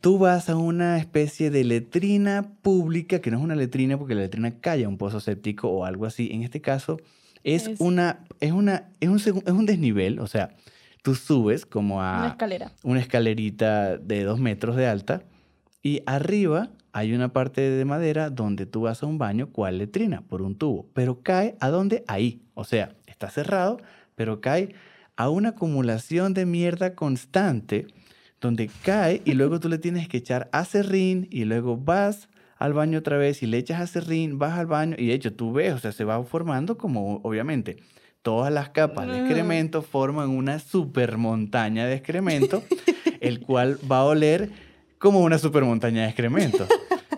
tú 0.01 0.17
vas 0.17 0.49
a 0.49 0.57
una 0.57 0.97
especie 0.97 1.51
de 1.51 1.63
letrina 1.63 2.55
pública, 2.63 3.21
que 3.21 3.31
no 3.31 3.37
es 3.37 3.45
una 3.45 3.55
letrina 3.55 3.99
porque 3.99 4.15
la 4.15 4.23
letrina 4.23 4.59
calla 4.61 4.89
un 4.89 4.97
pozo 4.97 5.21
séptico 5.21 5.69
o 5.69 5.85
algo 5.85 6.07
así. 6.07 6.31
En 6.33 6.43
este 6.43 6.63
caso, 6.63 6.97
es, 7.45 7.69
una, 7.81 8.25
es, 8.41 8.53
una, 8.53 8.89
es, 9.01 9.11
un, 9.11 9.19
es 9.19 9.53
un 9.53 9.67
desnivel, 9.67 10.21
o 10.21 10.27
sea, 10.27 10.57
tú 11.09 11.15
subes 11.15 11.65
como 11.65 12.03
a... 12.03 12.19
Una 12.19 12.29
escalera. 12.29 12.73
Una 12.83 13.01
escalerita 13.01 13.97
de 13.97 14.25
dos 14.25 14.39
metros 14.39 14.77
de 14.77 14.87
alta 14.87 15.23
y 15.83 16.03
arriba 16.05 16.69
hay 16.93 17.15
una 17.15 17.33
parte 17.33 17.63
de 17.63 17.85
madera 17.87 18.29
donde 18.29 18.67
tú 18.67 18.83
vas 18.83 19.03
a 19.03 19.07
un 19.07 19.17
baño 19.17 19.51
cual 19.51 19.79
letrina 19.79 20.21
por 20.21 20.43
un 20.43 20.55
tubo, 20.55 20.87
pero 20.93 21.23
cae 21.23 21.57
a 21.61 21.71
dónde? 21.71 22.05
Ahí. 22.09 22.43
O 22.53 22.65
sea, 22.65 22.95
está 23.07 23.31
cerrado, 23.31 23.79
pero 24.17 24.43
cae 24.43 24.75
a 25.17 25.31
una 25.31 25.51
acumulación 25.51 26.35
de 26.35 26.45
mierda 26.45 26.95
constante 26.95 27.87
donde 28.39 28.71
cae 28.85 29.23
y 29.25 29.33
luego 29.33 29.61
tú 29.61 29.71
le 29.71 29.79
tienes 29.79 30.09
que 30.09 30.19
echar 30.19 30.51
acerrín 30.53 31.27
y 31.31 31.47
luego 31.47 31.79
vas 31.79 32.29
al 32.59 32.75
baño 32.75 32.99
otra 32.99 33.17
vez 33.17 33.43
y 33.43 33.47
le 33.47 33.57
echas 33.57 33.81
acerrín, 33.81 34.39
vas 34.39 34.59
al 34.59 34.67
baño 34.67 34.95
y 34.99 35.07
de 35.07 35.15
hecho 35.15 35.33
tú 35.33 35.55
ves, 35.55 35.73
o 35.73 35.79
sea, 35.79 35.93
se 35.93 36.05
va 36.05 36.23
formando 36.23 36.77
como 36.77 37.23
obviamente 37.23 37.79
todas 38.29 38.53
las 38.53 38.69
capas 38.69 39.07
de 39.07 39.21
excremento 39.21 39.81
forman 39.81 40.29
una 40.29 40.59
super 40.59 41.17
montaña 41.17 41.87
de 41.87 41.95
excremento, 41.95 42.63
el 43.23 43.41
cual 43.41 43.79
va 43.91 44.01
a 44.01 44.05
oler 44.05 44.51
como 44.99 45.21
una 45.21 45.39
super 45.39 45.65
montaña 45.65 46.03
de 46.03 46.09
excremento. 46.09 46.67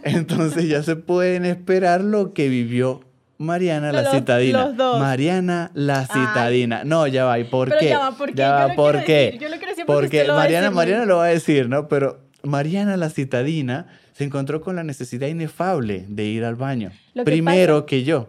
Entonces 0.05 0.69
ya 0.69 0.85
se 0.85 0.95
pueden 0.95 1.47
esperar 1.47 2.01
lo 2.01 2.33
que 2.33 2.49
vivió 2.49 3.01
Mariana 3.39 3.91
la 3.91 4.09
citadina. 4.09 4.73
Mariana 5.01 5.73
la 5.75 6.07
citadina. 6.07 6.85
No, 6.85 7.09
ya 7.09 7.25
va. 7.25 7.41
¿Y 7.41 7.45
por 7.45 7.77
qué? 7.77 7.89
Ya 7.89 7.99
va, 7.99 8.13
¿por 8.13 8.29
qué? 8.29 8.37
Ya 8.37 8.53
va, 8.53 8.75
¿por 8.75 9.03
qué? 9.03 9.37
Yo 9.41 9.49
lo 9.49 9.59
decir 9.59 9.85
porque, 9.87 10.29
Mariana, 10.29 10.71
Mariana 10.71 11.07
lo 11.07 11.17
va 11.17 11.25
a 11.25 11.31
decir, 11.31 11.69
¿no? 11.69 11.89
Pero 11.89 12.21
Mariana 12.45 12.97
la 12.97 13.11
citadina 13.11 13.89
se 14.13 14.23
encontró 14.23 14.61
con 14.61 14.77
la 14.77 14.85
necesidad 14.85 15.27
inefable 15.27 16.05
de 16.07 16.27
ir 16.27 16.45
al 16.45 16.55
baño. 16.55 16.93
Primero 17.25 17.85
que 17.85 18.05
yo. 18.05 18.29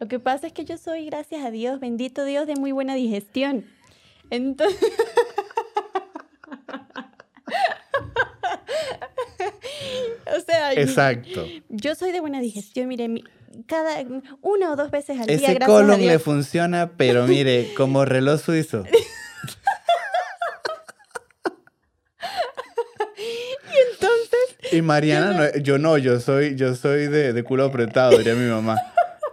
Lo 0.00 0.08
que 0.08 0.18
pasa 0.18 0.46
es 0.46 0.54
que 0.54 0.64
yo 0.64 0.78
soy, 0.78 1.04
gracias 1.04 1.44
a 1.44 1.50
Dios, 1.50 1.78
bendito 1.78 2.24
Dios, 2.24 2.46
de 2.46 2.56
muy 2.56 2.72
buena 2.72 2.94
digestión. 2.94 3.66
Entonces... 4.30 4.80
o 10.34 10.40
sea, 10.40 10.72
Exacto. 10.72 11.44
Yo, 11.68 11.94
soy 11.94 12.12
de 12.12 12.20
buena 12.20 12.40
digestión, 12.40 12.88
mire, 12.88 13.22
cada 13.66 14.02
una 14.40 14.72
o 14.72 14.76
dos 14.76 14.90
veces 14.90 15.20
al 15.20 15.26
día. 15.26 15.36
Ese 15.36 15.58
colon 15.58 16.00
le 16.00 16.18
funciona, 16.18 16.92
pero 16.96 17.26
mire, 17.26 17.74
como 17.76 18.06
reloj 18.06 18.40
suizo. 18.40 18.84
y 23.18 23.74
entonces. 23.92 24.56
Y 24.72 24.80
Mariana, 24.80 25.58
yo 25.58 25.76
no, 25.76 25.98
yo, 25.98 26.20
soy, 26.20 26.56
yo 26.56 26.74
soy 26.74 27.08
de, 27.08 27.34
de 27.34 27.44
culo 27.44 27.66
apretado, 27.66 28.16
diría 28.16 28.34
mi 28.34 28.48
mamá. 28.48 28.78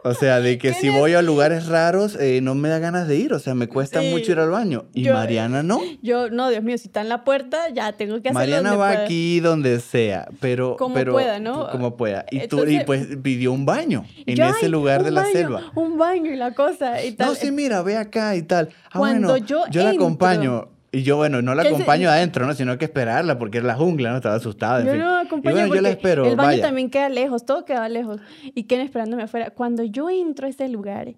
O 0.08 0.14
sea, 0.14 0.40
de 0.40 0.58
que 0.58 0.74
si 0.74 0.90
voy 0.90 1.14
a 1.14 1.22
lugares 1.22 1.68
raros, 1.68 2.16
eh, 2.16 2.40
no 2.42 2.56
me 2.56 2.70
da 2.70 2.80
ganas 2.80 3.08
de 3.08 3.18
ir. 3.18 3.34
O 3.34 3.40
sea, 3.40 3.56
me 3.56 3.68
cuesta 3.68 4.02
mucho 4.02 4.32
ir 4.32 4.40
al 4.40 4.50
baño. 4.50 4.86
Y 4.94 5.10
Mariana 5.10 5.64
no. 5.64 5.82
Yo, 6.02 6.30
no, 6.30 6.50
Dios 6.50 6.64
mío, 6.64 6.78
si 6.78 6.88
está 6.88 7.02
en 7.02 7.10
la 7.10 7.24
puerta, 7.24 7.70
ya 7.74 7.94
tengo 7.94 8.22
que 8.22 8.30
hacerlo 8.30 8.40
Mariana 8.40 8.76
va 8.76 8.92
aquí 8.92 9.40
donde 9.40 9.80
sea, 9.80 10.30
pero... 10.40 10.78
Como 10.78 10.96
pero, 10.96 11.14
pueda, 11.14 11.40
¿no? 11.40 11.70
Como 11.70 11.98
pueda. 11.98 12.26
Y, 12.32 12.48
tú, 12.48 12.66
y 12.66 12.84
pues 12.86 13.08
pidió 13.22 13.52
un 13.52 13.66
baño 13.66 14.06
en 14.26 14.42
ese 14.42 14.70
lugar 14.70 15.04
de 15.04 15.12
la 15.12 15.26
selva. 15.26 15.72
Un 15.76 15.98
baño 15.98 16.32
y 16.32 16.36
la 16.36 16.54
cosa 16.54 17.04
y 17.04 17.12
tal. 17.12 17.28
No, 17.28 17.36
sí, 17.36 17.52
mira, 17.52 17.82
ve 17.82 17.98
acá 17.98 18.36
y 18.36 18.44
tal. 18.44 18.70
Ah, 18.92 19.00
Cuando 19.00 19.30
bueno, 19.30 19.46
yo, 19.46 19.64
yo 19.70 19.84
la 19.84 19.92
acompaño. 19.92 20.77
Y 20.92 21.04
yo, 21.04 21.18
bueno, 21.18 21.42
no 21.42 21.54
la 21.54 21.64
acompaño 21.64 22.10
adentro, 22.10 22.46
¿no? 22.46 22.54
Sino 22.54 22.78
que 22.78 22.86
esperarla 22.86 23.38
porque 23.38 23.58
es 23.58 23.64
la 23.64 23.76
jungla, 23.76 24.12
¿no? 24.12 24.18
Estaba 24.18 24.36
asustada. 24.36 24.84
yo 24.84 24.96
no 24.96 25.18
acompaño 25.18 25.56
bueno, 25.56 25.76
yo 25.76 25.82
la 25.82 25.90
espero. 25.90 26.26
El 26.26 26.36
baño 26.36 26.62
también 26.62 26.90
queda 26.90 27.10
lejos, 27.10 27.46
todo 27.46 27.66
queda 27.66 27.90
lejos. 27.90 28.22
Y 28.56 28.64
queden 28.64 28.86
esperándome 28.86 29.24
afuera. 29.24 29.52
Cuando 29.52 29.84
yo 29.84 30.10
entro 30.10 30.48
a 30.48 30.50
ese 30.50 30.70
lugar 30.70 31.10
y 31.10 31.18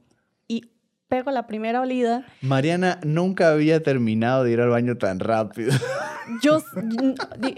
pego 1.09 1.31
la 1.31 1.47
primera 1.47 1.81
olida. 1.81 2.23
Mariana 2.41 2.99
nunca 3.03 3.51
había 3.51 3.81
terminado 3.83 4.43
de 4.43 4.51
ir 4.51 4.61
al 4.61 4.69
baño 4.69 4.97
tan 4.97 5.19
rápido. 5.19 5.73
Yo, 6.43 6.61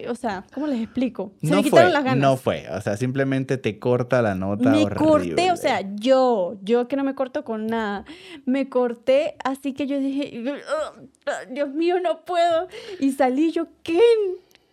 o 0.09 0.15
sea, 0.15 0.45
¿cómo 0.53 0.65
les 0.67 0.81
explico? 0.81 1.33
Se 1.41 1.47
no 1.49 1.57
me 1.57 1.63
quitaron 1.63 1.87
fue, 1.87 1.93
las 1.93 2.03
ganas. 2.05 2.19
no 2.21 2.37
fue. 2.37 2.65
O 2.71 2.79
sea, 2.79 2.95
simplemente 2.95 3.57
te 3.57 3.77
corta 3.79 4.21
la 4.21 4.33
nota 4.33 4.69
Me 4.69 4.85
horrible. 4.85 4.95
corté, 5.35 5.51
o 5.51 5.57
sea, 5.57 5.81
yo, 5.95 6.55
yo 6.63 6.87
que 6.87 6.95
no 6.95 7.03
me 7.03 7.13
corto 7.13 7.43
con 7.43 7.67
nada, 7.67 8.05
me 8.45 8.69
corté, 8.69 9.35
así 9.43 9.73
que 9.73 9.87
yo 9.87 9.99
dije, 9.99 10.41
"Ugh, 10.41 11.49
Dios 11.51 11.69
mío, 11.73 11.97
no 12.01 12.23
puedo. 12.23 12.69
Y 13.01 13.11
salí 13.11 13.51
yo, 13.51 13.67
¿qué? 13.83 13.99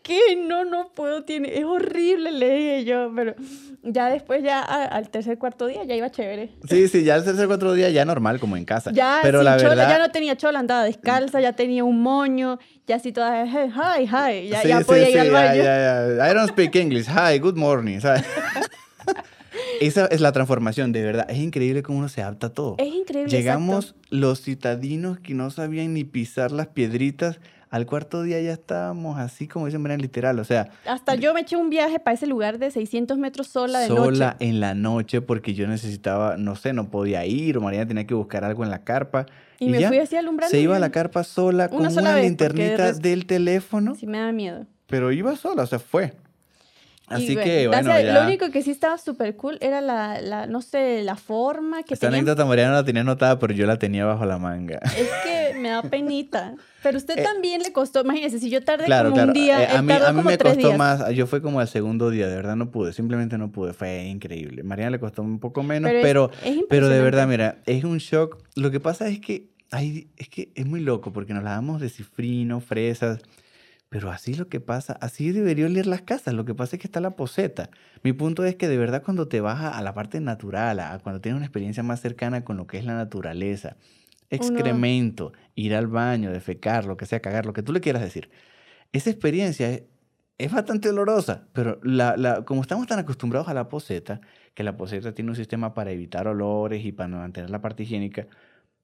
¿Qué? 0.08 0.36
No, 0.36 0.64
no 0.64 0.90
puedo, 0.94 1.22
tiene, 1.24 1.56
es 1.58 1.64
horrible, 1.64 2.32
le 2.32 2.48
dije 2.54 2.84
yo, 2.86 3.12
pero 3.14 3.34
ya 3.82 4.08
después, 4.08 4.42
ya 4.42 4.60
a- 4.62 4.86
al 4.86 5.10
tercer, 5.10 5.36
cuarto 5.38 5.66
día, 5.66 5.84
ya 5.84 5.94
iba 5.94 6.10
chévere. 6.10 6.48
Sí, 6.68 6.88
sí, 6.88 7.04
ya 7.04 7.14
el 7.16 7.24
tercer 7.24 7.46
cuatro 7.46 7.74
días 7.74 7.92
ya 7.92 8.06
normal, 8.06 8.40
como 8.40 8.56
en 8.56 8.64
casa. 8.64 8.90
Ya, 8.92 9.18
Pero 9.22 9.40
sin 9.40 9.44
la 9.44 9.56
chola, 9.58 9.68
verdad... 9.74 9.88
ya 9.90 9.98
no 9.98 10.10
tenía 10.10 10.34
chola, 10.36 10.58
andaba 10.60 10.82
descalza, 10.84 11.40
ya 11.42 11.52
tenía 11.52 11.84
un 11.84 12.00
moño, 12.00 12.58
ya 12.86 12.96
así 12.96 13.12
toda, 13.12 13.44
"Hey, 13.44 13.70
hi, 13.70 14.04
hi, 14.04 14.48
ya, 14.48 14.62
Sí, 14.62 14.68
ya 14.68 14.78
sí, 14.78 14.84
podía 14.84 15.08
ir 15.10 15.12
sí, 15.12 15.18
al 15.18 15.26
ya, 15.26 15.32
baño. 15.32 15.62
ya, 15.62 16.16
ya. 16.16 16.30
I 16.30 16.34
don't 16.34 16.50
speak 16.50 16.74
English. 16.76 17.06
Hi, 17.08 17.38
good 17.38 17.56
morning. 17.56 18.00
¿sabes? 18.00 18.24
Esa 19.80 20.06
es 20.06 20.20
la 20.20 20.32
transformación, 20.32 20.92
de 20.92 21.02
verdad. 21.02 21.26
Es 21.30 21.38
increíble 21.38 21.82
cómo 21.82 21.98
uno 21.98 22.08
se 22.08 22.22
adapta 22.22 22.48
a 22.48 22.50
todo. 22.54 22.74
Es 22.78 22.92
increíble. 22.92 23.30
Llegamos 23.30 23.86
exacto. 23.90 24.06
los 24.10 24.40
citadinos 24.42 25.20
que 25.20 25.34
no 25.34 25.50
sabían 25.50 25.94
ni 25.94 26.04
pisar 26.04 26.50
las 26.50 26.68
piedritas. 26.68 27.38
Al 27.70 27.84
cuarto 27.86 28.22
día 28.22 28.40
ya 28.40 28.52
estábamos 28.52 29.18
así, 29.18 29.46
como 29.46 29.66
dicen, 29.66 29.82
manera 29.82 30.00
literal. 30.00 30.38
O 30.38 30.44
sea, 30.44 30.70
Hasta 30.86 31.14
yo 31.16 31.34
me 31.34 31.40
eché 31.42 31.56
un 31.56 31.68
viaje 31.70 32.00
para 32.00 32.14
ese 32.14 32.26
lugar 32.26 32.58
de 32.58 32.70
600 32.70 33.18
metros 33.18 33.48
sola 33.48 33.80
de 33.80 33.88
sola 33.88 34.32
noche. 34.32 34.48
en 34.48 34.60
la 34.60 34.74
noche 34.74 35.20
porque 35.20 35.52
yo 35.54 35.66
necesitaba, 35.66 36.36
no 36.38 36.56
sé, 36.56 36.72
no 36.72 36.90
podía 36.90 37.26
ir 37.26 37.58
o 37.58 37.60
Mariana 37.60 37.86
tenía 37.86 38.06
que 38.06 38.14
buscar 38.14 38.44
algo 38.44 38.64
en 38.64 38.70
la 38.70 38.84
carpa. 38.84 39.26
Y, 39.58 39.68
me 39.68 39.80
ya, 39.80 39.88
fui 39.88 39.98
así 39.98 40.16
alumbrando. 40.16 40.50
se 40.50 40.60
iba 40.60 40.76
a 40.76 40.78
la 40.78 40.90
carpa 40.90 41.24
sola 41.24 41.68
con 41.68 41.80
Una 41.80 41.90
sola 41.90 42.10
una 42.10 42.14
vez, 42.20 42.30
porque 42.36 42.52
de 42.54 42.58
linternita 42.58 42.92
del 42.94 43.26
teléfono, 43.26 43.94
Sí, 43.94 44.06
me 44.06 44.18
da 44.18 44.32
miedo. 44.32 44.66
pero 44.86 45.12
iba 45.12 45.34
sola, 45.36 45.64
o 45.64 45.66
sea, 45.66 45.78
fue. 45.78 46.14
Así 47.10 47.34
bueno, 47.34 47.42
que, 47.44 47.66
bueno, 47.68 47.82
gracias- 47.84 48.14
ya... 48.14 48.20
Lo 48.20 48.26
único 48.26 48.50
que 48.50 48.62
sí 48.62 48.70
estaba 48.70 48.98
súper 48.98 49.36
cool 49.36 49.58
era 49.60 49.80
la, 49.80 50.20
la, 50.20 50.46
no 50.46 50.60
sé, 50.62 51.02
la 51.02 51.16
forma 51.16 51.82
que 51.82 51.94
Esta 51.94 52.06
tenía. 52.08 52.18
anécdota 52.20 52.44
Mariana 52.44 52.72
la 52.74 52.84
tenía 52.84 53.02
anotada, 53.02 53.38
pero 53.38 53.54
yo 53.54 53.66
la 53.66 53.78
tenía 53.78 54.04
bajo 54.04 54.24
la 54.26 54.38
manga. 54.38 54.78
Es 54.96 55.08
que 55.24 55.58
me 55.58 55.70
da 55.70 55.82
penita. 55.82 56.54
Pero 56.82 56.96
usted 56.98 57.18
Eh, 57.18 57.22
también 57.22 57.62
le 57.62 57.72
costó, 57.72 58.02
imagínese, 58.02 58.38
si 58.38 58.50
yo 58.50 58.62
tardé 58.62 58.84
Claro, 58.84 59.10
como 59.10 59.16
claro. 59.16 59.28
un 59.30 59.34
día, 59.34 59.62
eh, 59.64 59.76
a 59.76 59.82
mí, 59.82 59.92
a 59.92 60.12
mí 60.12 60.22
me 60.22 60.38
costó 60.38 60.54
días. 60.68 60.78
más. 60.78 61.08
Yo 61.14 61.26
fue 61.26 61.42
como 61.42 61.60
el 61.60 61.66
segundo 61.68 62.08
día, 62.10 62.28
de 62.28 62.36
verdad 62.36 62.54
no 62.56 62.70
pude. 62.70 62.92
Simplemente 62.92 63.36
no 63.38 63.50
pude. 63.50 63.72
Fue 63.72 64.04
increíble. 64.04 64.62
Mariana 64.62 64.90
le 64.92 65.00
costó 65.00 65.22
un 65.22 65.40
poco 65.40 65.62
menos, 65.62 65.90
Pero 65.90 66.30
pero, 66.30 66.30
es- 66.44 66.56
es 66.58 66.64
pero, 66.68 66.88
de 66.88 67.00
verdad, 67.02 67.26
mira, 67.26 67.58
es 67.66 67.82
un 67.84 67.98
shock. 67.98 68.38
Lo 68.54 68.70
que 68.70 68.78
pasa 68.80 69.08
es 69.08 69.18
que, 69.20 69.48
hay, 69.70 70.08
es 70.16 70.28
que 70.28 70.50
es 70.54 70.66
muy 70.66 70.80
loco 70.80 71.12
porque 71.12 71.34
nos 71.34 71.42
la 71.42 71.50
damos 71.50 71.80
de 71.80 71.88
cifrino, 71.88 72.60
fresas. 72.60 73.18
Pero 73.90 74.10
así 74.10 74.34
lo 74.34 74.48
que 74.48 74.60
pasa, 74.60 74.92
así 75.00 75.32
debería 75.32 75.64
oler 75.66 75.86
las 75.86 76.02
casas. 76.02 76.34
Lo 76.34 76.44
que 76.44 76.54
pasa 76.54 76.76
es 76.76 76.80
que 76.82 76.86
está 76.88 77.00
la 77.00 77.16
poseta. 77.16 77.70
Mi 78.02 78.12
punto 78.12 78.44
es 78.44 78.54
que 78.56 78.68
de 78.68 78.76
verdad 78.76 79.02
cuando 79.02 79.28
te 79.28 79.40
vas 79.40 79.60
a, 79.74 79.80
la 79.82 79.94
parte 79.94 80.20
natural, 80.20 80.80
a 80.80 80.98
cuando 80.98 81.20
tienes 81.22 81.36
una 81.38 81.46
experiencia 81.46 81.82
más 81.82 82.00
cercana 82.00 82.44
con 82.44 82.56
lo 82.58 82.66
que 82.66 82.76
es 82.78 82.84
la 82.84 82.94
naturaleza, 82.96 83.76
excremento, 84.30 85.32
ir 85.54 85.74
al 85.74 85.86
baño, 85.86 86.30
defecar, 86.32 86.84
lo 86.84 86.96
que 86.98 87.06
sea, 87.06 87.20
cagar, 87.20 87.46
lo 87.46 87.52
que 87.54 87.62
tú 87.62 87.72
le 87.72 87.80
quieras 87.80 88.02
decir. 88.02 88.30
Esa 88.92 89.10
experiencia 89.10 89.70
es, 89.70 89.84
es 90.38 90.52
bastante 90.52 90.88
dolorosa, 90.88 91.48
pero 91.52 91.80
la, 91.82 92.16
la- 92.16 92.44
como 92.44 92.62
estamos 92.62 92.86
tan 92.86 92.98
acostumbrados 92.98 93.48
a 93.48 93.54
la 93.54 93.68
poseta, 93.68 94.20
que 94.54 94.62
la 94.64 94.76
poseta 94.76 95.14
tiene 95.14 95.30
un 95.30 95.36
sistema 95.36 95.74
para 95.74 95.90
evitar 95.92 96.28
olores 96.28 96.84
y 96.84 96.92
para 96.92 97.08
mantener 97.10 97.50
la 97.50 97.60
parte 97.60 97.82
higiénica, 97.84 98.26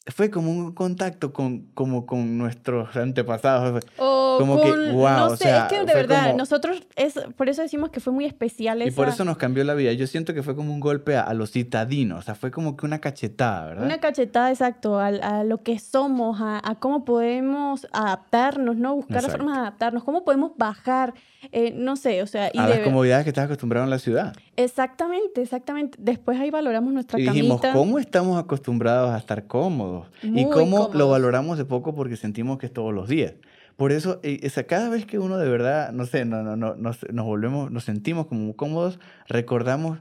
fue 0.07 0.31
como 0.31 0.51
un 0.51 0.73
contacto 0.73 1.33
con, 1.33 1.61
como 1.73 2.05
con 2.05 2.37
nuestros 2.37 2.95
antepasados. 2.95 3.83
O 3.99 4.37
como 4.38 4.61
que, 4.61 4.69
con- 4.69 4.93
guau, 4.93 5.17
no 5.19 5.27
o 5.33 5.37
sé, 5.37 5.45
sea, 5.45 5.62
es 5.67 5.73
que 5.73 5.85
de 5.87 5.95
verdad, 5.95 6.27
como- 6.27 6.38
nosotros, 6.38 6.83
es, 6.97 7.14
por 7.38 7.49
eso 7.49 7.62
decimos 7.62 7.88
que 7.90 8.01
fue 8.01 8.12
muy 8.12 8.27
especial 8.27 8.83
Y 8.83 8.90
por 8.90 9.07
esa- 9.07 9.14
eso 9.14 9.25
nos 9.25 9.38
cambió 9.38 9.64
la 9.64 9.73
vida. 9.73 9.93
Yo 9.95 10.07
siento 10.07 10.35
que 10.35 10.43
fue 10.43 10.55
como 10.55 10.75
un 10.75 10.81
golpe 10.81 11.17
a, 11.17 11.23
a 11.23 11.33
los 11.33 11.53
citadinos, 11.53 12.19
o 12.19 12.23
sea, 12.23 12.35
fue 12.35 12.51
como 12.51 12.77
que 12.77 12.85
una 12.85 12.99
cachetada, 13.01 13.67
¿verdad? 13.69 13.85
Una 13.87 13.99
cachetada, 13.99 14.51
exacto, 14.51 14.99
al- 14.99 15.23
a, 15.23 15.43
lo 15.45 15.62
que 15.62 15.79
somos, 15.79 16.38
a, 16.40 16.61
a 16.62 16.75
cómo 16.75 17.05
podemos 17.07 17.87
adaptarnos, 17.93 18.77
¿no? 18.77 18.97
Buscar 18.97 19.19
Exacto. 19.25 19.38
formas 19.38 19.55
de 19.57 19.61
adaptarnos, 19.62 20.05
cómo 20.05 20.25
podemos 20.25 20.53
bajar, 20.59 21.14
eh, 21.53 21.73
no 21.75 21.97
sé, 21.97 22.23
o 22.23 22.27
sea, 22.27 22.51
y 22.53 22.59
a 22.59 22.67
de- 22.67 22.75
las 22.77 22.79
comodidades 22.81 23.25
que 23.25 23.31
estás 23.31 23.45
acostumbrado 23.47 23.85
en 23.85 23.90
la 23.90 23.99
ciudad. 23.99 24.35
exactamente, 24.57 25.40
exactamente. 25.40 25.97
Después 26.01 26.38
ahí 26.40 26.51
valoramos 26.51 26.93
nuestra 26.93 27.19
Y 27.19 27.23
dijimos, 27.23 27.61
camita. 27.61 27.79
¿cómo 27.79 27.99
estamos 27.99 28.38
acostumbrados 28.43 29.11
a 29.14 29.19
estar 29.19 29.47
cómodos? 29.47 29.93
Y 30.22 30.28
Muy 30.28 30.50
cómo 30.50 30.78
lo 30.78 30.85
cómodos. 30.87 31.11
valoramos 31.11 31.59
de 31.59 31.64
poco 31.64 31.94
porque 31.94 32.16
sentimos 32.16 32.59
que 32.59 32.66
es 32.66 32.72
todos 32.72 32.92
los 32.94 33.09
días. 33.09 33.35
Por 33.76 33.90
eso, 33.92 34.20
o 34.22 34.48
sea, 34.50 34.66
cada 34.66 34.88
vez 34.88 35.04
que 35.04 35.18
uno 35.18 35.37
de 35.37 35.48
verdad, 35.48 35.92
no 35.92 36.07
sé, 36.07 36.24
no, 36.24 36.42
no, 36.42 36.54
no, 36.57 36.76
nos, 36.76 37.04
nos 37.12 37.26
volvemos, 37.26 37.70
nos 37.72 37.85
sentimos 37.85 38.26
como 38.26 38.54
cómodos, 38.54 39.00
recordamos 39.26 39.98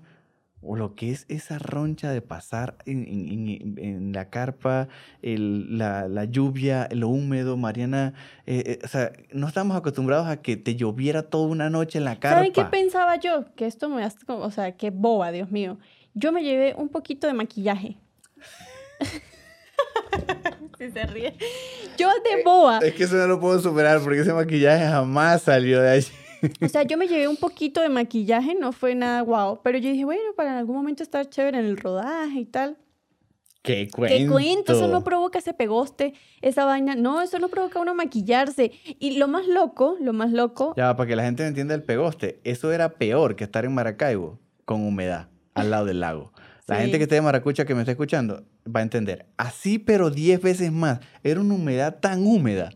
lo 0.61 0.95
que 0.95 1.11
es 1.11 1.25
esa 1.27 1.59
roncha 1.59 2.11
de 2.11 2.21
pasar 2.21 2.77
en, 2.85 3.03
en- 3.05 3.49
en- 3.49 3.75
en 3.79 4.13
la 4.13 4.29
carpa, 4.29 4.87
el- 5.21 5.77
la, 5.77 6.07
la 6.07 6.23
lluvia, 6.23 6.87
lo 6.91 7.09
húmedo, 7.09 7.57
Mariana. 7.57 8.13
eh, 8.45 8.63
eh, 8.65 8.79
o 8.81 8.87
sea, 8.87 9.11
no 9.33 9.47
estamos 9.47 9.75
acostumbrados 9.75 10.27
a 10.27 10.41
que 10.41 10.55
te 10.55 10.75
lloviera 10.77 11.23
toda 11.23 11.47
una 11.47 11.69
noche 11.69 11.97
en 11.97 12.05
la 12.05 12.17
carpa. 12.19 12.37
¿Saben 12.37 12.53
qué 12.53 12.63
pensaba 12.63 13.17
yo? 13.17 13.43
Que 13.55 13.65
esto 13.65 13.89
me 13.89 14.03
hace 14.05 14.25
como, 14.25 14.39
o 14.43 14.51
sea, 14.51 14.77
qué 14.77 14.89
boba, 14.91 15.31
Dios 15.33 15.51
mío. 15.51 15.79
Yo 16.13 16.31
me 16.31 16.43
llevé 16.43 16.75
un 16.77 16.87
poquito 16.89 17.27
de 17.27 17.33
maquillaje. 17.33 17.97
si 20.77 20.91
se 20.91 21.05
ríe. 21.05 21.33
Yo 21.97 22.09
de 22.09 22.43
boba. 22.43 22.79
Es 22.79 22.93
que 22.93 23.03
eso 23.03 23.15
no 23.15 23.27
lo 23.27 23.39
puedo 23.39 23.59
superar 23.59 24.01
porque 24.01 24.21
ese 24.21 24.33
maquillaje 24.33 24.85
jamás 24.85 25.43
salió 25.43 25.81
de 25.81 25.91
allí. 25.91 26.07
O 26.61 26.67
sea, 26.67 26.83
yo 26.83 26.97
me 26.97 27.07
llevé 27.07 27.27
un 27.27 27.37
poquito 27.37 27.81
de 27.81 27.89
maquillaje, 27.89 28.55
no 28.55 28.73
fue 28.73 28.95
nada 28.95 29.21
guau, 29.21 29.61
pero 29.63 29.77
yo 29.77 29.89
dije, 29.89 30.03
bueno, 30.03 30.33
para 30.35 30.51
en 30.51 30.57
algún 30.57 30.75
momento 30.75 31.01
estar 31.01 31.29
chévere 31.29 31.59
en 31.59 31.65
el 31.65 31.77
rodaje 31.77 32.39
y 32.39 32.45
tal. 32.45 32.77
¿Qué 33.61 33.87
cuento? 33.89 34.17
¿Qué 34.17 34.27
cuento? 34.27 34.73
Eso 34.73 34.89
no 34.89 35.05
provoca 35.05 35.39
ese 35.39 35.53
pegoste, 35.53 36.13
esa 36.41 36.65
vaina. 36.65 36.95
No, 36.95 37.21
eso 37.21 37.39
no 37.39 37.47
provoca 37.47 37.79
uno 37.79 37.95
maquillarse. 37.95 38.73
Y 38.99 39.17
lo 39.17 39.29
más 39.29 39.47
loco, 39.47 39.95
lo 40.01 40.11
más 40.11 40.33
loco, 40.33 40.73
Ya, 40.75 40.93
para 40.97 41.07
que 41.07 41.15
la 41.15 41.23
gente 41.23 41.47
entienda 41.47 41.73
el 41.73 41.81
pegoste, 41.81 42.41
eso 42.43 42.73
era 42.73 42.89
peor 42.95 43.37
que 43.37 43.45
estar 43.45 43.63
en 43.63 43.73
Maracaibo 43.73 44.37
con 44.65 44.85
humedad 44.85 45.29
al 45.53 45.71
lado 45.71 45.85
del 45.85 46.01
lago. 46.01 46.33
La 46.67 46.75
Sí. 46.77 46.81
gente 46.83 46.97
que 46.97 47.03
esté 47.03 47.15
de 47.15 47.21
Maracucha 47.21 47.65
que 47.65 47.75
me 47.75 47.81
está 47.81 47.91
escuchando 47.91 48.43
va 48.65 48.79
a 48.79 48.83
entender. 48.83 49.25
Así, 49.37 49.79
pero 49.79 50.09
10 50.09 50.41
veces 50.41 50.71
más. 50.71 50.99
Era 51.23 51.41
una 51.41 51.55
humedad 51.55 51.99
tan 51.99 52.25
húmeda 52.25 52.71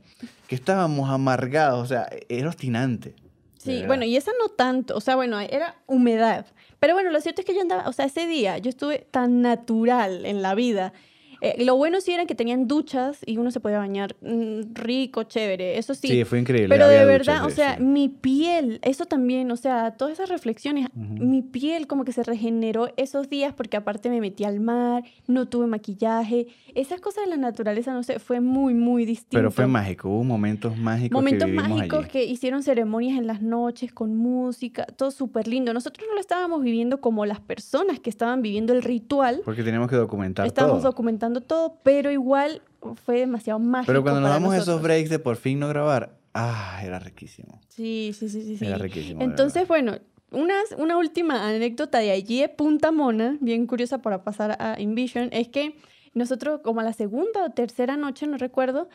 que 0.48 0.56
estábamos 0.56 1.10
amargados. 1.10 1.84
O 1.84 1.86
sea, 1.88 2.10
era 2.28 2.50
obstinante. 2.50 3.16
Sí, 3.58 3.84
bueno, 3.86 4.06
y 4.06 4.16
esa 4.16 4.32
no 4.40 4.48
tanto, 4.50 4.96
o 4.96 5.02
sea, 5.02 5.16
bueno, 5.16 5.40
era 5.42 5.76
humedad. 5.88 6.46
Pero 6.80 6.94
bueno, 6.94 7.10
lo 7.12 7.20
cierto 7.20 7.42
es 7.42 7.46
que 7.46 7.54
yo 7.54 7.62
andaba, 7.62 7.88
o 7.90 7.92
sea, 7.94 8.06
ese 8.06 8.26
día 8.26 8.58
yo 8.60 8.70
estuve 8.70 9.08
tan 9.12 9.42
natural 9.42 10.26
en 10.26 10.42
la 10.42 10.56
vida. 10.56 10.94
Eh, 11.42 11.64
lo 11.64 11.76
bueno 11.76 12.02
sí 12.02 12.12
era 12.12 12.26
que 12.26 12.36
tenían 12.36 12.68
duchas 12.68 13.20
y 13.26 13.38
uno 13.38 13.52
se 13.52 13.60
podía 13.60 13.78
bañar 13.78 14.16
mm, 14.22 14.74
rico, 14.74 15.24
chévere, 15.24 15.78
eso 15.78 15.94
sí. 15.94 16.08
Sí, 16.08 16.24
fue 16.24 16.40
increíble. 16.40 16.70
Pero 16.70 16.88
de 16.88 17.06
verdad, 17.06 17.46
o 17.46 17.50
sea, 17.50 17.78
mi 17.80 18.10
piel, 18.10 18.80
eso 18.82 19.06
también, 19.06 19.52
o 19.52 19.58
sea, 19.58 19.92
todas 19.92 20.14
esas 20.14 20.30
reflexiones, 20.30 20.88
mi 20.96 21.42
piel 21.42 21.88
como 21.88 22.04
que 22.06 22.12
se 22.12 22.24
regeneró 22.24 22.90
esos 22.98 23.30
días 23.30 23.54
porque 23.54 23.78
aparte 23.78 24.10
me 24.10 24.22
metí 24.22 24.44
al 24.44 24.60
mar, 24.60 25.04
no 25.28 25.48
tuve 25.48 25.68
maquillaje, 25.68 26.48
esas 26.74 27.02
cosas 27.02 27.26
de 27.26 27.32
la 27.32 27.38
naturaleza, 27.38 27.94
no 27.94 28.04
sé, 28.04 28.20
fue 28.20 28.42
muy, 28.42 28.74
muy 28.74 29.06
distinto. 29.06 29.38
Pero 29.38 29.52
fue 29.52 29.68
mágico. 29.68 30.10
Hubo 30.10 30.24
momentos 30.24 30.78
mágicos 30.78 31.12
Momentos 31.12 31.48
que 31.48 31.54
mágicos 31.54 32.00
allí. 32.00 32.10
que 32.10 32.24
hicieron 32.26 32.64
ceremonias 32.64 33.18
en 33.18 33.28
las 33.28 33.42
noches 33.42 33.92
con 33.92 34.16
música, 34.16 34.86
todo 34.86 35.12
súper 35.12 35.48
lindo. 35.48 35.74
Nosotros 35.74 36.06
no 36.08 36.16
lo 36.16 36.22
estábamos 36.22 36.62
viviendo 36.64 37.02
como 37.02 37.26
las 37.26 37.40
personas 37.40 38.00
que 38.00 38.10
estaban 38.10 38.42
viviendo 38.42 38.74
el 38.74 38.82
ritual, 38.84 39.42
Porque 39.46 39.64
teníamos 39.64 39.90
que 39.90 39.96
documentar 39.96 40.46
estábamos 40.48 40.82
todo. 40.82 40.92
documentando 40.92 41.27
todo, 41.42 41.80
pero 41.84 42.12
igual 42.12 42.62
fue 43.06 43.20
demasiado 43.20 43.60
mágico. 43.60 43.88
Pero 43.92 44.02
cuando 44.04 44.22
nos 44.22 44.30
damos 44.30 44.54
esos 44.54 44.68
nosotros. 44.68 44.84
breaks 44.84 45.10
de 45.10 45.20
por 45.20 45.36
fin 45.38 45.60
no 45.60 45.68
grabar, 45.68 46.18
ah, 46.34 46.80
era 46.84 47.00
riquísimo. 47.00 47.60
Sí, 47.70 48.12
sí, 48.18 48.30
sí, 48.30 48.42
sí. 48.44 48.58
sí. 48.58 48.66
Era 48.66 48.78
riquísimo. 48.78 49.22
Entonces, 49.22 49.68
bueno, 49.68 49.98
unas- 50.32 50.76
una 50.78 50.98
última 50.98 51.48
anécdota 51.48 52.00
de 52.00 52.12
allí 52.12 52.42
de 52.42 52.50
Punta 52.50 52.92
Mona, 52.92 53.38
bien 53.42 53.66
curiosa 53.68 54.02
para 54.02 54.24
pasar 54.24 54.58
a 54.60 54.80
Invision, 54.80 55.30
es 55.32 55.48
que 55.48 55.76
nosotros 56.14 56.62
como 56.64 56.80
a 56.82 56.84
la 56.84 56.94
segunda 56.94 57.44
o 57.46 57.50
tercera 57.52 57.96
noche, 57.98 58.26
no 58.28 58.38
recuerdo, 58.38 58.90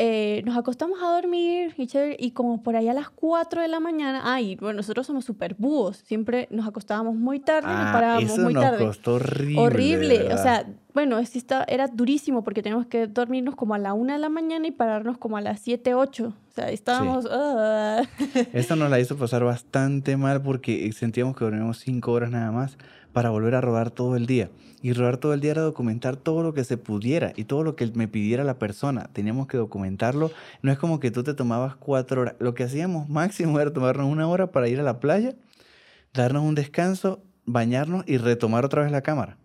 eh, 0.00 0.42
nos 0.44 0.56
acostamos 0.56 1.02
a 1.02 1.06
dormir 1.12 1.74
y, 1.76 1.88
chévere, 1.88 2.16
y 2.20 2.30
como 2.30 2.62
por 2.62 2.76
ahí 2.76 2.88
a 2.88 2.94
las 2.94 3.10
4 3.10 3.62
de 3.62 3.66
la 3.68 3.80
mañana, 3.80 4.20
ay, 4.24 4.54
bueno, 4.54 4.76
nosotros 4.76 5.04
somos 5.08 5.24
súper 5.24 5.56
búhos, 5.58 5.96
siempre 6.04 6.46
nos 6.52 6.68
acostábamos 6.68 7.16
muy 7.16 7.40
tarde 7.40 7.66
y 7.68 7.74
nos 7.74 7.86
Ah, 7.86 7.92
parábamos 7.92 8.30
eso 8.30 8.42
muy 8.42 8.54
nos 8.54 8.62
tarde. 8.62 8.84
costó 8.84 9.14
horrible. 9.14 9.60
Horrible, 9.60 10.32
o 10.34 10.38
sea, 10.38 10.66
bueno, 10.98 11.24
sí 11.24 11.38
está, 11.38 11.62
era 11.68 11.86
durísimo 11.86 12.42
porque 12.42 12.60
teníamos 12.60 12.88
que 12.88 13.06
dormirnos 13.06 13.54
como 13.54 13.74
a 13.74 13.78
la 13.78 13.94
una 13.94 14.14
de 14.14 14.18
la 14.18 14.28
mañana 14.28 14.66
y 14.66 14.72
pararnos 14.72 15.16
como 15.16 15.36
a 15.36 15.40
las 15.40 15.60
7, 15.60 15.94
8. 15.94 16.26
O 16.26 16.52
sea, 16.52 16.70
estábamos... 16.72 17.24
ah. 17.30 18.02
Esto 18.52 18.74
nos 18.74 18.90
la 18.90 18.98
hizo 18.98 19.16
pasar 19.16 19.44
bastante 19.44 20.16
mal 20.16 20.42
porque 20.42 20.90
sentíamos 20.92 21.36
que 21.36 21.44
dormíamos 21.44 21.78
cinco 21.78 22.10
horas 22.10 22.32
nada 22.32 22.50
más 22.50 22.78
para 23.12 23.30
volver 23.30 23.54
a 23.54 23.60
rodar 23.60 23.92
todo 23.92 24.16
el 24.16 24.26
día. 24.26 24.50
Y 24.82 24.92
rodar 24.92 25.18
todo 25.18 25.34
el 25.34 25.40
día 25.40 25.52
era 25.52 25.62
documentar 25.62 26.16
todo 26.16 26.42
lo 26.42 26.52
que 26.52 26.64
se 26.64 26.78
pudiera 26.78 27.32
y 27.36 27.44
todo 27.44 27.62
lo 27.62 27.76
que 27.76 27.86
me 27.94 28.08
pidiera 28.08 28.42
la 28.42 28.58
persona. 28.58 29.08
Teníamos 29.12 29.46
que 29.46 29.56
documentarlo. 29.56 30.32
No 30.62 30.72
es 30.72 30.78
como 30.78 30.98
que 30.98 31.12
tú 31.12 31.22
te 31.22 31.32
tomabas 31.32 31.76
cuatro 31.76 32.22
horas. 32.22 32.34
Lo 32.40 32.54
que 32.54 32.64
hacíamos 32.64 33.08
máximo 33.08 33.60
era 33.60 33.72
tomarnos 33.72 34.10
una 34.10 34.26
hora 34.26 34.50
para 34.50 34.66
ir 34.66 34.80
a 34.80 34.82
la 34.82 34.98
playa, 34.98 35.36
darnos 36.12 36.42
un 36.42 36.56
descanso, 36.56 37.22
bañarnos 37.44 38.02
y 38.08 38.16
retomar 38.16 38.64
otra 38.64 38.82
vez 38.82 38.90
la 38.90 39.02
cámara. 39.02 39.38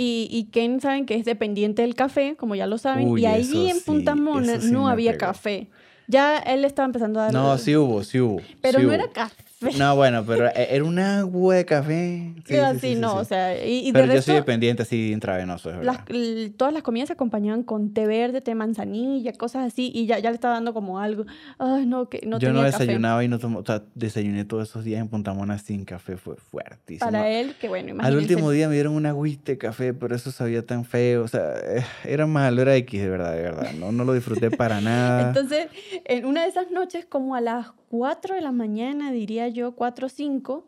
Y, 0.00 0.28
y 0.30 0.44
Ken 0.52 0.80
saben 0.80 1.06
que 1.06 1.16
es 1.16 1.24
dependiente 1.24 1.82
del 1.82 1.96
café, 1.96 2.36
como 2.36 2.54
ya 2.54 2.68
lo 2.68 2.78
saben. 2.78 3.08
Uy, 3.08 3.22
y 3.22 3.26
eso 3.26 3.66
en 3.66 3.80
Punta 3.80 4.14
sí, 4.14 4.20
Mona 4.20 4.60
sí 4.60 4.70
no 4.70 4.88
había 4.88 5.10
pegó. 5.10 5.26
café. 5.26 5.66
Ya 6.06 6.38
él 6.38 6.64
estaba 6.64 6.86
empezando 6.86 7.18
a 7.18 7.24
dar... 7.24 7.32
No, 7.32 7.58
sí 7.58 7.74
hubo, 7.74 8.04
sí 8.04 8.20
hubo. 8.20 8.40
Pero 8.62 8.78
sí 8.78 8.84
no 8.84 8.90
hubo. 8.90 8.94
era 8.94 9.08
café. 9.08 9.42
No, 9.76 9.96
bueno, 9.96 10.24
pero 10.24 10.46
e- 10.48 10.68
era 10.74 10.84
un 10.84 10.98
agua 10.98 11.56
de 11.56 11.64
café. 11.64 12.34
Sí, 12.48 12.54
sí, 12.54 12.60
así, 12.60 12.78
sí, 12.80 12.94
sí, 12.94 13.00
no, 13.00 13.14
o 13.16 13.24
sea, 13.24 13.62
y, 13.66 13.88
y 13.88 13.92
Pero 13.92 14.04
de 14.06 14.08
yo 14.08 14.14
resto, 14.14 14.30
soy 14.32 14.36
dependiente 14.36 14.82
así 14.82 15.12
intravenoso, 15.12 15.68
es 15.70 15.84
las, 15.84 15.98
verdad. 15.98 16.10
l- 16.16 16.50
todas 16.50 16.72
las 16.72 16.82
comidas 16.82 17.08
se 17.08 17.12
acompañaban 17.12 17.62
con 17.62 17.92
té 17.92 18.06
verde, 18.06 18.40
té 18.40 18.54
manzanilla, 18.54 19.32
cosas 19.34 19.66
así, 19.66 19.90
y 19.94 20.06
ya, 20.06 20.18
ya 20.18 20.30
le 20.30 20.34
estaba 20.36 20.54
dando 20.54 20.72
como 20.72 20.98
algo. 20.98 21.26
Ay, 21.58 21.84
no, 21.84 22.08
que 22.08 22.20
no 22.24 22.38
yo 22.38 22.48
no 22.52 22.60
tenía 22.60 22.70
café. 22.70 22.84
desayunaba 22.84 23.22
y 23.24 23.28
no 23.28 23.38
tomaba, 23.38 23.60
o 23.60 23.66
sea, 23.66 23.82
desayuné 23.94 24.46
todos 24.46 24.68
esos 24.70 24.82
días 24.84 25.00
en 25.02 25.08
Punta 25.08 25.34
Mona 25.34 25.58
sin 25.58 25.84
café, 25.84 26.16
fue 26.16 26.36
fuertísimo. 26.36 27.10
Para 27.10 27.28
él, 27.28 27.54
que 27.60 27.68
bueno, 27.68 27.88
Al 27.90 27.94
imagínense. 27.96 28.32
último 28.34 28.50
día 28.50 28.68
me 28.68 28.74
dieron 28.74 28.94
una 28.94 29.10
agüita 29.10 29.52
de 29.52 29.58
café, 29.58 29.92
pero 29.92 30.14
eso 30.16 30.30
sabía 30.30 30.64
tan 30.64 30.84
feo, 30.86 31.24
o 31.24 31.28
sea, 31.28 31.52
eh, 31.58 31.84
era 32.04 32.26
malo, 32.26 32.62
era 32.62 32.74
X 32.76 32.98
de 33.02 33.08
verdad, 33.10 33.34
de 33.34 33.42
verdad, 33.42 33.72
no, 33.78 33.92
no 33.92 34.04
lo 34.04 34.14
disfruté 34.14 34.50
para 34.50 34.80
nada. 34.80 35.28
Entonces, 35.28 35.66
en 36.06 36.24
una 36.24 36.44
de 36.44 36.48
esas 36.48 36.70
noches, 36.70 37.04
como 37.04 37.34
a 37.34 37.40
las 37.42 37.66
4 37.90 38.34
de 38.34 38.40
la 38.42 38.52
mañana, 38.52 39.10
diría 39.12 39.47
yo, 39.48 39.72
4 39.74 40.06
o 40.06 40.08
5, 40.08 40.66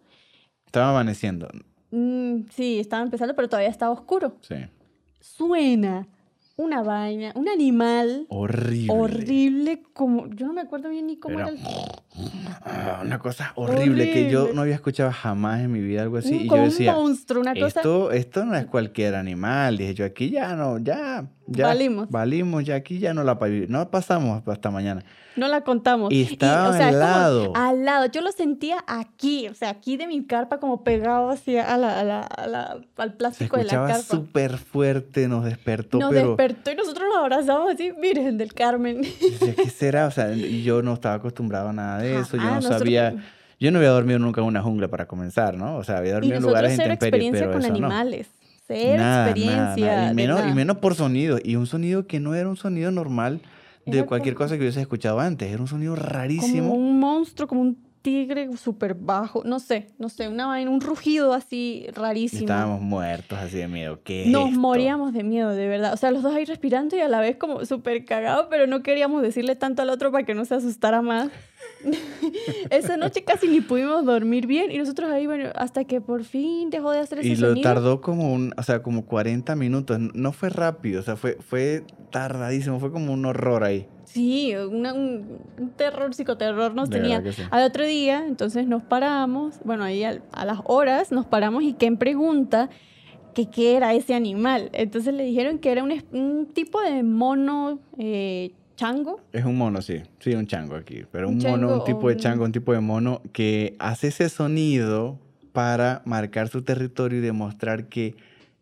Estaba 0.66 0.90
amaneciendo, 0.90 1.48
mm, 1.90 2.42
sí, 2.50 2.78
estaba 2.80 3.02
empezando, 3.02 3.34
pero 3.34 3.48
todavía 3.48 3.70
estaba 3.70 3.92
oscuro. 3.92 4.36
sí. 4.42 4.56
Suena 5.20 6.08
una 6.56 6.82
vaina, 6.82 7.32
un 7.34 7.48
animal 7.48 8.26
Horrible. 8.28 8.92
horrible, 8.92 9.82
como, 9.92 10.26
yo 10.28 10.46
no 10.46 10.52
me 10.54 10.60
acuerdo 10.62 10.88
bien 10.88 11.06
ni 11.06 11.16
cómo 11.18 11.38
Era 11.38 11.48
era 11.48 11.56
el... 11.56 11.62
Ah, 12.62 13.00
una 13.02 13.18
cosa 13.18 13.52
horrible, 13.56 14.10
que 14.12 14.30
yo 14.30 14.50
no 14.54 14.62
había 14.62 14.74
escuchado 14.74 15.10
jamás 15.12 15.60
en 15.60 15.72
mi 15.72 15.80
vida 15.80 16.02
algo 16.02 16.18
así. 16.18 16.34
un- 16.34 16.40
y 16.42 16.48
yo 16.48 16.56
decía, 16.56 16.96
un 16.96 17.04
monstruo, 17.08 17.40
una 17.42 17.54
cosa... 17.54 17.66
esto, 17.80 18.10
esto 18.12 18.44
no 18.44 18.54
es 18.56 18.66
cualquier 18.66 19.14
animal. 19.14 19.76
Dije 19.78 19.94
yo, 19.94 20.04
aquí 20.04 20.30
ya 20.30 20.54
no, 20.54 20.78
ya, 20.78 21.24
ya. 21.46 21.66
Valimos. 21.66 22.08
Valimos, 22.10 22.64
ya 22.64 22.74
aquí 22.76 22.98
ya 22.98 23.14
no 23.14 23.24
la 23.24 23.38
no 23.68 23.90
pasamos 23.90 24.42
hasta 24.46 24.70
mañana. 24.70 25.02
No 25.36 25.46
la 25.48 25.62
contamos. 25.62 26.12
Y 26.12 26.22
estaba 26.22 26.74
es 26.76 26.82
al 26.82 26.88
como 26.92 26.98
lado. 26.98 27.52
al 27.54 27.84
lado. 27.84 28.06
Yo 28.06 28.20
lo 28.20 28.32
sentía 28.32 28.84
aquí, 28.88 29.48
o 29.48 29.54
sea, 29.54 29.70
aquí 29.70 29.96
de 29.96 30.06
mi 30.08 30.26
carpa, 30.26 30.58
como 30.58 30.82
pegado 30.82 31.30
hacia 31.30 31.72
a 31.72 31.78
la, 31.78 32.00
a 32.00 32.04
la- 32.04 32.20
a 32.22 32.46
la- 32.46 32.80
al 32.96 33.10
Se 33.10 33.16
plástico 33.16 33.56
de 33.56 33.64
la 33.64 33.70
carpa. 33.70 33.98
súper 34.02 34.58
fuerte, 34.58 35.28
nos 35.28 35.44
despertó, 35.44 35.98
Nos 35.98 36.10
pero 36.10 36.28
despertó 36.36 36.72
y 36.72 36.74
nosotros 36.74 37.04
nos 37.08 37.18
abrazamos 37.18 37.72
así, 37.72 37.92
Virgen 38.02 38.38
del 38.38 38.52
Carmen. 38.54 39.00
decía, 39.02 39.54
¿qué 39.54 39.70
será? 39.70 40.06
O 40.08 40.10
sea, 40.10 40.32
yo 40.34 40.82
no 40.82 40.94
estaba 40.94 41.14
acostumbrado 41.14 41.68
a 41.68 41.72
nada 41.72 41.98
de 41.98 42.09
eso, 42.18 42.36
yo 42.36 42.42
Ajá, 42.42 42.48
no 42.50 42.54
nosotros- 42.56 42.78
sabía, 42.80 43.14
yo 43.58 43.70
no 43.70 43.78
había 43.78 43.90
dormido 43.90 44.18
nunca 44.18 44.40
en 44.40 44.46
una 44.46 44.62
jungla 44.62 44.88
para 44.88 45.06
comenzar, 45.06 45.56
¿no? 45.56 45.76
O 45.76 45.84
sea, 45.84 45.98
había 45.98 46.10
Y 46.10 46.14
dormido 46.14 46.36
en 46.36 46.42
lugares 46.42 46.72
cero 46.76 46.92
experiencia 46.92 47.40
pero 47.46 47.52
con 47.52 47.62
eso 47.62 47.70
no. 47.70 47.76
animales. 47.86 48.28
Cero 48.66 48.98
Nada, 48.98 49.24
experiencia. 49.30 49.86
nada, 49.86 49.96
nada. 50.00 50.12
Y, 50.12 50.14
menos, 50.14 50.40
y 50.48 50.52
menos 50.54 50.76
por 50.78 50.94
sonido. 50.94 51.38
Y 51.42 51.56
un 51.56 51.66
sonido 51.66 52.06
que 52.06 52.20
no 52.20 52.34
era 52.34 52.48
un 52.48 52.56
sonido 52.56 52.90
normal 52.90 53.40
de 53.84 53.98
Era 53.98 54.06
cualquier 54.06 54.34
como- 54.34 54.44
cosa 54.46 54.56
que 54.56 54.62
hubiese 54.62 54.80
escuchado 54.80 55.18
antes. 55.20 55.50
Era 55.50 55.60
un 55.60 55.66
sonido 55.68 55.96
rarísimo. 55.96 56.70
Como 56.70 56.80
un 56.80 57.00
monstruo, 57.00 57.48
como 57.48 57.62
un 57.62 57.90
tigre 58.02 58.48
súper 58.56 58.94
bajo. 58.94 59.42
No 59.44 59.58
sé, 59.58 59.88
no 59.98 60.08
sé, 60.08 60.28
una 60.28 60.46
vaina, 60.46 60.70
un 60.70 60.80
rugido 60.80 61.34
así 61.34 61.86
rarísimo. 61.94 62.40
estábamos 62.42 62.80
muertos 62.80 63.38
así 63.38 63.58
de 63.58 63.68
miedo. 63.68 64.00
¿Qué 64.04 64.22
es 64.22 64.28
Nos 64.28 64.48
esto? 64.50 64.60
moríamos 64.60 65.12
de 65.12 65.22
miedo, 65.24 65.50
de 65.50 65.66
verdad. 65.68 65.92
O 65.92 65.96
sea, 65.96 66.10
los 66.12 66.22
dos 66.22 66.34
ahí 66.34 66.44
respirando 66.44 66.96
y 66.96 67.00
a 67.00 67.08
la 67.08 67.20
vez 67.20 67.36
como 67.36 67.62
súper 67.66 68.04
cagados, 68.06 68.46
pero 68.48 68.66
no 68.68 68.82
queríamos 68.82 69.20
decirle 69.20 69.54
tanto 69.56 69.82
al 69.82 69.90
otro 69.90 70.12
para 70.12 70.24
que 70.24 70.34
no 70.34 70.44
se 70.46 70.54
asustara 70.54 71.02
más. 71.02 71.28
Esa 72.70 72.96
noche 72.96 73.24
casi 73.24 73.48
ni 73.48 73.60
pudimos 73.60 74.04
dormir 74.04 74.46
bien 74.46 74.70
y 74.70 74.78
nosotros 74.78 75.10
ahí, 75.10 75.26
bueno, 75.26 75.50
hasta 75.54 75.84
que 75.84 76.00
por 76.00 76.24
fin 76.24 76.70
dejó 76.70 76.90
de 76.92 76.98
hacer 77.00 77.20
ese 77.20 77.28
Y 77.28 77.36
lo 77.36 77.48
sonido. 77.48 77.62
tardó 77.62 78.00
como 78.00 78.32
un, 78.32 78.52
o 78.56 78.62
sea, 78.62 78.82
como 78.82 79.04
40 79.06 79.56
minutos. 79.56 79.98
No 80.14 80.32
fue 80.32 80.50
rápido, 80.50 81.00
o 81.00 81.02
sea, 81.02 81.16
fue, 81.16 81.36
fue 81.40 81.84
tardadísimo. 82.10 82.78
Fue 82.80 82.90
como 82.92 83.12
un 83.12 83.24
horror 83.24 83.64
ahí. 83.64 83.86
Sí, 84.04 84.52
una- 84.56 84.92
un, 84.92 85.40
terror, 85.76 86.12
psicoterror 86.14 86.74
nos 86.74 86.90
De 86.90 86.98
tenía. 87.00 87.22
sí. 87.32 87.42
Al 87.50 87.64
otro 87.64 87.84
día, 87.84 88.24
entonces 88.26 88.66
nos 88.66 88.82
paramos, 88.82 89.60
bueno, 89.64 89.84
ahí 89.84 90.02
a, 90.04 90.20
las 90.44 90.58
horas 90.64 91.12
nos 91.12 91.26
paramos 91.26 91.62
y 91.62 91.74
Ken 91.74 91.96
pregunta 91.96 92.70
que 93.34 93.48
qué 93.48 93.76
era 93.76 93.94
ese 93.94 94.14
animal. 94.14 94.70
Entonces 94.72 95.14
le 95.14 95.22
dijeron 95.24 95.58
que 95.58 95.70
era 95.70 95.84
un 95.84 96.46
tipo 96.52 96.80
de 96.80 97.04
mono 97.04 97.78
eh, 97.98 98.50
chango. 98.80 99.20
Es 99.32 99.44
un 99.44 99.58
mono, 99.58 99.82
sí. 99.82 100.02
Sí, 100.20 100.34
un 100.34 100.46
chango 100.46 100.74
aquí. 100.74 101.04
Pero 101.12 101.28
Un 101.28 101.34
un, 101.34 101.42
mono, 101.42 101.74
un 101.76 101.84
tipo 101.84 102.08
de 102.08 102.16
chango, 102.16 102.44
un 102.44 102.52
tipo 102.52 102.72
de 102.72 102.80
mono 102.80 103.20
que 103.32 103.76
hace 103.78 104.08
ese 104.08 104.28
sonido 104.30 105.18
para 105.52 106.00
marcar 106.06 106.48
su 106.48 106.62
territorio 106.62 107.18
y 107.18 107.22
demostrar 107.22 107.88
que 107.88 108.14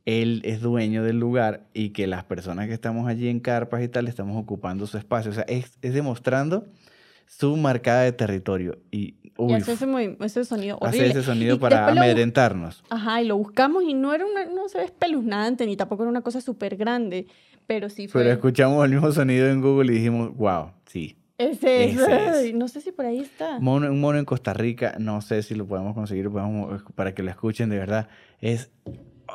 él 0.07 0.41
es 0.45 0.61
dueño 0.61 1.05
del 1.05 1.21
lugar 1.21 1.67
y 1.73 1.91
que 1.91 2.07
las 2.07 2.25
personas 2.25 2.67
que 2.67 2.73
estamos 2.73 3.07
allí 3.07 3.29
en 3.29 3.41
carpas 3.41 3.83
y 3.83 3.89
tal 3.89 4.09
estamos 4.09 4.43
ocupando 4.43 4.87
su 4.87 4.99
espacio. 4.99 5.31
O 5.31 5.35
sea, 5.35 5.45
es, 5.45 5.79
es 5.83 5.95
demostrando 5.95 6.67
su 7.27 7.57
marcada 7.57 8.03
de 8.03 8.13
territorio. 8.13 8.79
Y, 8.91 9.15
hace 9.55 9.75
ese, 9.75 10.17
ese 10.21 10.45
sonido 10.45 10.79
hace 10.83 11.07
ese 11.07 11.23
sonido 11.23 11.57
Y 11.57 11.59
para 11.61 11.87
amedrentarnos. 11.87 12.83
Ajá, 12.91 13.23
y 13.23 13.27
lo 13.27 13.37
buscamos 13.37 13.85
y 13.85 13.95
no 13.95 14.13
era 14.13 14.27
una, 14.27 14.47
no 14.47 14.69
se 14.69 14.79
ve 14.79 14.85
espeluznante 14.85 15.65
ni 15.65 15.77
tampoco 15.77 16.03
era 16.03 16.11
una 16.11 16.23
cosa 16.23 16.41
súper 16.41 16.77
grande, 16.77 17.29
pero 17.69 17.89
sí 17.89 18.09
fue. 18.09 18.23
Pero 18.23 18.35
escuchamos 18.35 18.85
el 18.85 18.91
mismo 18.91 19.13
sonido 19.13 19.47
en 19.47 19.61
Google 19.63 19.93
y 19.93 19.97
dijimos, 19.99 20.35
wow, 20.37 20.73
sí. 20.87 21.17
ese 21.39 21.85
es. 21.85 21.95
ese 22.01 22.03
es. 22.27 22.37
Ay, 22.37 22.53
No 22.55 22.67
sé 22.67 22.81
si 22.81 22.91
por 22.91 23.07
ahí 23.07 23.21
está. 23.21 23.61
Mono, 23.61 23.89
un 23.93 24.01
mono 24.01 24.19
en 24.19 24.25
Costa 24.25 24.53
Rica, 24.55 24.97
no 24.99 25.21
sé 25.21 25.43
si 25.45 25.55
lo 25.55 25.67
podemos 25.67 25.95
conseguir 25.95 26.29
podemos- 26.31 26.83
para 26.97 27.15
que 27.15 27.23
lo 27.23 27.31
escuchen 27.31 27.69
de 27.71 27.79
verdad. 27.79 28.09
Es 28.41 28.71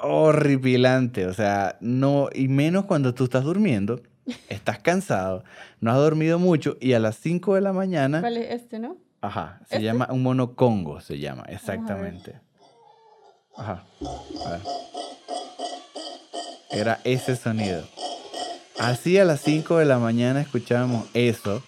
horripilante, 0.01 1.27
o 1.27 1.33
sea, 1.33 1.77
no, 1.79 2.27
y 2.33 2.47
menos 2.47 2.85
cuando 2.85 3.13
tú 3.13 3.23
estás 3.25 3.43
durmiendo, 3.43 4.01
estás 4.49 4.79
cansado, 4.79 5.43
no 5.79 5.91
has 5.91 5.97
dormido 5.97 6.39
mucho 6.39 6.77
y 6.81 6.93
a 6.93 6.99
las 6.99 7.15
5 7.17 7.55
de 7.55 7.61
la 7.61 7.71
mañana, 7.73 8.19
¿Cuál 8.19 8.37
es 8.37 8.49
este, 8.51 8.79
no? 8.79 8.97
ajá, 9.21 9.59
se 9.69 9.75
¿Este? 9.75 9.85
llama 9.85 10.07
un 10.11 10.23
mono 10.23 10.55
congo, 10.55 10.99
se 10.99 11.19
llama, 11.19 11.43
ver. 11.43 11.53
exactamente. 11.55 12.33
Ajá, 13.55 13.83
a 14.47 14.49
ver. 14.49 14.61
Era 16.71 16.99
ese 17.03 17.35
sonido. 17.35 17.83
Así 18.79 19.17
a 19.17 19.25
las 19.25 19.41
5 19.41 19.77
de 19.77 19.85
la 19.85 19.99
mañana 19.99 20.41
escuchábamos 20.41 21.07
eso. 21.13 21.63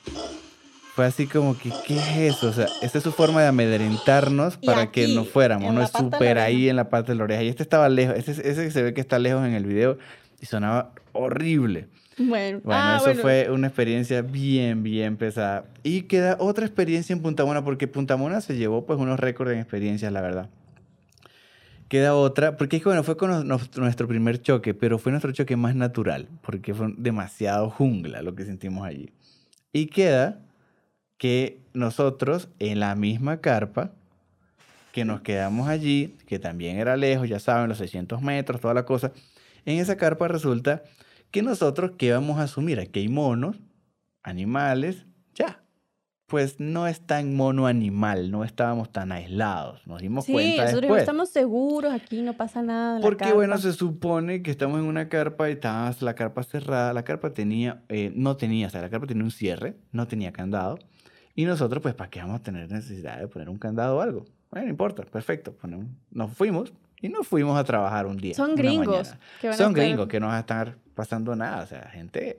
Fue 0.95 1.05
así 1.05 1.27
como 1.27 1.57
que, 1.57 1.71
¿qué 1.85 1.97
es 1.97 2.35
eso? 2.35 2.47
O 2.47 2.53
sea, 2.53 2.67
esa 2.81 2.97
es 2.97 3.03
su 3.03 3.11
forma 3.11 3.41
de 3.41 3.47
amedrentarnos 3.47 4.57
Y 4.61 4.65
para 4.65 4.91
que 4.91 5.03
aquí, 5.03 5.15
nos 5.15 5.27
fuéramos. 5.27 5.67
en 5.67 5.75
No 5.75 5.83
es 5.83 5.91
súper 5.91 6.37
ahí 6.39 6.69
en 6.69 6.77
la 6.77 6.89
parte 6.89 7.11
de 7.11 7.17
la 7.17 7.25
oreja. 7.25 7.43
Y 7.43 7.49
este 7.49 7.63
estaba 7.63 7.89
lejos. 7.89 8.15
Ese, 8.17 8.31
ese 8.31 8.63
que 8.63 8.71
se 8.71 8.81
ve 8.81 8.93
que 8.93 9.01
está 9.01 9.19
lejos 9.19 9.45
en 9.45 9.53
el 9.53 9.65
video 9.65 9.97
y 10.41 10.45
sonaba 10.45 10.93
horrible. 11.11 11.87
Bueno, 12.17 12.61
Bueno, 12.63 12.81
ah, 12.81 12.95
eso 12.95 13.07
bueno. 13.07 13.21
fue 13.21 13.49
una 13.51 13.67
experiencia 13.67 14.21
bien, 14.21 14.83
bien 14.83 15.17
pesada. 15.17 15.65
Y 15.83 16.03
queda 16.03 16.37
otra 16.39 16.65
experiencia 16.65 17.11
en 17.11 17.21
Punta 17.21 17.43
Mona, 17.43 17.65
porque 17.65 17.89
Punta 17.89 18.15
Mona 18.15 18.39
se 18.39 18.55
llevó 18.55 18.85
pues 18.85 18.97
unos 18.97 19.19
récords 19.19 19.51
en 19.51 19.59
experiencias, 19.59 20.13
la 20.13 20.21
verdad. 20.21 20.49
Queda 21.87 22.15
otra, 22.15 22.57
porque 22.57 22.77
es 22.77 22.83
que, 22.83 22.89
bueno, 22.89 23.03
fue 23.03 23.15
con 23.15 23.47
nuestro 23.47 24.07
primer 24.07 24.41
choque, 24.41 24.73
pero 24.73 24.97
fue 24.97 25.11
nuestro 25.11 25.31
choque 25.31 25.55
más 25.55 25.75
natural, 25.75 26.27
porque 26.41 26.73
fue 26.73 26.93
demasiado 26.97 27.69
jungla 27.69 28.23
lo 28.23 28.33
que 28.33 28.43
sentimos 28.43 28.87
allí. 28.87 29.11
Y 29.71 29.87
queda 29.87 30.39
que 31.17 31.59
nosotros 31.73 32.49
en 32.59 32.79
la 32.79 32.95
misma 32.95 33.39
carpa, 33.39 33.91
que 34.91 35.05
nos 35.05 35.21
quedamos 35.21 35.67
allí, 35.67 36.15
que 36.25 36.39
también 36.39 36.77
era 36.77 36.97
lejos, 36.97 37.29
ya 37.29 37.39
saben, 37.39 37.69
los 37.69 37.77
600 37.77 38.21
metros, 38.21 38.61
toda 38.61 38.73
la 38.73 38.85
cosa, 38.85 39.11
en 39.65 39.77
esa 39.79 39.97
carpa 39.97 40.27
resulta 40.27 40.83
que 41.31 41.41
nosotros, 41.41 41.91
¿qué 41.97 42.13
vamos 42.13 42.39
a 42.39 42.43
asumir? 42.43 42.79
Aquí 42.79 43.01
hay 43.01 43.09
monos, 43.09 43.57
animales. 44.23 45.05
Pues 46.27 46.59
no 46.59 46.87
es 46.87 47.01
tan 47.01 47.35
mono 47.35 47.67
animal, 47.67 48.31
no 48.31 48.43
estábamos 48.43 48.91
tan 48.91 49.11
aislados, 49.11 49.85
nos 49.85 50.01
dimos 50.01 50.25
Sí, 50.25 50.31
cuenta 50.33 50.63
nosotros 50.63 50.81
después. 50.81 51.01
estamos 51.03 51.29
seguros, 51.29 51.93
aquí 51.93 52.23
no 52.23 52.33
pasa 52.33 52.63
nada. 52.63 52.99
Porque 52.99 53.31
bueno, 53.31 53.57
se 53.59 53.73
supone 53.73 54.41
que 54.41 54.49
estamos 54.49 54.79
en 54.79 54.85
una 54.87 55.07
carpa 55.07 55.49
y 55.49 55.53
estaba 55.53 55.93
la 55.99 56.15
carpa 56.15 56.41
cerrada. 56.41 56.93
La 56.93 57.03
carpa 57.03 57.29
tenía, 57.31 57.83
eh, 57.89 58.11
no 58.15 58.37
tenía, 58.37 58.65
o 58.65 58.69
sea, 58.71 58.81
la 58.81 58.89
carpa 58.89 59.05
tenía 59.05 59.23
un 59.23 59.29
cierre, 59.29 59.77
no 59.91 60.07
tenía 60.07 60.31
candado. 60.33 60.79
Y 61.35 61.45
nosotros, 61.45 61.83
pues, 61.83 61.93
¿para 61.93 62.09
qué 62.09 62.21
vamos 62.21 62.39
a 62.39 62.43
tener 62.43 62.71
necesidad 62.71 63.19
de 63.19 63.27
poner 63.27 63.47
un 63.49 63.59
candado 63.59 63.97
o 63.97 64.01
algo? 64.01 64.25
Bueno, 64.49 64.65
no 64.65 64.71
importa, 64.71 65.03
perfecto. 65.03 65.53
ponemos- 65.55 65.87
nos 66.09 66.31
fuimos, 66.33 66.73
Y 67.01 67.09
nos 67.09 67.27
fuimos 67.27 67.55
a 67.59 67.63
trabajar 67.65 68.07
un 68.07 68.17
día. 68.17 68.33
Son 68.33 68.55
gringos. 68.55 69.13
que 69.41 69.47
van 69.49 69.53
a 69.53 69.57
Son 69.57 69.71
estar- 69.73 69.83
gringos 69.85 70.07
que 70.07 70.19
no 70.19 70.25
van 70.27 70.37
a 70.37 70.39
estar 70.39 70.75
pasando 70.95 71.35
nada. 71.35 71.61
O 71.61 71.67
sea, 71.67 71.87
gente, 71.91 72.37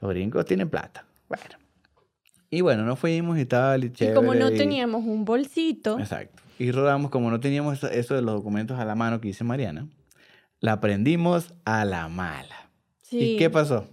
los 0.00 0.10
gringos 0.12 0.46
tienen 0.46 0.70
plata. 0.70 1.04
Bueno. 1.28 1.44
Y 2.54 2.60
bueno, 2.60 2.84
nos 2.84 2.98
fuimos 2.98 3.38
y 3.38 3.46
tal, 3.46 3.82
y 3.82 3.86
Y 3.86 3.92
chévere. 3.92 4.14
como 4.14 4.34
no 4.34 4.50
y- 4.50 4.56
teníamos 4.58 5.04
un 5.06 5.24
bolsito, 5.24 5.98
Exacto. 5.98 6.42
Y 6.58 6.70
rodamos, 6.70 7.10
como 7.10 7.30
no 7.30 7.40
teníamos 7.40 7.82
eso, 7.82 8.14
de 8.14 8.20
los 8.22 8.34
documentos 8.34 8.78
a 8.78 8.84
la 8.84 8.94
mano 8.94 9.20
que 9.22 9.28
dice 9.28 9.42
Mariana, 9.42 9.88
la 10.60 10.72
aprendimos 10.72 11.54
a 11.64 11.84
la 11.86 12.08
mala. 12.08 12.68
sí. 13.00 13.18
¿Y 13.34 13.36
qué 13.38 13.48
pasó? 13.50 13.86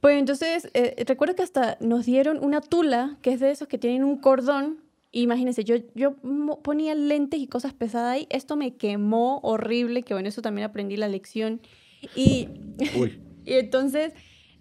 Pues 0.00 0.16
entonces, 0.18 0.70
eh, 0.74 1.04
recuerdo 1.06 1.34
que 1.34 1.42
hasta 1.42 1.76
nos 1.80 2.06
dieron 2.06 2.38
una 2.42 2.60
tula, 2.60 3.18
que 3.22 3.32
es 3.32 3.40
de 3.40 3.50
esos 3.50 3.66
que 3.66 3.76
tienen 3.76 4.04
un 4.04 4.18
cordón. 4.18 4.78
Imagínense, 5.10 5.64
yo, 5.64 5.76
yo 5.94 6.14
ponía 6.62 6.94
lentes 6.94 7.40
y 7.40 7.48
cosas 7.48 7.72
pesadas 7.74 8.12
ahí. 8.14 8.26
Esto 8.30 8.54
me 8.56 8.76
quemó 8.76 9.40
horrible, 9.42 10.02
que 10.04 10.14
bueno, 10.14 10.28
eso 10.28 10.42
también 10.42 10.64
aprendí 10.66 10.96
la 10.96 11.08
lección. 11.08 11.60
Y, 12.14 12.48
Uy. 12.96 13.20
y 13.44 13.54
entonces, 13.54 14.12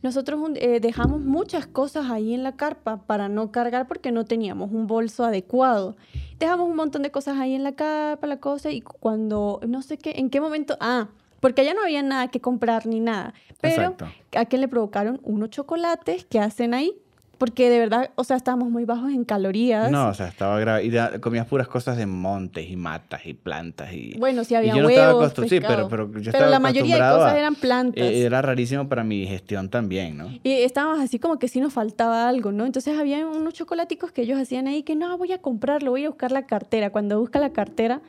nosotros 0.06 0.40
eh, 0.54 0.80
dejamos 0.80 1.20
muchas 1.20 1.66
cosas 1.66 2.12
ahí 2.12 2.36
en 2.36 2.44
la 2.44 2.56
carpa 2.56 2.98
para 3.08 3.28
no 3.28 3.52
cargar 3.52 3.88
porque 3.88 4.12
no 4.12 4.24
teníamos 4.24 4.72
un 4.72 4.86
bolso 4.86 5.26
adecuado. 5.26 5.98
Dejamos 6.38 6.70
un 6.70 6.76
montón 6.76 7.02
de 7.02 7.10
cosas 7.10 7.40
ahí 7.40 7.56
en 7.56 7.64
la 7.64 7.72
carpa, 7.72 8.28
la 8.28 8.40
cosa, 8.40 8.70
y 8.70 8.82
cuando, 8.82 9.60
no 9.68 9.82
sé 9.82 9.98
qué, 9.98 10.14
en 10.18 10.30
qué 10.30 10.40
momento, 10.40 10.78
ah, 10.80 11.08
porque 11.40 11.62
allá 11.62 11.74
no 11.74 11.82
había 11.82 12.04
nada 12.04 12.28
que 12.28 12.40
comprar 12.40 12.86
ni 12.86 13.00
nada. 13.00 13.34
Pero 13.62 13.82
Exacto. 13.82 14.06
a 14.38 14.46
quien 14.46 14.62
le 14.62 14.68
provocaron 14.68 15.20
unos 15.24 15.50
chocolates 15.50 16.24
que 16.24 16.40
hacen 16.40 16.76
ahí, 16.76 16.94
porque 17.38 17.70
de 17.70 17.80
verdad, 17.80 18.12
o 18.16 18.24
sea, 18.24 18.38
estábamos 18.38 18.70
muy 18.70 18.86
bajos 18.86 19.12
en 19.12 19.24
calorías. 19.24 19.92
No, 19.92 20.10
o 20.10 20.14
sea, 20.14 20.28
estaba 20.28 20.60
grave. 20.60 20.86
Y 20.86 21.20
comías 21.20 21.46
puras 21.48 21.68
cosas 21.68 21.98
de 21.98 22.06
montes 22.06 22.70
y 22.70 22.76
matas 22.76 23.26
y 23.26 23.34
plantas 23.34 23.94
y... 23.94 24.18
Bueno, 24.18 24.44
sí 24.44 24.54
y 24.54 24.58
había 24.58 24.76
yo 24.76 24.84
no 24.84 24.90
estaba 24.90 25.16
huevos, 25.16 25.34
acostum- 25.34 25.50
Sí, 25.50 25.60
pero, 25.60 25.88
pero 25.90 26.06
yo 26.08 26.12
Pero 26.14 26.26
estaba 26.30 26.50
la 26.50 26.60
mayoría 26.60 26.96
de 26.96 27.02
cosas 27.16 27.34
a- 27.34 27.38
eran 27.40 27.56
plantas. 27.56 28.04
eh, 28.04 28.24
Era 28.26 28.42
rarísimo 28.42 28.88
para 28.90 29.04
mi 29.04 29.20
digestión 29.20 29.70
también, 29.70 30.18
¿no? 30.18 30.30
Y 30.44 30.52
estábamos 30.52 31.00
así 31.00 31.20
como 31.20 31.38
que 31.40 31.48
sí 31.48 31.60
nos 31.60 31.74
faltaba 31.74 32.28
algo, 32.28 32.52
¿no? 32.52 32.66
Entonces 32.66 32.98
había 32.98 33.26
unos 33.28 33.54
chocolaticos 33.54 34.12
que 34.12 34.22
ellos 34.24 34.40
hacían 34.40 34.68
ahí 34.68 34.84
que 34.84 34.96
no, 34.96 35.18
voy 35.18 35.32
a 35.32 35.42
comprarlo, 35.42 35.92
voy 35.92 36.06
a 36.06 36.10
buscar 36.10 36.32
la 36.32 36.46
cartera. 36.46 36.90
Cuando 36.92 37.20
busca 37.20 37.40
la 37.40 37.52
cartera, 37.52 38.02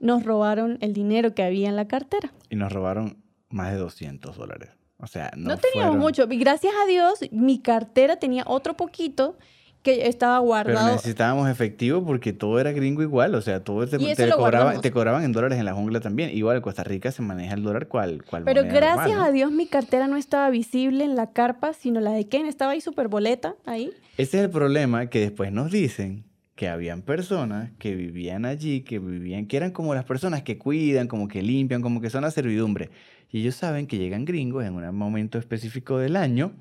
nos 0.00 0.24
robaron 0.24 0.78
el 0.80 0.92
dinero 0.94 1.34
que 1.34 1.42
había 1.42 1.68
en 1.68 1.76
la 1.76 1.86
cartera. 1.86 2.32
Y 2.48 2.56
nos 2.56 2.72
robaron 2.72 3.18
más 3.50 3.70
de 3.72 3.78
200 3.78 4.36
dólares. 4.36 4.70
O 5.02 5.06
sea, 5.06 5.30
no, 5.36 5.50
No, 5.50 5.56
teníamos 5.56 5.96
fueron- 5.96 5.98
mucho. 5.98 6.26
Gracias 6.28 6.72
a 6.82 6.86
Dios, 6.86 7.20
mi 7.32 7.58
cartera 7.60 8.16
tenía 8.16 8.44
otro 8.46 8.74
poquito 8.76 9.36
que 9.82 10.08
estaba 10.08 10.34
Pero 10.40 10.46
guardado. 10.46 10.92
necesitábamos 10.92 11.48
efectivo 11.48 12.04
porque 12.04 12.34
todo 12.34 12.60
era 12.60 12.70
gringo 12.72 13.00
igual, 13.02 13.34
o 13.34 13.40
sea, 13.40 13.64
todo 13.64 13.86
te, 13.86 13.96
te 13.98 14.30
guardamos. 14.34 14.82
te 14.82 14.90
cobraban 14.90 15.24
en 15.24 15.32
dólares 15.32 15.58
en 15.58 15.64
la 15.64 15.72
jungla 15.72 16.00
también. 16.00 16.36
Igual 16.36 16.56
en 16.56 16.62
Costa 16.62 16.84
Rica 16.84 17.10
se 17.12 17.22
maneja 17.22 17.54
el 17.54 17.62
dólar 17.62 17.88
cual, 17.88 18.22
cual 18.28 18.44
Pero 18.44 18.62
gracias 18.64 18.96
normal, 19.08 19.16
¿no? 19.18 19.24
a 19.24 19.30
Dios 19.32 19.52
mi 19.52 19.66
cartera 19.66 20.06
no 20.06 20.18
estaba 20.18 20.50
visible 20.50 21.04
en 21.04 21.16
la 21.16 21.30
carpa, 21.32 21.72
sino 21.72 22.00
la 22.00 22.12
de 22.12 22.28
Ken 22.28 22.44
estaba 22.44 22.72
ahí 22.72 22.82
súper 22.82 23.08
boleta, 23.08 23.54
ahí. 23.64 23.90
Ese 24.18 24.36
es 24.36 24.44
el 24.44 24.50
problema 24.50 25.06
que 25.06 25.20
después 25.20 25.50
nos 25.50 25.70
dicen 25.70 26.24
que 26.60 26.68
habían 26.68 27.00
personas 27.00 27.70
que 27.78 27.94
vivían 27.94 28.44
allí, 28.44 28.82
que 28.82 28.98
vivían, 28.98 29.46
que 29.46 29.56
eran 29.56 29.70
como 29.70 29.94
las 29.94 30.04
personas 30.04 30.42
que 30.42 30.58
cuidan, 30.58 31.08
como 31.08 31.26
que 31.26 31.40
limpian, 31.40 31.80
como 31.80 32.02
que 32.02 32.10
son 32.10 32.20
la 32.20 32.30
servidumbre. 32.30 32.90
Y 33.30 33.40
ellos 33.40 33.54
saben 33.54 33.86
que 33.86 33.96
llegan 33.96 34.26
gringos 34.26 34.66
en 34.66 34.74
un 34.74 34.94
momento 34.94 35.38
específico 35.38 35.96
del 35.96 36.16
año 36.16 36.52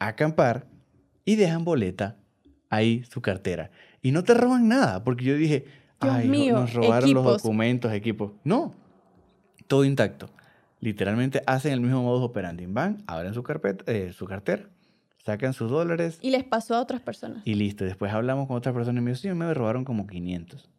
a 0.00 0.08
acampar 0.08 0.66
y 1.24 1.36
dejan 1.36 1.62
boleta 1.62 2.16
ahí 2.68 3.04
su 3.04 3.20
cartera. 3.20 3.70
Y 4.02 4.10
no 4.10 4.24
te 4.24 4.34
roban 4.34 4.66
nada, 4.66 5.04
porque 5.04 5.24
yo 5.24 5.36
dije, 5.36 5.66
Dios 6.00 6.12
ay, 6.12 6.26
mío, 6.26 6.54
nos 6.54 6.74
robaron 6.74 7.14
los 7.14 7.22
equipos". 7.22 7.42
documentos, 7.44 7.92
equipos. 7.92 8.32
No, 8.42 8.74
todo 9.68 9.84
intacto. 9.84 10.30
Literalmente 10.80 11.44
hacen 11.46 11.72
el 11.72 11.80
mismo 11.80 12.02
modus 12.02 12.24
operandi. 12.24 12.66
Van, 12.66 13.04
abren 13.06 13.34
su, 13.34 13.44
carpeta, 13.44 13.84
eh, 13.86 14.12
su 14.12 14.26
cartera, 14.26 14.68
sacan 15.26 15.52
sus 15.52 15.70
dólares 15.70 16.18
Y 16.22 16.30
les 16.30 16.44
pasó 16.44 16.74
a 16.76 16.80
otras 16.80 17.00
personas. 17.02 17.42
y 17.44 17.54
listo. 17.54 17.84
Después 17.84 18.12
hablamos 18.12 18.46
con 18.46 18.56
otras 18.56 18.74
personas 18.74 19.02
y 19.02 19.04
me 19.04 19.10
dijo, 19.10 19.20
sí, 19.20 19.28
me 19.30 19.52
robaron 19.52 19.84
como 19.84 20.06
500. 20.06 20.70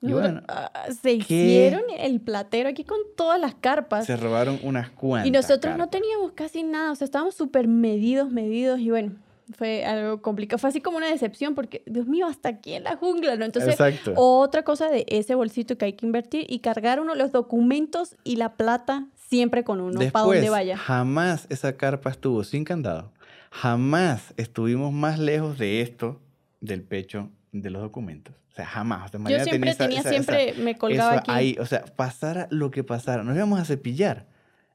Y 0.00 0.12
bueno, 0.12 0.42
ah, 0.48 0.70
se 0.90 1.18
¿qué? 1.18 1.34
hicieron 1.34 1.82
el 1.98 2.20
platero 2.20 2.68
aquí 2.68 2.84
con 2.84 2.98
todas 3.16 3.40
las 3.40 3.54
carpas. 3.56 4.06
se 4.06 4.16
robaron 4.16 4.58
unas 4.62 4.90
cuantas. 4.90 5.26
Y 5.26 5.30
nosotros 5.32 5.76
no 5.76 5.88
teníamos 5.88 6.32
casi 6.32 6.62
nada, 6.62 6.92
o 6.92 6.94
sea, 6.94 7.04
estábamos 7.04 7.34
súper 7.34 7.66
medidos, 7.66 8.30
medidos, 8.30 8.78
y 8.78 8.90
bueno, 8.90 9.16
fue 9.56 9.84
algo 9.84 10.22
complicado. 10.22 10.58
Fue 10.58 10.70
así 10.70 10.80
como 10.80 10.98
una 10.98 11.08
decepción, 11.08 11.56
porque, 11.56 11.82
Dios 11.86 12.06
mío, 12.06 12.26
hasta 12.26 12.48
aquí 12.48 12.74
en 12.74 12.84
la 12.84 12.94
jungla, 12.96 13.34
¿no? 13.36 13.44
Entonces, 13.44 13.72
Exacto. 13.72 14.12
otra 14.16 14.62
cosa 14.62 14.88
de 14.88 15.04
ese 15.08 15.34
bolsito 15.34 15.76
que 15.76 15.86
hay 15.86 15.92
que 15.94 16.06
invertir 16.06 16.46
y 16.48 16.60
cargar 16.60 17.00
uno 17.00 17.16
los 17.16 17.32
documentos 17.32 18.14
y 18.22 18.36
la 18.36 18.54
plata 18.54 19.06
siempre 19.16 19.64
con 19.64 19.80
uno, 19.80 19.98
para 20.12 20.24
donde 20.26 20.48
vaya. 20.48 20.76
jamás 20.76 21.46
esa 21.50 21.76
carpa 21.76 22.10
estuvo 22.10 22.44
sin 22.44 22.62
candado. 22.64 23.10
Jamás 23.50 24.34
estuvimos 24.36 24.92
más 24.92 25.18
lejos 25.18 25.58
de 25.58 25.80
esto, 25.80 26.20
del 26.60 26.82
pecho 26.82 27.30
de 27.52 27.70
los 27.70 27.82
documentos. 27.82 28.34
O 28.50 28.54
sea, 28.54 28.66
jamás. 28.66 29.10
Sea, 29.10 29.20
Yo 29.20 29.44
siempre 29.44 29.70
esa- 29.70 29.84
tenía, 29.84 30.00
esa- 30.00 30.08
siempre 30.10 30.50
esa- 30.50 30.60
me 30.60 30.76
colgaba 30.76 31.12
eso 31.12 31.20
aquí. 31.20 31.30
ahí. 31.30 31.56
O 31.60 31.66
sea, 31.66 31.84
pasara 31.84 32.48
lo 32.50 32.70
que 32.70 32.82
pasara. 32.84 33.22
Nos 33.22 33.36
íbamos 33.36 33.60
a 33.60 33.64
cepillar. 33.64 34.26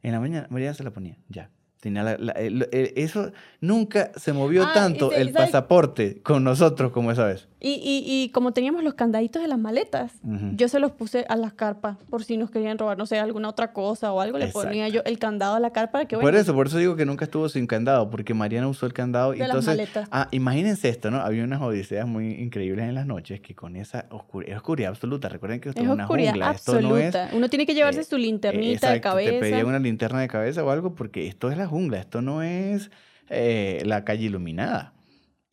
En 0.02 0.12
la 0.14 0.20
mañana, 0.20 0.48
Mariana 0.50 0.74
se 0.74 0.84
la 0.84 0.92
ponía. 0.92 1.18
Ya. 1.30 1.50
Tenía 1.82 2.04
la- 2.04 2.18
la- 2.18 2.32
el- 2.34 2.68
el- 2.72 2.94
eso 2.96 3.32
nunca 3.60 4.12
se 4.16 4.32
movió 4.32 4.64
Ah, 4.64 4.72
tanto 4.74 5.10
se- 5.10 5.20
el 5.20 5.34
pasaporte 5.34 6.22
con 6.22 6.44
nosotros 6.46 6.92
como 6.94 7.12
esa 7.12 7.26
vez. 7.26 7.50
Y, 7.66 7.76
y, 7.82 8.04
y 8.06 8.30
como 8.30 8.52
teníamos 8.52 8.84
los 8.84 8.94
candaditos 8.94 9.42
de 9.42 9.48
las 9.48 9.58
maletas, 9.58 10.12
yo 10.56 10.68
se 10.68 10.80
los 10.82 10.92
puse 10.92 11.26
a 11.30 11.38
las 11.38 11.54
carpas 11.54 11.96
por 12.10 12.26
si 12.26 12.36
nos 12.36 12.52
querían 12.52 12.78
robar, 12.78 12.98
no 12.98 13.06
sé, 13.06 13.20
alguna 13.20 13.48
otra 13.48 13.72
cosa 13.72 14.12
o 14.12 14.20
algo, 14.20 14.38
le 14.38 14.48
ponía 14.50 14.90
yo 14.90 15.02
el 15.06 15.18
candado 15.18 15.56
a 15.56 15.62
la 15.62 15.72
carpa 15.72 15.94
para 15.94 16.06
que, 16.06 16.18
bueno, 16.18 16.28
Por 16.30 16.36
eso, 16.36 16.54
por 16.54 16.68
eso 16.68 16.78
digo 16.78 16.98
que 16.98 17.06
nunca 17.06 17.24
estuvo 17.24 17.48
sin 17.48 17.66
candado, 17.66 18.10
porque 18.10 18.34
Mariana 18.34 18.68
usó 18.68 18.86
el 18.86 18.92
candado 18.92 19.34
y 19.34 19.38
De 19.38 19.48
las 19.48 19.50
entonces, 19.52 19.78
maletas. 19.78 20.10
ah, 20.12 20.28
imagínense 20.32 20.90
esto, 20.90 21.10
¿no? 21.10 21.22
Había 21.22 21.46
unas 21.46 21.62
odiseas 21.62 22.06
muy 22.06 22.32
increíbles 22.34 22.84
en 22.90 22.96
las 22.96 23.06
noches 23.06 23.40
que 23.40 23.56
con 23.56 23.78
esa 23.78 24.08
oscuridad, 24.10 24.58
oscuridad 24.58 24.90
absoluta, 24.90 25.30
recuerden 25.30 25.62
que 25.62 25.70
esto 25.70 25.80
es, 25.82 25.88
es 25.88 25.94
una 25.94 26.04
oscuridad 26.04 26.32
jungla, 26.32 26.52
esto 26.52 26.82
no 26.82 26.98
es 26.98 27.06
absoluta. 27.16 27.38
Uno 27.38 27.50
tiene 27.50 27.66
que 27.66 27.76
llevarse 27.76 28.02
eh, 28.02 28.04
su 28.04 28.18
linternita 28.18 28.88
eh, 28.88 28.92
de 28.92 28.98
exacto, 28.98 29.18
Te 29.18 29.40
cabeza. 29.40 29.66
una 29.66 29.80
linterna 29.80 30.20
de 30.20 30.28
cabeza 30.28 30.64
o 30.66 30.70
algo 30.70 30.96
porque 30.96 31.28
esto 31.28 31.50
es 31.50 31.58
la 31.58 31.68
jungla, 31.68 32.00
esto 32.00 32.22
no 32.22 32.44
es 32.44 32.92
eh, 33.30 33.82
la 33.86 34.04
calle 34.04 34.26
iluminada. 34.26 34.94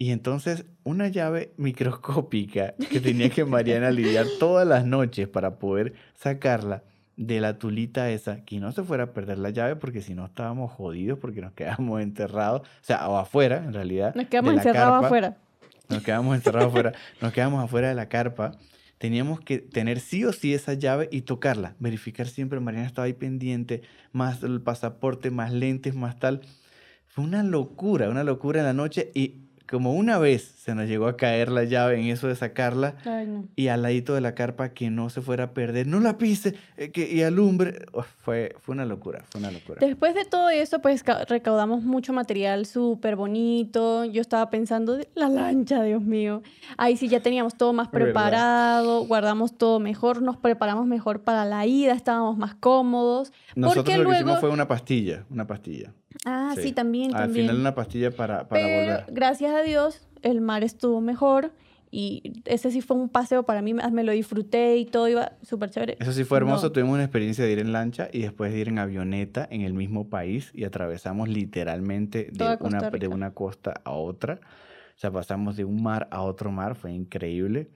Y 0.00 0.12
entonces 0.12 0.64
una 0.82 1.08
llave 1.08 1.52
microscópica 1.58 2.72
que 2.90 3.00
tenía 3.00 3.28
que 3.28 3.44
Mariana 3.44 3.90
lidiar 3.90 4.24
todas 4.40 4.66
las 4.66 4.86
noches 4.86 5.28
para 5.28 5.58
poder 5.58 5.92
sacarla 6.14 6.84
de 7.18 7.38
la 7.38 7.58
tulita 7.58 8.08
esa, 8.08 8.42
que 8.46 8.60
no 8.60 8.72
se 8.72 8.82
fuera 8.82 9.04
a 9.04 9.12
perder 9.12 9.36
la 9.36 9.50
llave 9.50 9.76
porque 9.76 10.00
si 10.00 10.14
no 10.14 10.24
estábamos 10.24 10.72
jodidos 10.72 11.18
porque 11.18 11.42
nos 11.42 11.52
quedábamos 11.52 12.00
enterrados, 12.00 12.62
o 12.62 12.64
sea, 12.80 13.06
o 13.10 13.18
afuera 13.18 13.58
en 13.58 13.74
realidad. 13.74 14.14
Nos 14.14 14.28
quedamos 14.28 14.54
encerrados 14.54 14.90
carpa. 14.90 15.06
afuera. 15.06 15.36
Nos 15.90 16.02
quedamos 16.02 16.34
encerrados 16.34 16.68
afuera, 16.68 16.92
nos 17.20 17.32
quedamos 17.34 17.62
afuera 17.62 17.88
de 17.90 17.94
la 17.94 18.08
carpa. 18.08 18.52
Teníamos 18.96 19.40
que 19.40 19.58
tener 19.58 20.00
sí 20.00 20.24
o 20.24 20.32
sí 20.32 20.54
esa 20.54 20.72
llave 20.72 21.10
y 21.12 21.22
tocarla, 21.22 21.76
verificar 21.78 22.26
siempre. 22.26 22.58
Mariana 22.58 22.86
estaba 22.86 23.04
ahí 23.04 23.12
pendiente, 23.12 23.82
más 24.12 24.42
el 24.42 24.62
pasaporte, 24.62 25.30
más 25.30 25.52
lentes, 25.52 25.94
más 25.94 26.18
tal. 26.18 26.40
Fue 27.06 27.22
una 27.22 27.42
locura, 27.42 28.08
una 28.08 28.24
locura 28.24 28.60
en 28.60 28.66
la 28.66 28.72
noche 28.72 29.10
y 29.14 29.49
como 29.70 29.94
una 29.94 30.18
vez 30.18 30.42
se 30.42 30.74
nos 30.74 30.88
llegó 30.88 31.06
a 31.06 31.16
caer 31.16 31.50
la 31.50 31.64
llave 31.64 32.00
en 32.00 32.06
eso 32.08 32.26
de 32.28 32.34
sacarla 32.34 32.96
Ay, 33.04 33.26
no. 33.26 33.44
y 33.56 33.68
al 33.68 33.82
ladito 33.82 34.14
de 34.14 34.20
la 34.20 34.34
carpa 34.34 34.70
que 34.70 34.90
no 34.90 35.08
se 35.10 35.20
fuera 35.20 35.44
a 35.44 35.50
perder, 35.54 35.86
no 35.86 36.00
la 36.00 36.18
pise 36.18 36.54
eh, 36.76 36.90
que, 36.90 37.10
y 37.10 37.22
alumbre. 37.22 37.86
Uf, 37.94 38.06
fue, 38.18 38.54
fue 38.60 38.74
una 38.74 38.84
locura, 38.84 39.24
fue 39.30 39.40
una 39.40 39.50
locura. 39.50 39.78
Después 39.80 40.14
de 40.14 40.24
todo 40.24 40.50
eso, 40.50 40.80
pues 40.80 41.02
ca- 41.02 41.24
recaudamos 41.24 41.82
mucho 41.84 42.12
material 42.12 42.66
súper 42.66 43.16
bonito. 43.16 44.04
Yo 44.04 44.20
estaba 44.20 44.50
pensando, 44.50 44.98
la 45.14 45.28
lancha, 45.28 45.82
Dios 45.82 46.02
mío. 46.02 46.42
Ahí 46.76 46.96
sí 46.96 47.08
ya 47.08 47.20
teníamos 47.20 47.54
todo 47.54 47.72
más 47.72 47.90
verdad. 47.90 48.06
preparado, 48.06 49.04
guardamos 49.06 49.56
todo 49.56 49.80
mejor, 49.80 50.20
nos 50.22 50.36
preparamos 50.36 50.86
mejor 50.86 51.22
para 51.22 51.44
la 51.44 51.64
ida, 51.66 51.92
estábamos 51.92 52.36
más 52.36 52.54
cómodos. 52.54 53.32
Nosotros 53.54 53.84
porque 53.84 53.98
lo 53.98 54.10
que 54.10 54.16
hicimos 54.16 54.40
fue 54.40 54.50
una 54.50 54.66
pastilla, 54.68 55.24
una 55.30 55.46
pastilla. 55.46 55.92
Ah, 56.24 56.52
sí, 56.56 56.62
Sí. 56.62 56.72
también, 56.72 57.14
Al 57.14 57.22
también. 57.26 57.46
final 57.46 57.60
una 57.60 57.74
pastilla 57.74 58.10
para, 58.10 58.48
para 58.48 58.62
Pero 58.62 58.80
volver. 58.80 59.04
gracias 59.12 59.54
a 59.54 59.62
Dios, 59.62 60.06
el 60.22 60.40
mar 60.40 60.64
estuvo 60.64 61.00
mejor 61.00 61.52
y 61.92 62.42
ese 62.44 62.70
sí 62.70 62.82
fue 62.82 62.96
un 62.96 63.08
paseo 63.08 63.42
para 63.42 63.62
mí, 63.62 63.74
me 63.74 64.04
lo 64.04 64.12
disfruté 64.12 64.76
y 64.76 64.84
todo 64.86 65.08
iba 65.08 65.32
súper 65.42 65.70
chévere. 65.70 65.96
Eso 65.98 66.12
sí 66.12 66.22
fue 66.24 66.38
hermoso. 66.38 66.66
No. 66.66 66.72
Tuvimos 66.72 66.94
una 66.94 67.02
experiencia 67.04 67.44
de 67.44 67.50
ir 67.52 67.58
en 67.58 67.72
lancha 67.72 68.08
y 68.12 68.20
después 68.22 68.52
de 68.52 68.58
ir 68.60 68.68
en 68.68 68.78
avioneta 68.78 69.46
en 69.50 69.62
el 69.62 69.74
mismo 69.74 70.08
país 70.08 70.50
y 70.54 70.64
atravesamos 70.64 71.28
literalmente 71.28 72.28
de, 72.32 72.56
una, 72.60 72.90
de 72.90 73.08
una 73.08 73.32
costa 73.34 73.80
a 73.84 73.90
otra. 73.92 74.34
O 74.96 74.98
sea, 75.00 75.10
pasamos 75.10 75.56
de 75.56 75.64
un 75.64 75.82
mar 75.82 76.06
a 76.12 76.22
otro 76.22 76.52
mar, 76.52 76.76
fue 76.76 76.92
increíble. 76.92 77.70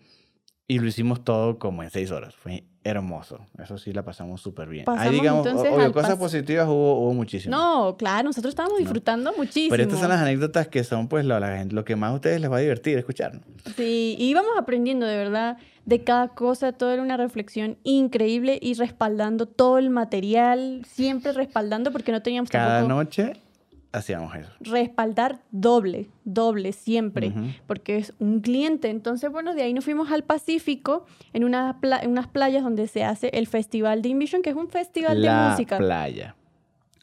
Y 0.69 0.79
lo 0.79 0.87
hicimos 0.87 1.25
todo 1.25 1.59
como 1.59 1.83
en 1.83 1.91
seis 1.91 2.11
horas. 2.11 2.35
Fue 2.37 2.65
hermoso. 2.85 3.39
Eso 3.63 3.79
sí, 3.79 3.93
la 3.93 4.05
pasamos 4.05 4.41
súper 4.43 4.69
bien. 4.69 4.85
Pasamos 4.85 5.07
Ahí, 5.09 5.15
digamos, 5.19 5.47
entonces 5.47 5.73
obvio, 5.73 5.93
cosas 5.93 6.17
positivas 6.17 6.69
hubo, 6.69 7.01
hubo 7.01 7.15
muchísimas. 7.15 7.59
No, 7.59 7.97
claro, 7.97 8.25
nosotros 8.25 8.51
estábamos 8.53 8.75
No. 8.79 8.81
disfrutando 8.85 9.33
muchísimo. 9.37 9.71
Pero 9.71 9.83
estas 9.85 10.01
son 10.01 10.09
las 10.11 10.21
anécdotas 10.21 10.69
que 10.69 10.85
son, 10.85 11.09
pues, 11.09 11.25
lo, 11.25 11.41
la 11.41 11.57
gente- 11.57 11.75
lo 11.75 11.85
que 11.85 11.97
más 11.97 12.11
a 12.11 12.15
ustedes 12.15 12.41
les 12.41 12.51
va 12.53 12.59
a 12.59 12.61
divertir 12.61 12.99
escuchar. 12.99 13.41
Sí, 13.77 14.15
y 14.19 14.25
íbamos 14.27 14.53
aprendiendo 14.59 15.07
de 15.07 15.17
verdad 15.17 15.57
de 15.87 16.03
cada 16.05 16.29
cosa, 16.29 16.73
todo 16.73 16.93
era 16.93 17.03
una 17.03 17.17
reflexión 17.17 17.77
increíble 17.85 18.59
y 18.63 18.75
respaldando 18.75 19.47
todo 19.47 19.79
el 19.79 19.91
material, 19.91 20.83
siempre 20.87 21.33
respaldando 21.33 21.91
porque 21.93 22.13
no 22.13 22.23
teníamos 22.23 22.49
Cada 22.51 22.81
tampoco 22.81 22.95
noche 23.03 23.33
hacíamos 23.95 24.35
eso. 24.35 24.51
respaldar 24.61 25.41
doble, 25.51 26.09
doble 26.25 26.73
siempre, 26.73 27.33
porque 27.67 27.97
es 27.97 28.13
un 28.19 28.41
cliente. 28.41 28.91
Entonces, 28.91 29.31
bueno, 29.31 29.55
de 29.55 29.63
ahí 29.63 29.73
nos 29.73 29.85
fuimos 29.85 30.11
al 30.13 30.25
Pacífico, 30.25 31.07
en, 31.33 31.45
una 31.45 31.81
pla- 31.81 32.01
en 32.01 32.11
unas 32.11 32.27
playas 32.29 32.63
donde 32.63 32.87
se 32.89 33.05
hace 33.05 33.29
el 33.35 33.47
Festival 33.47 34.03
de 34.03 34.11
Invision, 34.11 34.43
que 34.43 34.51
es 34.51 34.57
un 34.57 34.69
festival 34.69 35.23
La 35.23 35.45
de 35.45 35.51
música. 35.51 35.79
playa. 35.79 36.37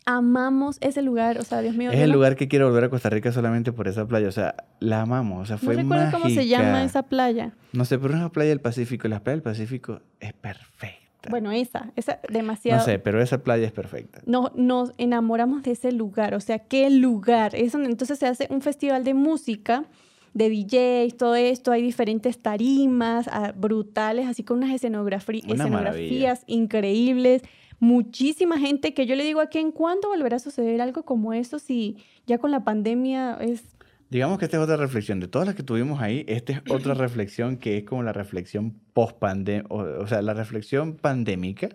Amamos 0.05 0.77
ese 0.81 1.03
lugar, 1.03 1.37
o 1.37 1.43
sea, 1.43 1.61
Dios 1.61 1.75
mío. 1.75 1.91
Es 1.91 1.99
el 1.99 2.09
no- 2.09 2.15
lugar 2.15 2.35
que 2.35 2.47
quiero 2.47 2.67
volver 2.67 2.85
a 2.85 2.89
Costa 2.89 3.09
Rica 3.11 3.31
solamente 3.31 3.71
por 3.71 3.87
esa 3.87 4.07
playa. 4.07 4.27
O 4.27 4.31
sea, 4.31 4.55
la 4.79 5.01
amamos. 5.01 5.43
O 5.43 5.45
sea, 5.45 5.55
No 5.57 5.61
fue 5.61 5.75
recuerdo 5.75 6.11
cómo 6.11 6.25
se 6.29 6.35
mágica. 6.37 6.57
llama 6.57 6.83
esa 6.83 7.03
playa. 7.03 7.53
No 7.71 7.85
sé, 7.85 7.99
pero 7.99 8.15
es 8.15 8.19
una 8.19 8.31
playa 8.31 8.49
del 8.49 8.61
Pacífico. 8.61 9.07
La 9.07 9.19
playa 9.23 9.35
del 9.35 9.43
Pacífico 9.43 10.01
es 10.19 10.33
perfecta. 10.33 11.01
Bueno, 11.30 11.51
esa, 11.51 11.91
esa 11.95 12.19
demasiado. 12.30 12.80
no 12.80 12.86
sé, 12.86 12.99
pero 12.99 13.22
esa 13.22 13.43
playa 13.43 13.65
es 13.65 13.72
perfecta. 13.72 14.22
no- 14.26 14.51
nos 14.55 14.93
enamoramos 14.97 15.63
de 15.63 15.72
ese 15.72 15.91
lugar. 15.91 16.34
O 16.34 16.39
sea, 16.39 16.59
¿qué 16.59 16.89
lugar? 16.89 17.55
Es 17.55 17.74
donde 17.74 17.89
entonces 17.89 18.17
se 18.19 18.28
hace 18.28 18.47
un 18.49 18.61
festival 18.61 19.03
de 19.03 19.13
música, 19.13 19.86
de 20.34 20.49
DJs, 20.49 21.17
todo 21.17 21.36
esto. 21.36 21.72
Hay 21.72 21.82
diferentes 21.82 22.39
tarimas 22.39 23.28
ah, 23.28 23.53
brutales, 23.55 24.28
así 24.28 24.43
con 24.43 24.57
unas 24.57 24.69
Una 24.69 24.76
escenografías 24.76 26.43
increíbles. 26.47 27.43
Muchísima 27.80 28.59
gente 28.59 28.93
que 28.93 29.05
yo 29.05 29.15
le 29.15 29.24
digo 29.24 29.41
a 29.41 29.47
quién, 29.47 29.72
¿cuándo 29.72 30.09
volverá 30.09 30.36
a 30.38 30.39
suceder 30.39 30.82
algo 30.82 31.03
como 31.03 31.34
eso 31.34 31.59
si 31.59 31.97
ya 32.28 32.38
con 32.38 32.51
la 32.51 32.63
pandemia 32.63 33.38
es... 33.41 33.63
Digamos 34.12 34.38
que 34.38 34.45
esta 34.45 34.57
es 34.57 34.64
otra 34.64 34.76
reflexión. 34.78 35.20
De 35.20 35.28
todas 35.28 35.47
las 35.47 35.55
que 35.55 35.64
tuvimos 35.64 36.01
ahí, 36.01 36.26
esta 36.28 36.53
es 36.53 36.62
otra 36.70 36.93
reflexión 36.93 37.57
que 37.57 37.78
es 37.78 37.84
como 37.86 38.03
la 38.03 38.14
reflexión 38.14 38.76
post-pandemia. 38.93 39.66
O, 39.70 39.78
o 39.80 40.07
sea, 40.07 40.22
la 40.22 40.34
reflexión 40.36 40.93
pandémica. 40.97 41.70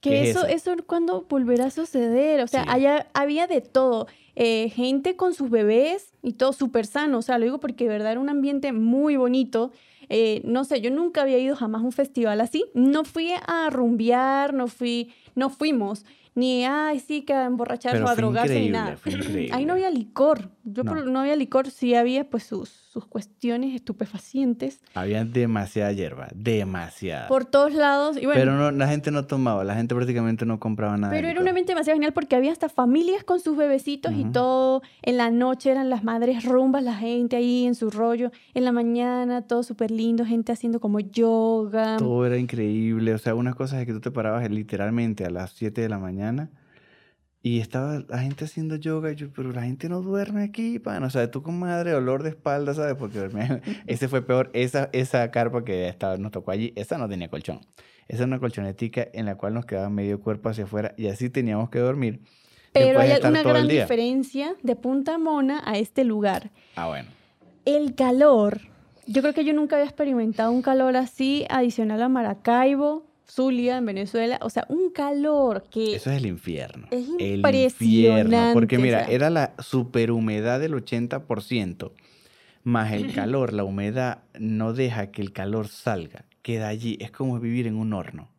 ¿Qué 0.00 0.10
Que 0.10 0.22
es 0.30 0.36
eso, 0.36 0.46
eso? 0.46 0.74
cuando 0.86 1.26
volverá 1.28 1.66
a 1.66 1.70
suceder. 1.70 2.40
O 2.42 2.46
sea, 2.46 2.62
Sí. 2.64 2.68
allá 2.72 3.06
había 3.14 3.46
de 3.46 3.60
todo. 3.60 4.06
Eh, 4.34 4.70
gente 4.70 5.14
con 5.14 5.32
sus 5.34 5.48
bebés 5.50 6.12
y 6.22 6.32
todo 6.32 6.52
súper 6.52 6.86
sano. 6.86 7.18
O 7.18 7.22
sea, 7.22 7.38
lo 7.38 7.44
digo 7.44 7.60
porque 7.60 7.84
de 7.84 7.90
verdad 7.90 8.12
era 8.12 8.20
un 8.20 8.28
ambiente 8.30 8.72
muy 8.72 9.16
bonito. 9.16 9.70
Eh, 10.08 10.42
no 10.44 10.64
sé, 10.64 10.80
yo 10.80 10.90
nunca 10.90 11.22
había 11.22 11.38
ido 11.38 11.54
jamás 11.54 11.82
a 11.82 11.84
un 11.84 11.92
festival 11.92 12.40
así. 12.40 12.64
No 12.74 13.04
fui 13.04 13.30
a 13.46 13.70
rumbear, 13.70 14.52
no 14.52 14.66
fui, 14.68 15.12
no 15.34 15.50
fuimos. 15.50 16.04
Ni, 16.34 16.64
ay, 16.64 16.98
sí, 16.98 17.22
que 17.22 17.32
a 17.32 17.44
emborracharse 17.44 18.02
o 18.02 18.08
a 18.08 18.14
drogarse 18.16 18.58
ni 18.58 18.70
nada. 18.70 18.96
Ahí 19.52 19.64
no 19.66 19.74
había 19.74 19.88
licor. 19.90 20.50
Yo 20.64 20.82
No. 20.82 21.20
había 21.20 21.36
licor, 21.36 21.70
sí 21.70 21.94
había 21.94 22.28
pues 22.28 22.44
sus, 22.44 22.68
sus 22.68 23.06
cuestiones 23.06 23.74
estupefacientes 23.74 24.80
Había 24.94 25.24
demasiada 25.24 25.92
hierba. 25.92 26.28
Demasiada. 26.34 27.28
por 27.28 27.44
todos 27.44 27.74
lados. 27.74 28.16
Y 28.16 28.24
bueno, 28.26 28.40
Pero 28.40 28.52
no, 28.56 28.70
la 28.70 28.88
gente 28.88 29.10
no 29.10 29.26
tomaba. 29.26 29.62
La 29.64 29.74
gente 29.74 29.94
prácticamente 29.94 30.46
no 30.46 30.58
compraba 30.58 30.96
nada. 30.96 31.12
de 31.12 31.18
Pero 31.18 31.28
era 31.28 31.40
un 31.40 31.48
ambiente 31.48 31.72
demasiado 31.72 31.96
genial 31.96 32.12
porque 32.12 32.36
había 32.36 32.52
hasta 32.52 32.68
familias 32.68 33.24
con 33.24 33.40
sus 33.40 33.56
bebecitos 33.56 34.12
y 34.14 34.24
todo. 34.24 34.82
En 35.02 35.16
la 35.16 35.30
noche 35.30 35.70
eran 35.70 35.90
las 35.90 36.02
madres 36.04 36.44
rumbas, 36.44 36.82
la 36.82 36.94
gente 36.94 37.36
ahí 37.36 37.66
en 37.66 37.74
su 37.74 37.90
rollo. 37.90 38.30
En 38.54 38.64
la 38.64 38.72
mañana 38.72 39.42
todo 39.42 39.62
súper 39.62 39.90
lindo, 39.90 40.24
gente 40.24 40.52
haciendo 40.52 40.80
como 40.80 41.00
yoga. 41.00 41.96
Todo 41.98 42.24
era 42.26 42.38
increíble. 42.38 43.14
O 43.14 43.18
sea, 43.18 43.34
una 43.34 43.54
cosa 43.54 43.80
es 43.80 43.86
que 43.86 43.92
tú 43.92 44.00
te 44.00 44.10
parabas 44.10 44.48
literalmente 44.50 45.24
a 45.24 45.30
las 45.30 45.52
7 45.52 45.80
de 45.80 45.88
la 45.88 45.98
mañana 45.98 46.50
y 47.46 47.60
estaba 47.60 48.02
la 48.08 48.18
gente 48.20 48.46
haciendo 48.46 48.76
yoga. 48.76 49.12
Y 49.12 49.16
yo, 49.16 49.28
pero 49.30 49.52
la 49.52 49.62
gente 49.64 49.90
no 49.90 50.00
duerme 50.00 50.42
aquí, 50.44 50.78
pan. 50.78 51.04
O 51.04 51.10
sea, 51.10 51.30
tú 51.30 51.42
con 51.42 51.58
madre, 51.58 51.90
dolor 51.90 52.22
de 52.22 52.30
espalda, 52.30 52.72
¿sabes? 52.72 52.94
Porque 52.94 53.18
dormía- 53.18 53.60
ese 53.86 54.08
fue 54.08 54.22
peor. 54.22 54.50
Esa, 54.54 54.88
esa 54.92 55.30
carpa 55.30 55.62
que 55.62 55.86
estaba, 55.86 56.16
nos 56.16 56.32
tocó 56.32 56.52
allí, 56.52 56.72
esa 56.74 56.96
no 56.96 57.06
tenía 57.06 57.28
colchón. 57.28 57.60
Esa 58.08 58.22
era 58.22 58.26
una 58.28 58.38
colchonetica 58.38 59.06
en 59.12 59.26
la 59.26 59.36
cual 59.36 59.52
nos 59.52 59.66
quedaba 59.66 59.90
medio 59.90 60.20
cuerpo 60.20 60.48
hacia 60.48 60.64
afuera 60.64 60.94
y 60.96 61.08
así 61.08 61.28
teníamos 61.28 61.68
que 61.68 61.80
dormir. 61.80 62.22
Pero 62.72 62.98
hay 62.98 63.10
una 63.22 63.42
gran 63.42 63.68
diferencia 63.68 64.54
de 64.62 64.74
Punta 64.74 65.18
Mona 65.18 65.62
a 65.66 65.76
este 65.76 66.02
lugar. 66.04 66.50
Ah, 66.76 66.86
bueno. 66.88 67.10
El 67.66 67.94
calor. 67.94 68.62
Yo 69.06 69.20
creo 69.20 69.34
que 69.34 69.44
yo 69.44 69.52
nunca 69.52 69.76
había 69.76 69.84
experimentado 69.86 70.50
un 70.50 70.62
calor 70.62 70.96
así 70.96 71.44
adicional 71.50 72.02
a 72.02 72.08
Maracaibo, 72.08 73.06
Zulia, 73.34 73.78
en 73.78 73.86
Venezuela. 73.86 74.38
O 74.42 74.50
sea, 74.50 74.64
un 74.68 74.90
calor 74.90 75.64
que... 75.70 75.96
Eso 75.96 76.10
es 76.10 76.18
el 76.18 76.26
infierno. 76.26 76.86
Es 76.90 77.08
El 77.18 77.44
infierno. 77.44 78.50
Porque 78.52 78.76
impresionante, 78.76 78.78
mira, 78.78 78.98
o 79.02 79.04
sea. 79.06 79.14
era 79.14 79.30
la 79.30 79.54
superhumedad 79.58 80.60
del 80.60 80.74
80%, 80.74 81.92
más 82.62 82.92
el 82.92 83.12
calor, 83.12 83.52
la 83.52 83.64
humedad 83.64 84.22
no 84.38 84.72
deja 84.72 85.10
que 85.10 85.20
el 85.20 85.32
calor 85.32 85.68
salga, 85.68 86.24
queda 86.42 86.68
allí. 86.68 86.96
Es 87.00 87.10
como 87.10 87.38
vivir 87.40 87.66
en 87.66 87.76
un 87.76 87.92
horno. 87.92 88.30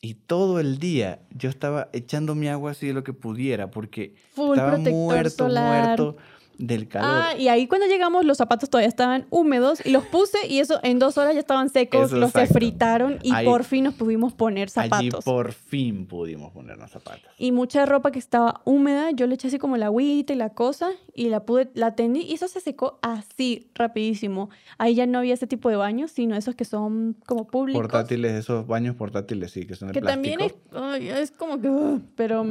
Y 0.00 0.14
todo 0.14 0.60
el 0.60 0.78
día 0.78 1.22
yo 1.30 1.48
estaba 1.48 1.88
echando 1.92 2.34
mi 2.34 2.48
agua 2.48 2.70
así 2.72 2.86
de 2.86 2.92
lo 2.92 3.02
que 3.02 3.12
pudiera, 3.12 3.70
porque 3.70 4.14
Full 4.34 4.56
estaba 4.56 4.78
muerto, 4.78 5.30
solar. 5.48 5.98
muerto 5.98 6.16
del 6.58 6.88
calor. 6.88 7.08
Ah, 7.10 7.36
y 7.38 7.48
ahí 7.48 7.66
cuando 7.68 7.86
llegamos 7.86 8.24
los 8.24 8.36
zapatos 8.36 8.68
todavía 8.68 8.88
estaban 8.88 9.26
húmedos 9.30 9.84
y 9.86 9.90
los 9.90 10.04
puse 10.06 10.38
y 10.48 10.58
eso 10.58 10.80
en 10.82 10.98
dos 10.98 11.16
horas 11.16 11.34
ya 11.34 11.40
estaban 11.40 11.68
secos, 11.70 12.06
Eso, 12.08 12.16
los 12.16 12.32
se 12.32 12.40
exacto. 12.40 12.54
fritaron 12.58 13.18
y 13.22 13.32
Ahí- 13.32 13.46
por 13.46 13.62
fin 13.64 13.84
nos 13.84 13.94
pudimos 13.94 14.32
poner 14.34 14.68
Allí 14.74 14.88
zapatos. 15.10 15.24
por 15.24 15.52
fin 15.52 16.06
pudimos 16.06 16.52
ponernos 16.52 16.90
zapatos. 16.90 17.22
Y 17.38 17.52
mucha 17.52 17.86
ropa 17.86 18.10
que 18.10 18.18
estaba 18.18 18.60
húmeda, 18.64 19.12
yo 19.12 19.26
le 19.28 19.34
eché 19.34 19.46
así 19.48 19.58
como 19.58 19.76
la 19.76 19.86
agüita 19.86 20.32
y 20.32 20.36
la 20.36 20.50
cosa 20.50 20.90
y 21.14 21.28
la 21.28 21.44
pude, 21.44 21.70
la 21.74 21.94
tendí 21.94 22.22
y 22.22 22.34
eso 22.34 22.48
se 22.48 22.60
secó 22.60 22.98
así 23.02 23.70
rapidísimo. 23.74 24.50
Ahí 24.78 24.94
ya 24.96 25.06
no 25.06 25.18
había 25.18 25.34
ese 25.34 25.46
tipo 25.46 25.68
de 25.70 25.76
baños, 25.76 26.10
sino 26.10 26.34
esos 26.36 26.54
que 26.56 26.64
son 26.64 27.16
como 27.26 27.46
públicos. 27.46 27.80
Portátiles, 27.80 28.32
esos 28.32 28.66
baños 28.66 28.96
portátiles, 28.96 29.52
sí, 29.52 29.64
que 29.66 29.74
son 29.76 29.88
de 29.88 29.94
que 29.94 30.00
plástico. 30.00 30.22
también 30.38 30.40
es, 30.40 30.54
ay, 30.74 31.08
es 31.08 31.30
como 31.30 31.60
que, 31.60 31.68
uh, 31.68 32.00
pero 32.16 32.44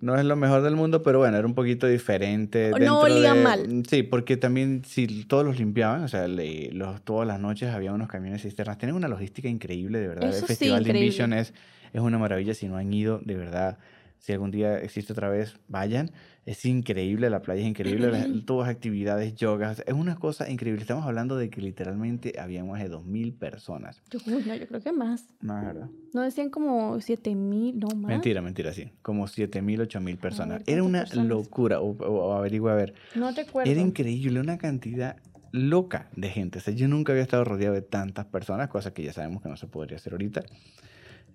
No 0.00 0.16
es 0.18 0.24
lo 0.24 0.34
mejor 0.34 0.62
del 0.62 0.74
mundo, 0.74 1.02
pero 1.04 1.20
bueno, 1.20 1.36
era 1.36 1.46
un 1.46 1.54
poquito 1.54 1.86
diferente. 1.86 2.72
No 2.80 3.00
olía 3.02 3.34
de- 3.34 3.42
mal. 3.42 3.51
Sí, 3.88 4.02
porque 4.02 4.36
también 4.36 4.82
si 4.84 5.24
todos 5.24 5.44
los 5.44 5.58
limpiaban, 5.58 6.02
o 6.04 6.08
sea, 6.08 6.28
le- 6.28 6.70
los, 6.72 7.02
todas 7.02 7.26
las 7.26 7.40
noches 7.40 7.70
había 7.74 7.92
unos 7.92 8.08
camiones 8.08 8.42
cisternas. 8.42 8.78
Tienen 8.78 8.94
una 8.96 9.08
logística 9.08 9.48
increíble, 9.48 9.98
de 10.00 10.08
verdad. 10.08 10.28
Eso 10.28 10.38
El 10.38 10.42
sí, 10.42 10.46
Festival 10.48 10.84
de. 10.84 10.90
Invision 10.90 11.32
es, 11.32 11.54
es 11.92 12.00
una 12.00 12.18
maravilla. 12.18 12.54
Si 12.54 12.66
no 12.68 12.76
han 12.76 12.92
ido, 12.92 13.18
de 13.24 13.36
verdad, 13.36 13.78
si 14.22 14.32
algún 14.32 14.52
día 14.52 14.78
existe 14.78 15.12
otra 15.12 15.28
vez, 15.28 15.58
vayan. 15.66 16.12
Es 16.46 16.64
increíble, 16.64 17.28
la 17.28 17.42
playa 17.42 17.60
es 17.62 17.66
increíble, 17.68 18.08
las- 18.12 18.28
todas 18.46 18.68
actividades, 18.68 19.34
yogas. 19.34 19.82
Es 19.84 19.94
una 19.94 20.14
cosa 20.14 20.48
increíble. 20.48 20.80
Estamos 20.80 21.04
hablando 21.04 21.36
de 21.36 21.50
que 21.50 21.60
literalmente 21.60 22.38
había 22.38 22.64
más 22.64 22.80
de 22.80 22.88
2.000 22.88 23.32
personas. 23.34 24.00
yo, 24.12 24.20
no, 24.26 24.38
yo 24.54 24.66
creo 24.68 24.80
que 24.80 24.92
más. 24.92 25.26
Más, 25.40 25.66
¿verdad? 25.66 25.88
No 26.14 26.22
decían 26.22 26.50
como 26.50 27.00
siete 27.00 27.34
mil, 27.34 27.80
no 27.80 27.88
más. 27.96 28.10
Mentira, 28.10 28.40
mentira, 28.42 28.72
sí. 28.72 28.92
Como 29.02 29.26
7.000, 29.26 29.80
8.000 29.80 30.16
personas. 30.18 30.58
ver, 30.60 30.64
Era 30.68 30.82
¿cuántas 30.82 30.88
una 30.88 31.00
personas? 31.00 31.26
locura. 31.28 31.80
O, 31.80 31.90
o- 31.90 32.32
averigua 32.34 32.72
a 32.72 32.76
ver. 32.76 32.94
No 33.16 33.32
recuerdo. 33.32 33.68
Era 33.70 33.80
increíble, 33.80 34.38
una 34.38 34.56
cantidad 34.56 35.16
loca 35.50 36.08
de 36.16 36.28
gente. 36.30 36.58
O 36.58 36.60
sea, 36.62 36.72
yo 36.74 36.86
nunca 36.86 37.12
había 37.12 37.22
estado 37.24 37.44
rodeado 37.44 37.74
de 37.74 37.82
tantas 37.82 38.26
personas, 38.26 38.68
cosa 38.68 38.94
que 38.94 39.02
ya 39.02 39.12
sabemos 39.12 39.42
que 39.42 39.48
no 39.48 39.56
se 39.56 39.66
podría 39.66 39.96
hacer 39.96 40.12
ahorita, 40.14 40.42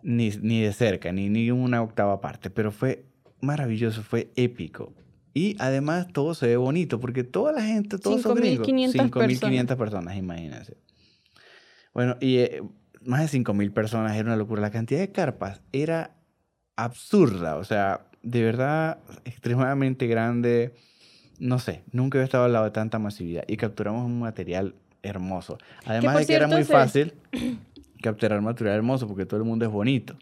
ni, 0.04 0.30
ni 0.42 0.62
de 0.62 0.74
cerca, 0.74 1.12
ni, 1.12 1.30
ni 1.30 1.52
una 1.52 1.82
octava 1.82 2.20
parte, 2.22 2.50
pero 2.50 2.72
fue 2.72 3.06
maravilloso, 3.42 4.04
fue 4.04 4.32
épico. 4.36 4.94
Y 5.34 5.56
además 5.60 6.08
todo 6.12 6.34
se 6.34 6.48
ve 6.48 6.58
bonito, 6.58 7.00
porque 7.00 7.24
toda 7.24 7.52
la 7.52 7.62
gente, 7.62 7.98
todos 8.00 8.22
son 8.24 8.36
gringos. 8.36 8.68
5.500 8.68 9.12
5.500 9.12 9.76
personas, 9.78 10.18
imagínense. 10.18 10.78
Bueno, 11.94 12.18
y 12.20 12.38
eh, 12.38 12.62
más 13.02 13.22
de 13.22 13.28
5.000 13.40 13.72
personas, 13.72 14.16
era 14.16 14.26
una 14.26 14.36
locura. 14.36 14.62
La 14.62 14.72
cantidad 14.72 15.00
de 15.00 15.12
carpas 15.12 15.62
era 15.72 16.16
absurda, 16.76 17.58
o 17.58 17.64
sea, 17.64 18.08
de 18.24 18.44
verdad, 18.44 19.00
extremadamente 19.26 20.08
grande. 20.08 20.74
No 21.40 21.60
sé, 21.60 21.84
nunca 21.92 22.18
había 22.18 22.26
estado 22.26 22.46
al 22.46 22.54
lado 22.54 22.66
de 22.66 22.72
tanta 22.72 22.98
masividad 23.00 23.44
y 23.48 23.58
capturamos 23.58 24.06
un 24.06 24.20
material 24.20 24.74
hermoso. 25.04 25.58
Además 25.86 26.18
de 26.18 26.26
que 26.26 26.34
era 26.36 26.48
cierto, 26.48 26.56
muy 26.56 26.64
se- 26.66 26.74
fácil 26.74 27.14
capturar 28.02 28.42
material 28.42 28.78
hermoso 28.78 29.08
porque 29.08 29.26
todo 29.26 29.40
el 29.40 29.46
mundo 29.46 29.66
es 29.66 29.72
bonito. 29.72 30.18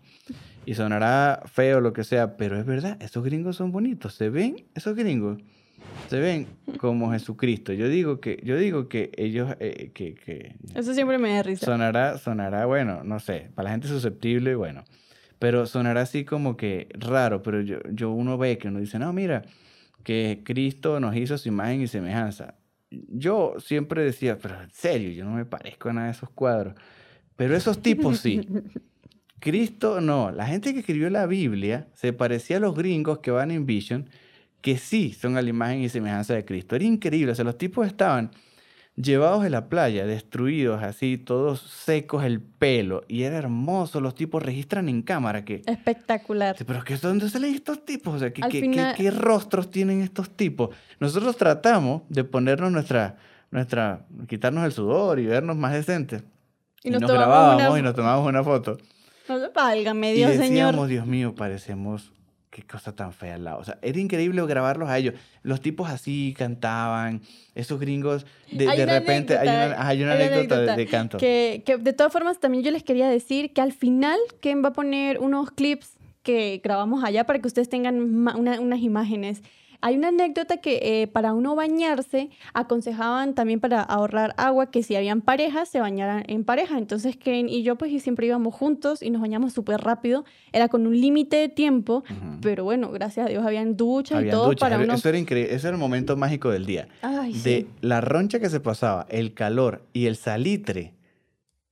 Y 0.65 0.73
sonará 0.73 1.43
feo 1.45 1.79
lo 1.79 1.93
que 1.93 2.03
sea, 2.03 2.37
pero 2.37 2.57
es 2.59 2.65
verdad, 2.65 2.97
esos 3.01 3.23
gringos 3.23 3.55
son 3.55 3.71
bonitos. 3.71 4.15
¿Se 4.15 4.29
ven 4.29 4.65
esos 4.73 4.95
gringos? 4.95 5.39
Se 6.09 6.19
ven 6.19 6.47
como 6.79 7.11
Jesucristo. 7.11 7.73
Yo 7.73 7.87
digo 7.87 8.19
que, 8.19 8.41
yo 8.43 8.57
digo 8.57 8.87
que 8.89 9.11
ellos, 9.17 9.55
eh, 9.59 9.91
que, 9.93 10.15
que 10.15 10.55
Eso 10.73 10.93
siempre 10.93 11.17
me 11.17 11.33
da 11.33 11.43
risa. 11.43 11.65
sonará, 11.65 12.17
sonará, 12.17 12.65
bueno, 12.65 13.03
no 13.03 13.19
sé, 13.19 13.51
para 13.53 13.65
la 13.65 13.71
gente 13.71 13.87
susceptible, 13.87 14.55
bueno, 14.55 14.83
pero 15.37 15.65
sonará 15.65 16.01
así 16.01 16.25
como 16.25 16.57
que 16.57 16.87
raro, 16.93 17.43
pero 17.43 17.61
yo, 17.61 17.77
yo 17.91 18.11
uno 18.11 18.37
ve 18.37 18.57
que 18.57 18.67
uno 18.69 18.79
dice, 18.79 18.97
no, 18.97 19.13
mira, 19.13 19.43
que 20.03 20.41
Cristo 20.43 20.99
nos 20.99 21.15
hizo 21.15 21.37
su 21.37 21.49
imagen 21.49 21.81
y 21.81 21.87
semejanza. 21.87 22.55
Yo 22.89 23.55
siempre 23.59 24.03
decía, 24.03 24.37
pero 24.37 24.61
en 24.61 24.71
serio, 24.71 25.11
yo 25.11 25.25
no 25.25 25.31
me 25.31 25.45
parezco 25.45 25.89
a 25.89 25.93
nada 25.93 26.07
de 26.07 26.13
esos 26.13 26.29
cuadros. 26.29 26.75
Pero 27.35 27.55
esos 27.55 27.81
tipos 27.81 28.19
sí. 28.19 28.47
Cristo 29.39 30.01
no. 30.01 30.31
La 30.31 30.47
gente 30.47 30.73
que 30.73 30.79
escribió 30.79 31.09
la 31.09 31.27
Biblia 31.27 31.87
se 31.93 32.13
parecía 32.13 32.57
a 32.57 32.59
los 32.59 32.75
gringos 32.75 33.19
que 33.19 33.31
van 33.31 33.51
en 33.51 33.65
Vision, 33.65 34.09
que 34.61 34.77
sí 34.77 35.13
son 35.13 35.37
a 35.37 35.41
la 35.41 35.49
imagen 35.49 35.81
y 35.81 35.89
semejanza 35.89 36.33
de 36.33 36.45
Cristo. 36.45 36.75
Era 36.75 36.85
increíble. 36.85 37.31
O 37.31 37.35
sea, 37.35 37.45
los 37.45 37.57
tipos 37.57 37.85
estaban 37.85 38.31
llevados 38.95 39.43
de 39.43 39.49
la 39.49 39.67
playa, 39.67 40.07
destruidos 40.07 40.81
así, 40.81 41.17
todos 41.17 41.59
secos 41.59 42.23
el 42.23 42.41
pelo. 42.41 43.03
Y 43.07 43.21
era 43.21 43.37
hermoso. 43.37 44.01
Los 44.01 44.15
tipos 44.15 44.41
registran 44.41 44.89
en 44.89 45.03
cámara 45.03 45.45
que... 45.45 45.61
Espectacular. 45.67 46.55
Pero 46.65 46.83
¿qué, 46.83 46.97
¿dónde 46.97 47.29
salen 47.29 47.53
estos 47.53 47.85
tipos? 47.85 48.15
O 48.15 48.19
sea, 48.19 48.33
¿qué, 48.33 48.41
qué, 48.49 48.61
qué, 48.71 48.93
qué 48.97 49.11
rostros 49.11 49.69
tienen 49.69 50.01
estos 50.01 50.31
tipos? 50.35 50.75
Nosotros 50.99 51.37
tratamos 51.37 52.01
de 52.09 52.23
ponernos 52.23 52.71
nuestra... 52.71 53.17
nuestra 53.51 54.07
quitarnos 54.27 54.65
el 54.65 54.71
sudor 54.71 55.19
y 55.19 55.27
vernos 55.27 55.55
más 55.55 55.73
decentes. 55.73 56.23
Y 56.85 56.91
nos, 56.91 57.01
grabábamos 57.01 57.69
una... 57.69 57.79
y 57.79 57.81
nos 57.81 57.95
tomábamos 57.95 58.27
una 58.27 58.43
foto. 58.43 58.77
No 59.27 59.39
se 59.39 59.49
válgame, 59.49 60.13
Dios 60.13 60.35
y 60.35 60.37
decíamos, 60.37 60.73
señor. 60.73 60.87
Dios 60.87 61.05
mío, 61.07 61.33
parecemos 61.35 62.11
qué 62.55 62.63
cosa 62.63 62.95
tan 62.95 63.11
fea 63.11 63.35
al 63.35 63.43
lado. 63.43 63.57
O 63.57 63.63
sea, 63.65 63.77
era 63.81 63.99
increíble 63.99 64.45
grabarlos 64.45 64.87
a 64.87 64.97
ellos. 64.97 65.15
Los 65.43 65.59
tipos 65.59 65.89
así 65.89 66.33
cantaban, 66.37 67.21
esos 67.53 67.79
gringos, 67.79 68.25
de, 68.49 68.65
de 68.65 68.85
repente 68.85 69.37
hay 69.37 69.47
una, 69.49 69.87
hay 69.87 70.03
una, 70.03 70.13
hay 70.13 70.21
anécdota, 70.23 70.55
anécdota 70.55 70.71
de, 70.71 70.77
de, 70.77 70.87
canto. 70.87 71.17
Que, 71.17 71.63
que 71.65 71.77
de 71.77 71.91
todas 71.91 72.13
formas 72.13 72.39
también 72.39 72.63
yo 72.63 72.71
les 72.71 72.83
quería 72.83 73.09
decir 73.09 73.51
que 73.51 73.59
al 73.59 73.73
final 73.73 74.17
Ken 74.39 74.63
va 74.63 74.69
a 74.69 74.73
poner 74.73 75.19
unos 75.19 75.51
clips 75.51 75.97
que 76.23 76.61
grabamos 76.63 77.03
allá 77.03 77.25
para 77.25 77.39
que 77.39 77.47
ustedes 77.47 77.67
tengan 77.67 77.99
una, 77.99 78.59
unas 78.59 78.79
imágenes. 78.79 79.41
Hay 79.81 79.95
una 79.97 80.09
anécdota 80.09 80.57
que 80.57 80.79
eh, 80.81 81.07
para 81.07 81.33
uno 81.33 81.55
bañarse 81.55 82.29
aconsejaban 82.53 83.33
también 83.35 83.59
para 83.59 83.81
ahorrar 83.81 84.33
agua 84.37 84.71
que 84.71 84.83
si 84.83 84.95
habían 84.95 85.21
parejas 85.21 85.69
se 85.69 85.79
bañaran 85.79 86.23
en 86.27 86.43
pareja. 86.43 86.77
Entonces 86.77 87.17
Ken 87.17 87.49
y 87.49 87.63
yo 87.63 87.75
pues 87.75 87.91
siempre 88.01 88.27
íbamos 88.27 88.53
juntos 88.53 89.01
y 89.01 89.09
nos 89.09 89.21
bañamos 89.21 89.53
súper 89.53 89.81
rápido. 89.81 90.25
Era 90.51 90.67
con 90.67 90.87
un 90.87 90.99
límite 90.99 91.37
de 91.37 91.49
tiempo, 91.49 92.03
uh 92.09 92.13
-huh. 92.13 92.39
pero 92.41 92.63
bueno, 92.63 92.91
gracias 92.91 93.27
a 93.27 93.29
Dios 93.29 93.45
habían 93.45 93.77
duchas 93.77 94.23
y 94.23 94.29
todo 94.29 94.47
duchas. 94.47 94.59
para 94.59 94.83
uno... 94.83 94.93
Eso 94.93 95.09
era 95.09 95.17
increíble. 95.17 95.53
Ese 95.53 95.67
era 95.67 95.75
el 95.75 95.79
momento 95.79 96.15
mágico 96.17 96.49
del 96.49 96.65
día. 96.65 96.87
Ay, 97.01 97.33
de 97.33 97.39
sí. 97.39 97.67
la 97.81 98.01
roncha 98.01 98.39
que 98.39 98.49
se 98.49 98.59
pasaba, 98.59 99.05
el 99.09 99.33
calor 99.33 99.83
y 99.93 100.05
el 100.07 100.15
salitre 100.15 100.93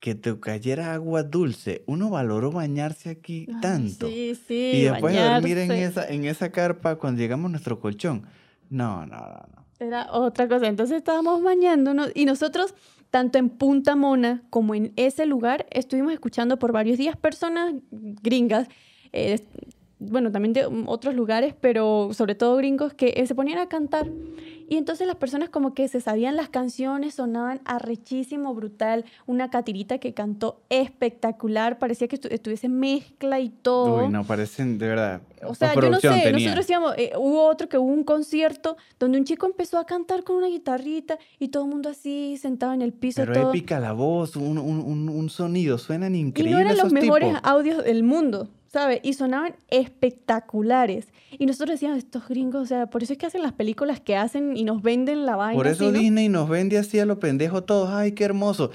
que 0.04 0.14
te 0.14 0.38
cayera 0.38 0.92
agua 0.92 1.22
dulce. 1.22 1.82
Uno 1.86 2.10
valoró 2.10 2.52
bañarse 2.52 3.08
aquí 3.08 3.46
Ay, 3.48 3.60
tanto. 3.62 4.06
sí, 4.06 4.38
sí, 4.46 4.72
y 4.74 4.82
después 4.82 5.14
de 5.14 5.22
dormir 5.22 5.56
en 5.56 5.68
bañarse. 5.68 6.00
esa, 6.02 6.08
en 6.12 6.26
esa 6.26 6.52
carpa 6.52 6.96
cuando 6.96 7.22
llegamos 7.22 7.46
a 7.48 7.52
nuestro 7.52 7.80
colchón. 7.80 8.26
No, 8.68 9.06
no, 9.06 9.16
no, 9.16 9.46
no. 9.56 9.64
Era 9.80 10.12
otra 10.12 10.46
cosa. 10.46 10.66
Entonces 10.68 10.98
estábamos 10.98 11.42
bañándonos 11.42 12.12
y 12.14 12.26
nosotros, 12.26 12.74
tanto 13.08 13.38
en 13.38 13.48
Punta 13.48 13.96
Mona 13.96 14.42
como 14.50 14.74
en 14.74 14.92
ese 14.96 15.24
lugar, 15.24 15.64
estuvimos 15.70 16.12
escuchando 16.12 16.58
por 16.58 16.72
varios 16.72 16.98
días 16.98 17.16
personas 17.16 17.72
gringas, 17.90 18.68
eh, 19.14 19.40
bueno, 20.00 20.30
también 20.30 20.52
de 20.52 20.66
otros 20.84 21.14
lugares, 21.14 21.54
pero 21.58 22.10
sobre 22.12 22.34
todo 22.34 22.58
gringos, 22.58 22.92
que 22.92 23.14
eh, 23.16 23.26
se 23.26 23.34
ponían 23.34 23.56
a 23.58 23.70
cantar. 23.70 24.10
Y 24.68 24.76
entonces 24.76 25.06
las 25.06 25.16
personas 25.16 25.48
como 25.48 25.74
que 25.74 25.88
se 25.88 26.00
sabían 26.00 26.36
las 26.36 26.48
canciones, 26.48 27.14
sonaban 27.14 27.60
arrechísimo, 27.64 28.54
brutal. 28.54 29.04
Una 29.26 29.50
catirita 29.50 29.98
que 29.98 30.14
cantó 30.14 30.62
espectacular, 30.70 31.78
parecía 31.78 32.08
que 32.08 32.16
estu 32.16 32.28
estuviese 32.30 32.68
mezcla 32.68 33.40
y 33.40 33.50
todo. 33.50 34.04
Uy, 34.04 34.08
no, 34.08 34.24
parecen, 34.24 34.78
de 34.78 34.88
verdad. 34.88 35.22
O 35.46 35.54
sea, 35.54 35.74
yo 35.74 35.90
no 35.90 36.00
sé, 36.00 36.08
tenía. 36.08 36.32
nosotros 36.32 36.56
decíamos, 36.56 36.94
eh, 36.96 37.12
hubo 37.16 37.46
otro 37.46 37.68
que 37.68 37.76
hubo 37.76 37.92
un 37.92 38.04
concierto 38.04 38.76
donde 38.98 39.18
un 39.18 39.24
chico 39.24 39.46
empezó 39.46 39.78
a 39.78 39.84
cantar 39.84 40.24
con 40.24 40.36
una 40.36 40.48
guitarrita 40.48 41.18
y 41.38 41.48
todo 41.48 41.64
el 41.64 41.70
mundo 41.70 41.90
así 41.90 42.38
sentado 42.38 42.72
en 42.72 42.82
el 42.82 42.92
piso. 42.92 43.22
Pero 43.22 43.34
todo. 43.34 43.50
épica 43.50 43.78
la 43.80 43.92
voz, 43.92 44.36
un, 44.36 44.58
un, 44.58 45.08
un 45.08 45.30
sonido, 45.30 45.78
suenan 45.78 46.14
increíbles. 46.14 46.50
Y 46.50 46.54
no 46.54 46.60
eran 46.60 46.76
los 46.76 46.92
mejores 46.92 47.28
tipos. 47.28 47.42
audios 47.44 47.84
del 47.84 48.02
mundo. 48.02 48.48
¿Sabes? 48.74 49.00
Y 49.02 49.14
sonaban 49.14 49.54
espectaculares. 49.70 51.08
Y 51.38 51.46
nosotros 51.46 51.70
decíamos, 51.76 51.98
estos 51.98 52.28
gringos, 52.28 52.62
o 52.62 52.66
sea, 52.66 52.86
por 52.86 53.02
eso 53.02 53.12
es 53.12 53.18
que 53.18 53.26
hacen 53.26 53.42
las 53.42 53.52
películas 53.52 54.00
que 54.00 54.16
hacen 54.16 54.56
y 54.56 54.64
nos 54.64 54.82
venden 54.82 55.24
la 55.26 55.36
vaina. 55.36 55.56
Por 55.56 55.66
eso 55.66 55.84
así, 55.86 55.92
¿no? 55.92 55.98
Disney 56.00 56.28
nos 56.28 56.48
vende 56.48 56.78
así 56.78 56.98
a 56.98 57.06
lo 57.06 57.18
pendejo 57.18 57.62
todos. 57.64 57.90
Ay, 57.90 58.12
qué 58.12 58.24
hermoso. 58.24 58.70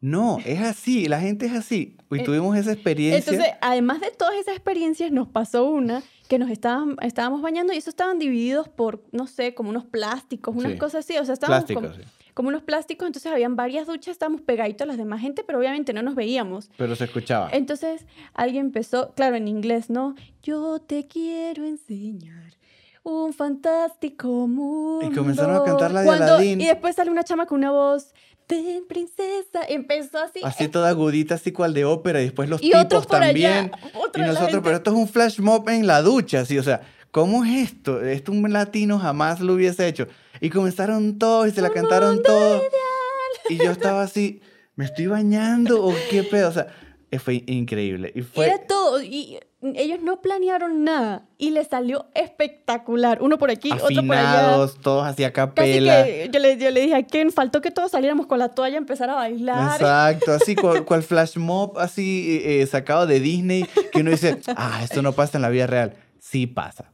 No, 0.00 0.38
es 0.44 0.60
así, 0.60 1.06
la 1.06 1.20
gente 1.20 1.46
es 1.46 1.52
así. 1.52 1.96
Y 2.10 2.18
Eh, 2.20 2.24
tuvimos 2.24 2.56
esa 2.56 2.72
experiencia. 2.72 3.18
Entonces, 3.18 3.54
además 3.60 4.00
de 4.00 4.10
todas 4.10 4.34
esas 4.34 4.54
experiencias, 4.54 5.12
nos 5.12 5.28
pasó 5.28 5.70
una 5.70 6.02
que 6.28 6.38
nos 6.40 6.50
estaban, 6.50 6.96
estábamos 7.02 7.40
bañando 7.40 7.72
y 7.72 7.76
eso 7.76 7.88
estaban 7.90 8.18
divididos 8.18 8.68
por, 8.68 9.04
no 9.12 9.26
sé, 9.28 9.54
como 9.54 9.70
unos 9.70 9.84
plásticos, 9.84 10.56
unas 10.56 10.72
Sí. 10.72 10.78
cosas 10.78 11.04
así. 11.04 11.16
O 11.18 11.24
sea, 11.24 11.34
estábamos 11.34 11.66
Plásticos, 11.66 11.96
sí. 11.96 12.21
Como 12.34 12.48
unos 12.48 12.62
plásticos, 12.62 13.06
entonces 13.06 13.30
habían 13.30 13.56
varias 13.56 13.86
duchas, 13.86 14.12
estábamos 14.12 14.40
pegaditos 14.40 14.82
a 14.82 14.86
las 14.86 14.96
demás 14.96 15.20
gente, 15.20 15.44
pero 15.44 15.58
obviamente 15.58 15.92
no 15.92 16.02
nos 16.02 16.14
veíamos. 16.14 16.70
Pero 16.76 16.96
se 16.96 17.04
escuchaba. 17.04 17.50
Entonces 17.52 18.06
alguien 18.34 18.66
empezó, 18.66 19.12
claro, 19.14 19.36
en 19.36 19.48
inglés, 19.48 19.90
¿no? 19.90 20.14
Yo 20.42 20.80
te 20.80 21.06
quiero 21.06 21.64
enseñar 21.64 22.54
un 23.02 23.32
fantástico 23.32 24.46
mundo. 24.46 25.06
Y 25.10 25.14
comenzaron 25.14 25.56
a 25.56 25.64
cantar 25.64 25.90
la 25.90 26.00
de 26.00 26.06
Cuando- 26.06 26.24
Aladdin. 26.24 26.60
Y 26.60 26.66
después 26.66 26.96
sale 26.96 27.10
una 27.10 27.24
chama 27.24 27.46
con 27.46 27.58
una 27.58 27.70
voz, 27.72 28.14
ven 28.48 28.84
princesa, 28.86 29.60
empezó 29.68 30.18
así. 30.18 30.40
Así 30.42 30.68
toda 30.68 30.90
agudita, 30.90 31.36
así 31.36 31.52
cual 31.52 31.72
de 31.74 31.84
ópera, 31.84 32.20
y 32.20 32.24
después 32.24 32.48
los 32.48 32.62
y 32.62 32.70
tipos 32.70 33.06
también. 33.06 33.52
allá. 33.52 33.70
y 34.14 34.20
nosotros, 34.20 34.60
pero 34.62 34.76
esto 34.76 34.90
es 34.90 34.96
un 34.96 35.08
flash 35.08 35.40
mob 35.40 35.68
en 35.68 35.86
la 35.86 36.02
ducha, 36.02 36.40
así, 36.40 36.58
o 36.58 36.62
sea, 36.62 36.82
¿cómo 37.10 37.44
es 37.44 37.70
esto? 37.72 38.02
Esto 38.02 38.32
un 38.32 38.52
latino 38.52 38.98
jamás 38.98 39.40
lo 39.40 39.54
hubiese 39.54 39.86
hecho. 39.88 40.06
Y 40.42 40.50
comenzaron 40.50 41.18
todos 41.18 41.46
y 41.46 41.50
se 41.52 41.62
la 41.62 41.68
Un 41.68 41.74
cantaron 41.74 42.14
mundo 42.16 42.24
todos. 42.24 42.62
Y 43.48 43.58
yo 43.58 43.70
estaba 43.70 44.02
así, 44.02 44.40
¿me 44.74 44.84
estoy 44.84 45.06
bañando 45.06 45.84
o 45.84 45.94
qué 46.10 46.24
pedo? 46.24 46.48
O 46.48 46.52
sea, 46.52 46.66
eh, 47.12 47.18
fue 47.20 47.44
increíble. 47.46 48.10
Y 48.12 48.22
fue, 48.22 48.46
Era 48.46 48.58
todo. 48.66 49.00
Y 49.00 49.38
ellos 49.60 50.00
no 50.02 50.20
planearon 50.20 50.82
nada. 50.82 51.28
Y 51.38 51.50
les 51.50 51.68
salió 51.68 52.06
espectacular. 52.14 53.22
Uno 53.22 53.38
por 53.38 53.50
aquí, 53.50 53.70
otro 53.70 53.86
por 53.86 54.16
allá. 54.16 54.40
afinados, 54.40 54.80
todos 54.80 55.06
así 55.06 55.22
a 55.22 55.32
Casi 55.32 55.54
capela. 55.54 56.04
que 56.04 56.30
yo 56.32 56.40
le, 56.40 56.58
yo 56.58 56.70
le 56.70 56.80
dije 56.80 56.96
a 56.96 57.02
Ken, 57.04 57.30
faltó 57.30 57.60
que 57.60 57.70
todos 57.70 57.92
saliéramos 57.92 58.26
con 58.26 58.40
la 58.40 58.48
toalla 58.48 58.76
a 58.76 58.78
empezar 58.78 59.10
a 59.10 59.14
bailar. 59.14 59.80
Exacto, 59.80 60.32
así 60.32 60.56
cual, 60.56 60.84
cual 60.84 61.04
flash 61.04 61.36
mob, 61.36 61.78
así 61.78 62.40
eh, 62.44 62.66
sacado 62.66 63.06
de 63.06 63.20
Disney, 63.20 63.64
que 63.92 64.00
uno 64.00 64.10
dice, 64.10 64.40
ah, 64.56 64.80
esto 64.82 65.02
no 65.02 65.12
pasa 65.12 65.38
en 65.38 65.42
la 65.42 65.50
vida 65.50 65.68
real. 65.68 65.94
Sí 66.18 66.48
pasa. 66.48 66.91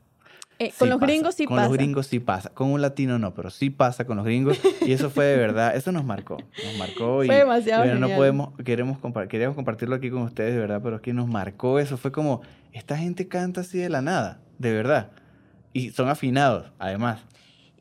Eh, 0.61 0.71
Sí 0.73 0.79
con 0.81 0.89
los 0.89 0.99
pasa, 0.99 1.07
gringos 1.13 1.35
sí 1.37 1.45
con 1.45 1.57
pasa. 1.57 1.69
los 1.69 1.77
gringos 1.79 2.07
sí 2.09 2.19
pasa. 2.21 2.51
Con 2.51 2.73
un 2.73 2.81
latino 2.83 3.19
no, 3.19 3.33
pero 3.35 3.49
sí 3.51 3.71
pasa 3.71 4.05
con 4.07 4.17
los 4.17 4.27
gringos. 4.27 4.59
Y 4.85 4.93
eso 4.93 5.09
fue 5.09 5.25
de 5.27 5.37
verdad, 5.37 5.77
eso 5.77 5.93
nos 5.93 6.05
marcó. 6.05 6.37
Nos 6.65 6.77
marcó 6.79 7.23
y 7.25 7.27
Fue 7.27 7.37
demasiado 7.37 7.85
bueno, 7.85 7.99
no 8.09 8.15
podemos, 8.17 8.49
queremos, 8.65 8.99
compa- 8.99 9.29
queríamos 9.29 9.55
compartirlo 9.55 9.95
aquí 9.95 10.11
con 10.11 10.23
ustedes, 10.23 10.55
de 10.55 10.61
verdad, 10.61 10.81
pero 10.83 10.97
es 10.97 11.03
que 11.03 11.13
nos 11.13 11.29
marcó 11.29 11.79
eso. 11.79 11.97
Fue 11.97 12.11
como, 12.11 12.41
esta 12.73 12.97
gente 12.99 13.29
canta 13.29 13.61
así 13.61 13.79
de 13.79 13.89
la 13.89 14.03
nada, 14.03 14.41
de 14.59 14.73
verdad. 14.73 15.11
Y 15.73 15.91
son 15.91 16.09
afinados, 16.09 16.73
además. 16.79 17.21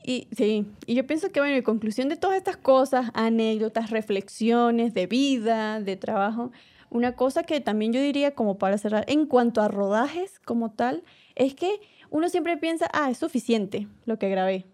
Y 0.03 0.28
sí, 0.32 0.65
y 0.86 0.93
yo 0.95 1.05
pienso 1.07 1.32
que, 1.32 1.39
bueno, 1.41 1.55
en 1.55 1.63
conclusión 1.63 2.07
de 2.09 2.15
todas 2.15 2.38
estas 2.38 2.57
cosas, 2.57 3.09
anécdotas, 3.13 3.89
reflexiones 3.89 4.93
de 4.93 5.07
vida, 5.07 5.80
de 5.82 5.95
trabajo, 5.97 6.51
una 6.89 7.13
cosa 7.15 7.43
que 7.43 7.59
también 7.59 7.91
yo 7.91 7.99
diría 8.01 8.32
como 8.36 8.57
para 8.57 8.78
cerrar, 8.78 9.03
en 9.07 9.25
cuanto 9.25 9.61
a 9.61 9.67
rodajes 9.67 10.39
como 10.45 10.71
tal, 10.71 11.03
es 11.36 11.55
que 11.55 11.69
uno 12.10 12.30
siempre 12.30 12.58
piensa, 12.58 12.89
ah, 12.93 13.10
es 13.10 13.18
suficiente 13.18 13.88
lo 14.05 14.18
que 14.18 14.30
grabé. 14.30 14.66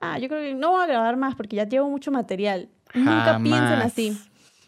Ah, 0.00 0.18
yo 0.18 0.28
creo 0.28 0.40
que 0.40 0.54
no 0.54 0.70
voy 0.70 0.82
a 0.82 0.86
grabar 0.86 1.16
más 1.16 1.34
porque 1.34 1.56
ya 1.56 1.68
llevo 1.68 1.88
mucho 1.90 2.10
material. 2.10 2.68
Nunca 2.94 3.38
piensen 3.42 3.64
Jamás. 3.66 3.86
así. 3.86 4.18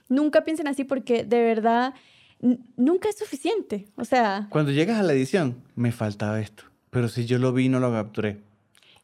Nunca 0.09 0.45
piensen 0.45 0.69
así 0.69 0.85
porque 0.85 1.25
de 1.25 1.43
verdad 1.43 1.95
nunca 2.77 3.09
es 3.09 3.17
suficiente. 3.19 3.87
O 3.97 4.05
sea, 4.05 4.47
Cuando 4.51 4.73
llegas 4.73 4.99
a 4.99 5.03
la 5.03 5.13
edición, 5.13 5.63
me 5.75 5.93
faltaba 5.93 6.41
esto. 6.41 6.65
Pero 6.91 7.09
si 7.09 7.25
yo 7.25 7.39
lo 7.39 7.53
vi, 7.53 7.69
no 7.69 7.81
lo 7.81 7.91
capturé. 7.91 8.39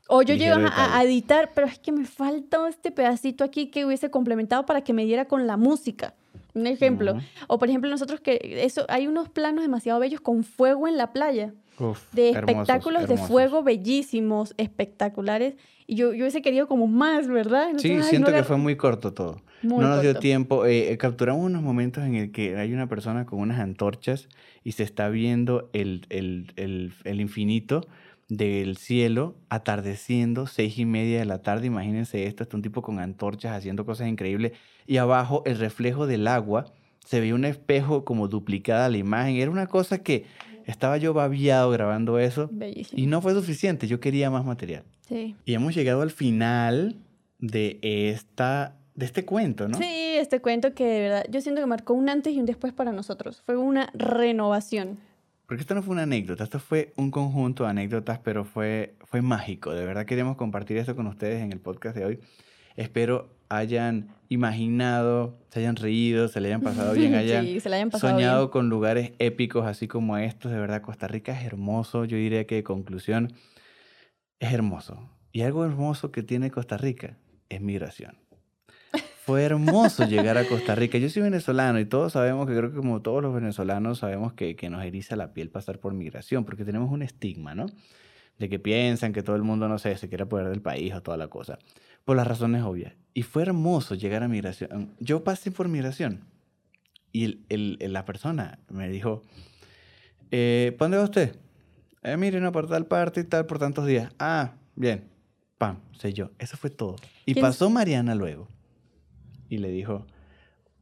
O 0.08 0.22
yo 0.22 0.34
llego 0.34 0.56
a, 0.56 0.98
a 0.98 1.04
editar, 1.04 1.52
pero 1.54 1.66
es 1.66 1.78
que 1.78 1.92
me 1.92 2.04
falta 2.06 2.66
este 2.68 2.90
pedacito 2.90 3.44
aquí 3.44 3.70
que 3.70 3.84
hubiese 3.84 4.10
complementado 4.10 4.64
para 4.66 4.82
que 4.82 4.92
me 4.92 5.04
diera 5.04 5.26
con 5.26 5.46
la 5.46 5.56
música. 5.56 6.14
Un 6.54 6.66
ejemplo. 6.66 7.12
Ujú. 7.12 7.22
O 7.46 7.58
por 7.58 7.68
ejemplo, 7.68 7.90
nosotros 7.90 8.20
que 8.20 8.62
eso 8.64 8.84
hay 8.88 9.06
unos 9.06 9.28
planos 9.28 9.62
demasiado 9.62 10.00
bellos 10.00 10.20
con 10.20 10.44
fuego 10.44 10.88
en 10.88 10.96
la 10.96 11.12
playa, 11.12 11.52
Uf, 11.78 12.12
de 12.12 12.30
hermosos, 12.30 12.68
espectáculos 12.68 13.08
de 13.08 13.16
fuego 13.16 13.62
bellísimos, 13.62 14.54
espectaculares. 14.56 15.54
Y 15.86 15.94
yo, 15.96 16.12
yo 16.12 16.24
hubiese 16.24 16.42
querido 16.42 16.66
como 16.66 16.86
más, 16.86 17.28
¿verdad? 17.28 17.68
Sí, 17.76 17.88
Nosotros, 17.88 18.04
ay, 18.04 18.10
siento 18.10 18.30
no 18.30 18.36
que 18.36 18.44
fue 18.44 18.56
muy 18.56 18.76
corto 18.76 19.14
todo. 19.14 19.42
Muy 19.62 19.78
no 19.84 19.88
nos 19.88 20.02
dio 20.02 20.14
tiempo. 20.14 20.66
Eh, 20.66 20.92
eh, 20.92 20.98
capturamos 20.98 21.44
unos 21.44 21.62
momentos 21.62 22.04
en 22.04 22.14
el 22.14 22.30
que 22.30 22.56
hay 22.56 22.72
una 22.72 22.88
persona 22.88 23.26
con 23.26 23.40
unas 23.40 23.58
antorchas 23.58 24.28
y 24.64 24.72
se 24.72 24.82
está 24.82 25.08
viendo 25.08 25.70
el, 25.72 26.06
el, 26.10 26.52
el, 26.56 26.92
el 27.04 27.20
infinito 27.20 27.86
del 28.28 28.76
cielo 28.76 29.36
atardeciendo, 29.48 30.46
seis 30.46 30.78
y 30.78 30.84
media 30.84 31.18
de 31.18 31.24
la 31.24 31.42
tarde. 31.42 31.66
Imagínense 31.66 32.26
esto, 32.26 32.42
está 32.42 32.56
un 32.56 32.62
tipo 32.62 32.82
con 32.82 32.98
antorchas 32.98 33.56
haciendo 33.56 33.86
cosas 33.86 34.08
increíbles. 34.08 34.52
Y 34.86 34.98
abajo 34.98 35.42
el 35.46 35.58
reflejo 35.58 36.06
del 36.06 36.28
agua, 36.28 36.66
se 37.04 37.20
veía 37.20 37.34
un 37.34 37.46
espejo 37.46 38.04
como 38.04 38.28
duplicada 38.28 38.90
la 38.90 38.98
imagen. 38.98 39.36
Era 39.36 39.50
una 39.50 39.66
cosa 39.66 40.02
que 40.02 40.26
estaba 40.70 40.98
yo 40.98 41.14
babiado 41.14 41.70
grabando 41.70 42.18
eso 42.18 42.48
Bellísimo. 42.52 43.02
y 43.02 43.06
no 43.06 43.20
fue 43.20 43.32
suficiente. 43.32 43.86
Yo 43.86 44.00
quería 44.00 44.30
más 44.30 44.44
material. 44.44 44.84
Sí. 45.00 45.34
Y 45.44 45.54
hemos 45.54 45.74
llegado 45.74 46.02
al 46.02 46.10
final 46.10 46.96
de 47.38 47.78
esta 47.82 48.74
de 48.94 49.06
este 49.06 49.24
cuento, 49.24 49.68
¿no? 49.68 49.78
Sí, 49.78 49.84
este 50.16 50.40
cuento 50.40 50.74
que 50.74 50.84
de 50.84 51.00
verdad 51.00 51.24
yo 51.30 51.40
siento 51.40 51.60
que 51.60 51.66
marcó 51.66 51.94
un 51.94 52.08
antes 52.08 52.34
y 52.34 52.40
un 52.40 52.46
después 52.46 52.72
para 52.72 52.92
nosotros. 52.92 53.42
Fue 53.46 53.56
una 53.56 53.90
renovación. 53.94 54.98
Porque 55.46 55.62
esto 55.62 55.74
no 55.74 55.82
fue 55.82 55.92
una 55.92 56.02
anécdota, 56.02 56.44
esto 56.44 56.58
fue 56.58 56.92
un 56.96 57.10
conjunto 57.10 57.64
de 57.64 57.70
anécdotas, 57.70 58.18
pero 58.18 58.44
fue, 58.44 58.96
fue 59.04 59.22
mágico. 59.22 59.72
De 59.72 59.86
verdad 59.86 60.04
queremos 60.04 60.36
compartir 60.36 60.76
esto 60.76 60.94
con 60.94 61.06
ustedes 61.06 61.42
en 61.42 61.52
el 61.52 61.60
podcast 61.60 61.96
de 61.96 62.04
hoy. 62.04 62.20
Espero 62.76 63.30
hayan 63.48 64.08
imaginado, 64.28 65.38
se 65.50 65.60
hayan 65.60 65.76
reído, 65.76 66.28
se 66.28 66.40
le 66.40 66.48
hayan 66.48 66.60
pasado 66.60 66.92
bien, 66.92 67.12
Sí, 67.44 67.60
se 67.60 67.68
hayan 67.74 67.90
pasado 67.90 68.14
soñado 68.14 68.40
bien. 68.40 68.50
con 68.50 68.68
lugares 68.68 69.12
épicos 69.18 69.66
así 69.66 69.88
como 69.88 70.16
estos. 70.18 70.52
De 70.52 70.58
verdad, 70.58 70.82
Costa 70.82 71.08
Rica 71.08 71.38
es 71.38 71.44
hermoso. 71.46 72.04
Yo 72.04 72.16
diría 72.16 72.46
que 72.46 72.56
de 72.56 72.64
conclusión 72.64 73.32
es 74.40 74.52
hermoso. 74.52 75.10
Y 75.32 75.42
algo 75.42 75.64
hermoso 75.64 76.10
que 76.10 76.22
tiene 76.22 76.50
Costa 76.50 76.76
Rica 76.76 77.16
es 77.48 77.60
migración. 77.60 78.18
Fue 79.24 79.42
hermoso 79.42 80.04
llegar 80.08 80.38
a 80.38 80.44
Costa 80.46 80.74
Rica. 80.74 80.98
Yo 80.98 81.08
soy 81.10 81.22
venezolano 81.22 81.78
y 81.80 81.84
todos 81.84 82.14
sabemos 82.14 82.46
que 82.46 82.56
creo 82.56 82.70
que 82.70 82.78
como 82.78 83.02
todos 83.02 83.22
los 83.22 83.34
venezolanos 83.34 83.98
sabemos 83.98 84.32
que, 84.32 84.56
que 84.56 84.70
nos 84.70 84.84
eriza 84.84 85.16
la 85.16 85.32
piel 85.34 85.50
pasar 85.50 85.78
por 85.78 85.92
migración 85.92 86.44
porque 86.44 86.64
tenemos 86.64 86.90
un 86.90 87.02
estigma, 87.02 87.54
¿no? 87.54 87.66
De 88.38 88.48
que 88.48 88.58
piensan 88.58 89.12
que 89.12 89.22
todo 89.22 89.36
el 89.36 89.42
mundo, 89.42 89.68
no 89.68 89.78
sé, 89.78 89.96
se 89.96 90.08
quiere 90.08 90.24
apoderar 90.24 90.50
del 90.50 90.62
país 90.62 90.94
o 90.94 91.02
toda 91.02 91.16
la 91.16 91.28
cosa. 91.28 91.58
Por 92.04 92.16
las 92.16 92.26
razones 92.26 92.62
obvias. 92.62 92.94
Y 93.14 93.22
fue 93.22 93.42
hermoso 93.42 93.94
llegar 93.96 94.22
a 94.22 94.28
migración. 94.28 94.94
Yo 95.00 95.24
pasé 95.24 95.50
por 95.50 95.68
migración 95.68 96.24
y 97.12 97.24
el- 97.24 97.76
el- 97.80 97.92
la 97.92 98.04
persona 98.04 98.58
me 98.70 98.88
dijo, 98.88 99.22
eh, 100.30 100.74
¿para 100.78 100.84
dónde 100.86 100.96
va 100.98 101.04
usted? 101.04 101.36
Eh, 102.02 102.16
mire, 102.16 102.40
no, 102.40 102.52
por 102.52 102.68
tal 102.68 102.86
parte 102.86 103.20
y 103.20 103.24
tal, 103.24 103.46
por 103.46 103.58
tantos 103.58 103.86
días. 103.86 104.12
Ah, 104.18 104.52
bien. 104.76 105.08
Pam, 105.58 105.80
sé 105.98 106.12
yo. 106.12 106.30
Eso 106.38 106.56
fue 106.56 106.70
todo. 106.70 106.96
Y 107.26 107.34
¿Quién- 107.34 107.44
pasó 107.44 107.68
Mariana 107.70 108.14
luego. 108.14 108.48
Y 109.48 109.58
le 109.58 109.70
dijo, 109.70 110.06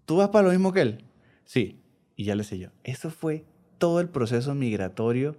¿tú 0.05 0.17
vas 0.17 0.29
para 0.29 0.45
lo 0.49 0.51
mismo 0.53 0.73
que 0.73 0.83
él? 0.83 1.05
Sí. 1.45 1.81
Y 2.17 2.25
ya 2.25 2.35
le 2.35 2.45
sé 2.45 2.59
yo. 2.59 2.69
Eso 2.85 3.11
fue 3.11 3.45
todo 3.79 4.01
el 4.01 4.09
proceso 4.09 4.55
migratorio 4.55 5.37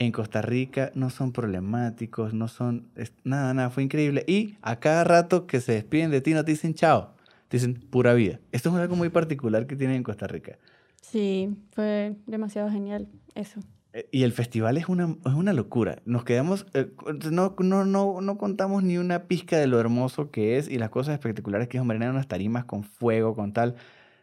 en 0.00 0.10
Costa 0.10 0.42
Rica. 0.42 0.90
No 0.94 1.10
son 1.10 1.30
problemáticos, 1.30 2.34
no 2.34 2.48
son... 2.48 2.88
nada, 3.22 3.54
nada. 3.54 3.70
Fue 3.70 3.84
increíble. 3.84 4.24
Y 4.26 4.56
a 4.62 4.80
cada 4.80 5.04
rato 5.04 5.46
que 5.46 5.60
se 5.60 5.72
despiden 5.72 6.10
de 6.10 6.20
ti 6.20 6.34
no 6.34 6.44
te 6.44 6.50
dicen 6.50 6.74
chao. 6.74 7.14
Te 7.46 7.58
dicen 7.58 7.74
pura 7.74 8.14
vida. 8.14 8.40
Esto 8.50 8.70
es 8.70 8.76
algo 8.76 8.96
muy 8.96 9.10
particular 9.10 9.66
que 9.66 9.76
tienen 9.76 9.96
en 9.96 10.02
Costa 10.02 10.26
Rica. 10.26 10.58
Sí, 11.02 11.50
fue 11.72 12.16
demasiado 12.26 12.70
genial 12.70 13.08
eso. 13.34 13.60
Eh, 13.92 14.08
Y 14.10 14.22
el 14.22 14.32
festival 14.32 14.76
es 14.78 14.88
una, 14.88 15.16
es 15.26 15.32
una 15.32 15.52
locura. 15.52 15.98
Nos 16.04 16.24
quedamos, 16.24 16.66
eh, 16.74 16.90
no, 17.30 17.54
no, 17.58 17.84
no, 17.84 18.20
no 18.20 18.38
contamos 18.38 18.82
ni 18.82 18.96
una 18.96 19.24
pizca 19.24 19.58
de 19.58 19.66
lo 19.66 19.80
hermoso 19.80 20.30
que 20.30 20.56
es 20.56 20.68
y 20.68 20.78
las 20.78 20.90
cosas 20.90 21.14
espectaculares 21.14 21.68
que 21.68 21.76
es. 21.76 21.84
Eran 21.84 22.10
unas 22.10 22.28
tarimas 22.28 22.64
con 22.64 22.84
fuego, 22.84 23.34
con 23.34 23.52
tal. 23.52 23.74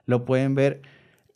Lo 0.05 0.25
pueden 0.25 0.55
ver 0.55 0.81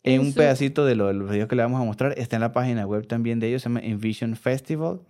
en 0.04 0.20
un 0.20 0.32
pedacito 0.32 0.84
de, 0.84 0.94
lo, 0.94 1.06
de 1.08 1.14
los 1.14 1.30
videos 1.30 1.48
que 1.48 1.56
le 1.56 1.62
vamos 1.62 1.80
a 1.80 1.84
mostrar. 1.84 2.14
Está 2.18 2.36
en 2.36 2.40
la 2.42 2.52
página 2.52 2.86
web 2.86 3.06
también 3.06 3.40
de 3.40 3.48
ellos, 3.48 3.62
se 3.62 3.68
llama 3.68 3.80
Envision 3.80 4.36
Festival. 4.36 5.00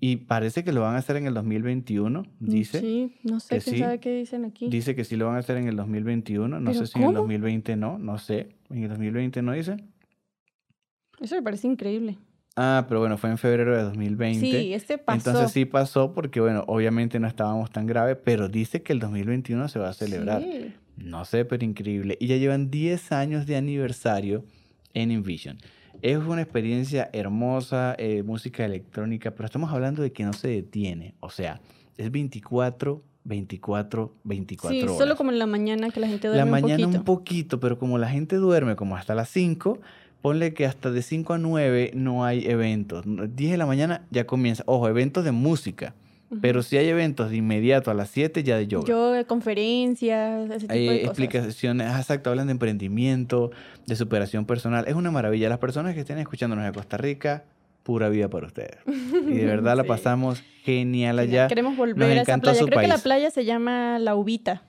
Y 0.00 0.16
parece 0.16 0.62
que 0.62 0.72
lo 0.72 0.82
van 0.82 0.94
a 0.94 0.98
hacer 0.98 1.16
en 1.16 1.26
el 1.26 1.34
2021, 1.34 2.22
dice. 2.38 2.78
Mm, 2.78 2.80
Sí, 2.82 3.14
no 3.24 3.40
sé, 3.40 3.56
que 3.56 3.64
quién 3.64 3.74
sí. 3.74 3.80
sabe 3.82 3.98
qué 3.98 4.12
dicen 4.14 4.44
aquí. 4.44 4.68
Dice 4.68 4.94
que 4.94 5.02
sí 5.04 5.16
lo 5.16 5.26
van 5.26 5.34
a 5.34 5.38
hacer 5.40 5.56
en 5.56 5.66
el 5.66 5.74
2021. 5.74 6.60
No 6.60 6.70
¿Pero 6.70 6.86
sé 6.86 6.92
si 6.92 6.98
en 6.98 7.02
el 7.02 7.08
cómo? 7.08 7.18
2020 7.18 7.76
no, 7.76 7.98
no 7.98 8.16
sé. 8.18 8.50
En 8.70 8.84
el 8.84 8.88
2020 8.90 9.42
no 9.42 9.52
dice. 9.52 9.76
Eso 11.20 11.34
me 11.34 11.42
parece 11.42 11.66
increíble. 11.66 12.16
Ah, 12.54 12.86
pero 12.88 13.00
bueno, 13.00 13.18
fue 13.18 13.30
en 13.30 13.38
febrero 13.38 13.76
de 13.76 13.82
2020. 13.82 14.40
Sí, 14.40 14.72
este 14.72 14.98
pasó. 14.98 15.30
Entonces 15.30 15.52
sí 15.52 15.64
pasó 15.64 16.12
porque, 16.12 16.40
bueno, 16.40 16.64
obviamente 16.68 17.18
no 17.20 17.26
estábamos 17.26 17.70
tan 17.70 17.86
grave, 17.86 18.14
pero 18.16 18.48
dice 18.48 18.82
que 18.82 18.92
el 18.92 19.00
2021 19.00 19.68
se 19.68 19.78
va 19.80 19.88
a 19.88 19.92
celebrar. 19.94 20.42
Sí. 20.42 20.74
No 20.98 21.24
sé, 21.24 21.44
pero 21.44 21.64
increíble. 21.64 22.16
Y 22.20 22.26
ya 22.26 22.36
llevan 22.36 22.70
10 22.70 23.12
años 23.12 23.46
de 23.46 23.56
aniversario 23.56 24.44
en 24.94 25.10
Envision. 25.10 25.58
Es 26.02 26.18
una 26.18 26.42
experiencia 26.42 27.08
hermosa, 27.12 27.94
eh, 27.98 28.22
música 28.22 28.64
electrónica, 28.64 29.32
pero 29.32 29.46
estamos 29.46 29.72
hablando 29.72 30.02
de 30.02 30.12
que 30.12 30.24
no 30.24 30.32
se 30.32 30.48
detiene. 30.48 31.14
O 31.20 31.30
sea, 31.30 31.60
es 31.96 32.10
24, 32.10 33.02
24, 33.24 34.14
24 34.24 34.76
Sí, 34.78 34.82
horas. 34.84 34.98
solo 34.98 35.16
como 35.16 35.30
en 35.30 35.38
la 35.38 35.46
mañana 35.46 35.90
que 35.90 36.00
la 36.00 36.06
gente 36.08 36.28
duerme 36.28 36.44
La 36.44 36.50
mañana 36.50 36.86
un 36.86 37.04
poquito, 37.04 37.58
pero 37.60 37.78
como 37.78 37.98
la 37.98 38.08
gente 38.08 38.36
duerme 38.36 38.76
como 38.76 38.96
hasta 38.96 39.14
las 39.14 39.28
5, 39.30 39.80
ponle 40.22 40.54
que 40.54 40.66
hasta 40.66 40.90
de 40.90 41.02
5 41.02 41.34
a 41.34 41.38
9 41.38 41.92
no 41.94 42.24
hay 42.24 42.46
eventos. 42.46 43.04
10 43.06 43.50
de 43.52 43.56
la 43.56 43.66
mañana 43.66 44.06
ya 44.10 44.26
comienza. 44.26 44.62
Ojo, 44.66 44.88
eventos 44.88 45.24
de 45.24 45.32
música. 45.32 45.94
Pero 46.42 46.62
si 46.62 46.76
hay 46.76 46.88
eventos 46.88 47.30
de 47.30 47.36
inmediato 47.36 47.90
a 47.90 47.94
las 47.94 48.10
7 48.10 48.42
ya 48.44 48.56
de 48.58 48.66
yoga. 48.66 48.86
Yoga, 48.86 49.24
conferencias, 49.24 50.50
ese 50.50 50.60
tipo 50.60 50.72
Hay 50.74 50.80
de 50.88 51.00
cosas. 51.00 51.04
explicaciones, 51.18 51.86
ah, 51.90 51.98
exacto, 51.98 52.30
hablan 52.30 52.46
de 52.48 52.52
emprendimiento, 52.52 53.50
de 53.86 53.96
superación 53.96 54.44
personal. 54.44 54.84
Es 54.88 54.94
una 54.94 55.10
maravilla. 55.10 55.48
Las 55.48 55.58
personas 55.58 55.94
que 55.94 56.00
estén 56.00 56.18
escuchándonos 56.18 56.64
de 56.66 56.72
Costa 56.72 56.96
Rica, 56.98 57.44
pura 57.82 58.08
vida 58.10 58.28
para 58.28 58.46
ustedes. 58.46 58.76
Y 58.86 59.34
de 59.36 59.46
verdad 59.46 59.76
la 59.76 59.84
pasamos 59.84 60.42
genial 60.64 61.18
allá. 61.18 61.48
Queremos 61.48 61.72
Nos 61.72 61.78
volver 61.78 62.18
a 62.18 62.22
esa 62.22 62.38
playa. 62.38 62.64
Creo 62.66 62.80
que 62.80 62.86
la 62.88 62.98
playa 62.98 63.30
se 63.30 63.44
llama 63.46 63.98
La 63.98 64.14
Ubita. 64.14 64.62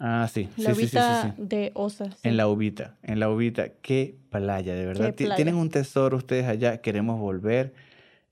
Ah, 0.00 0.28
sí, 0.32 0.48
sí, 0.56 0.62
La 0.62 0.74
sí, 0.74 0.80
sí, 0.82 0.88
sí, 0.88 0.96
Ubita 0.96 1.22
sí. 1.36 1.42
de 1.42 1.70
Osa. 1.74 2.10
sí. 2.10 2.16
En 2.22 2.36
la 2.36 2.48
Ubita, 2.48 2.96
en 3.02 3.20
la 3.20 3.30
Ubita. 3.30 3.68
Qué 3.82 4.16
playa, 4.30 4.74
de 4.74 4.86
verdad. 4.86 5.14
Playa. 5.14 5.36
Tienen 5.36 5.54
un 5.54 5.68
tesoro 5.70 6.16
ustedes 6.16 6.46
allá, 6.46 6.78
queremos 6.78 7.20
volver. 7.20 7.74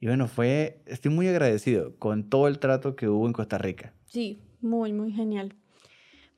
Y 0.03 0.09
bueno, 0.09 0.27
fue, 0.27 0.81
estoy 0.87 1.13
muy 1.13 1.29
agradecido 1.29 1.95
con 2.01 2.29
todo 2.29 2.49
el 2.49 2.59
trato 2.59 2.97
que 2.97 3.09
hubo 3.09 3.25
en 3.25 3.33
Costa 3.33 3.57
Rica. 3.57 3.93
Sí, 4.05 4.41
muy, 4.61 4.93
muy 4.93 5.13
genial. 5.13 5.55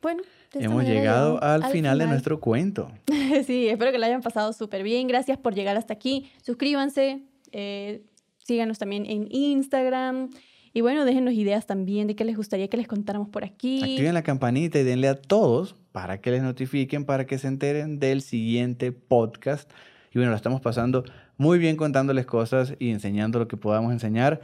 Bueno, 0.03 0.23
Hemos 0.53 0.85
llegado 0.85 1.37
llegamos 1.37 1.65
al, 1.65 1.73
final, 1.73 1.99
de 1.99 2.07
nuestro 2.07 2.41
cuento. 2.41 2.93
sí, 3.47 3.69
espero 3.71 3.91
que 3.91 3.97
la 3.97 4.05
hayan 4.05 4.21
pasado 4.21 4.53
súper 4.53 4.83
bien. 4.83 5.09
Gracias 5.09 5.39
por 5.39 5.55
llegar 5.55 5.79
hasta 5.79 5.95
aquí. 5.95 6.31
Suscríbanse, 6.43 7.23
eh, 7.53 8.03
síganos 8.37 8.79
también 8.79 9.07
en 9.07 9.29
Instagram. 9.31 10.29
Y 10.75 10.83
bueno, 10.83 11.07
déjenos 11.07 11.33
ideas 11.33 11.67
también 11.67 12.07
de 12.07 12.17
qué 12.17 12.27
les 12.27 12.37
gustaría 12.37 12.69
que 12.69 12.77
les 12.77 12.87
contáramos 12.87 13.31
por 13.31 13.45
aquí. 13.45 13.79
Activen 13.79 14.12
la 14.12 14.23
campanita 14.23 14.79
y 14.79 14.83
denle 14.83 15.09
a 15.09 15.15
todos 15.15 15.75
para 15.91 16.21
que 16.21 16.31
les 16.33 16.43
notifiquen, 16.43 17.07
para 17.07 17.25
que 17.25 17.39
se 17.39 17.49
enteren 17.49 17.99
del 17.99 18.21
siguiente 18.21 18.93
podcast. 18.93 19.71
Y 20.12 20.19
bueno, 20.19 20.33
lo 20.33 20.37
estamos 20.37 20.61
pasando 20.61 21.03
muy 21.37 21.59
bien 21.59 21.76
contándoles 21.76 22.26
cosas 22.26 22.74
y 22.78 22.91
enseñando 22.91 23.39
lo 23.39 23.49
que 23.49 23.57
podamos 23.57 23.93
enseñar. 23.93 24.41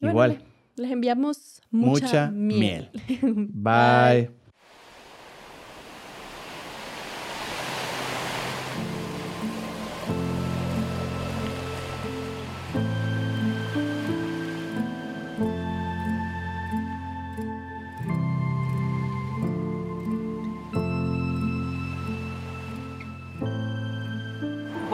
Bueno, 0.00 0.12
Igual, 0.12 0.42
les, 0.76 0.90
enviamos 0.90 1.60
mucha, 1.70 2.04
mucha 2.04 2.30
miel. 2.30 2.90
Bye. 3.22 4.30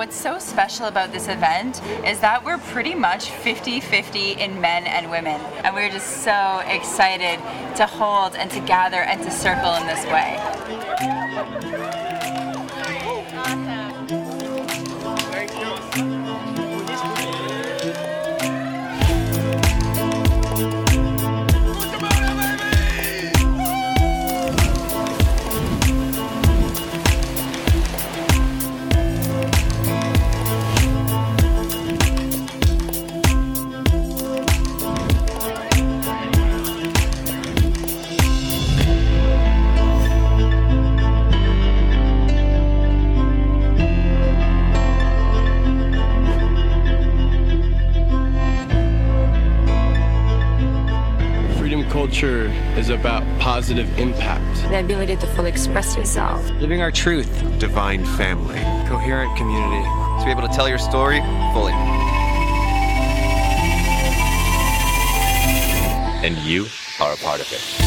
What's 0.07 0.21
so 0.21 0.39
special 0.39 0.87
about 0.87 1.11
this 1.11 1.27
event 1.27 1.83
is 2.07 2.21
that 2.21 2.45
we're 2.45 2.59
pretty 2.59 2.95
much 2.95 3.33
50 3.33 3.81
50 3.81 4.35
in 4.35 4.61
men 4.61 4.87
and 4.87 5.11
women. 5.11 5.41
And 5.65 5.75
we're 5.75 5.91
just 5.91 6.23
so 6.23 6.63
excited 6.65 7.41
to 7.75 7.87
hold 7.87 8.37
and 8.37 8.49
to 8.53 8.61
gather 8.61 9.03
and 9.03 9.21
to 9.25 9.33
circle 9.33 9.75
in 9.75 9.85
this 9.89 10.05
way. 10.07 10.39
Freedom 14.07 14.26
culture 52.17 52.47
is 52.79 52.89
about 52.89 53.23
positive 53.39 53.87
impact. 53.99 54.71
the 54.71 54.81
ability 54.81 55.17
to 55.17 55.27
fully 55.35 55.51
express 55.51 55.95
yourself. 55.99 56.43
living 56.53 56.81
our 56.81 56.91
truth, 56.91 57.29
divine 57.59 58.07
family. 58.17 58.59
coherent 58.89 59.37
community. 59.37 59.85
to 60.19 60.25
be 60.25 60.31
able 60.31 60.41
to 60.41 60.49
tell 60.49 60.67
your 60.67 60.79
story 60.79 61.21
fully. 61.53 61.75
And 66.25 66.39
you 66.39 66.67
are 67.03 67.13
a 67.13 67.17
part 67.19 67.43
of 67.43 67.53
it. 67.53 67.86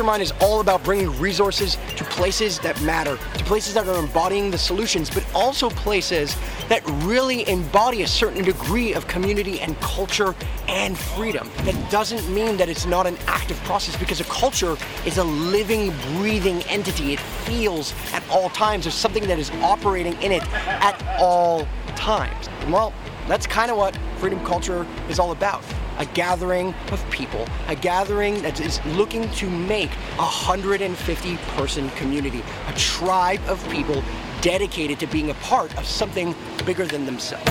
Mastermind 0.00 0.22
is 0.22 0.32
all 0.40 0.60
about 0.60 0.82
bringing 0.82 1.10
resources 1.20 1.76
to 1.94 2.04
places 2.04 2.58
that 2.60 2.80
matter, 2.80 3.18
to 3.36 3.44
places 3.44 3.74
that 3.74 3.86
are 3.86 3.98
embodying 3.98 4.50
the 4.50 4.56
solutions, 4.56 5.10
but 5.10 5.22
also 5.34 5.68
places 5.68 6.34
that 6.70 6.82
really 7.04 7.46
embody 7.50 8.00
a 8.00 8.06
certain 8.06 8.42
degree 8.42 8.94
of 8.94 9.06
community 9.08 9.60
and 9.60 9.78
culture 9.80 10.34
and 10.68 10.96
freedom. 10.96 11.50
That 11.64 11.90
doesn't 11.90 12.26
mean 12.32 12.56
that 12.56 12.70
it's 12.70 12.86
not 12.86 13.06
an 13.06 13.18
active 13.26 13.58
process 13.64 13.94
because 13.94 14.20
a 14.20 14.24
culture 14.24 14.74
is 15.04 15.18
a 15.18 15.24
living, 15.24 15.92
breathing 16.16 16.62
entity. 16.62 17.12
It 17.12 17.20
feels 17.20 17.92
at 18.14 18.26
all 18.30 18.48
times. 18.50 18.84
There's 18.84 18.94
something 18.94 19.26
that 19.26 19.38
is 19.38 19.50
operating 19.60 20.14
in 20.22 20.32
it 20.32 20.42
at 20.54 20.96
all 21.18 21.68
times. 21.94 22.48
Well, 22.68 22.94
that's 23.28 23.46
kind 23.46 23.70
of 23.70 23.76
what 23.76 23.98
freedom 24.16 24.42
culture 24.46 24.86
is 25.10 25.18
all 25.18 25.32
about 25.32 25.62
a 26.00 26.06
gathering 26.06 26.74
of 26.92 27.10
people, 27.10 27.46
a 27.68 27.76
gathering 27.76 28.40
that 28.40 28.58
is 28.58 28.84
looking 28.86 29.30
to 29.32 29.48
make 29.48 29.90
a 30.14 30.22
150 30.22 31.36
person 31.54 31.90
community, 31.90 32.42
a 32.68 32.72
tribe 32.72 33.40
of 33.46 33.62
people 33.68 34.02
dedicated 34.40 34.98
to 34.98 35.06
being 35.06 35.30
a 35.30 35.34
part 35.34 35.76
of 35.76 35.84
something 35.84 36.34
bigger 36.64 36.86
than 36.86 37.04
themselves. 37.04 37.44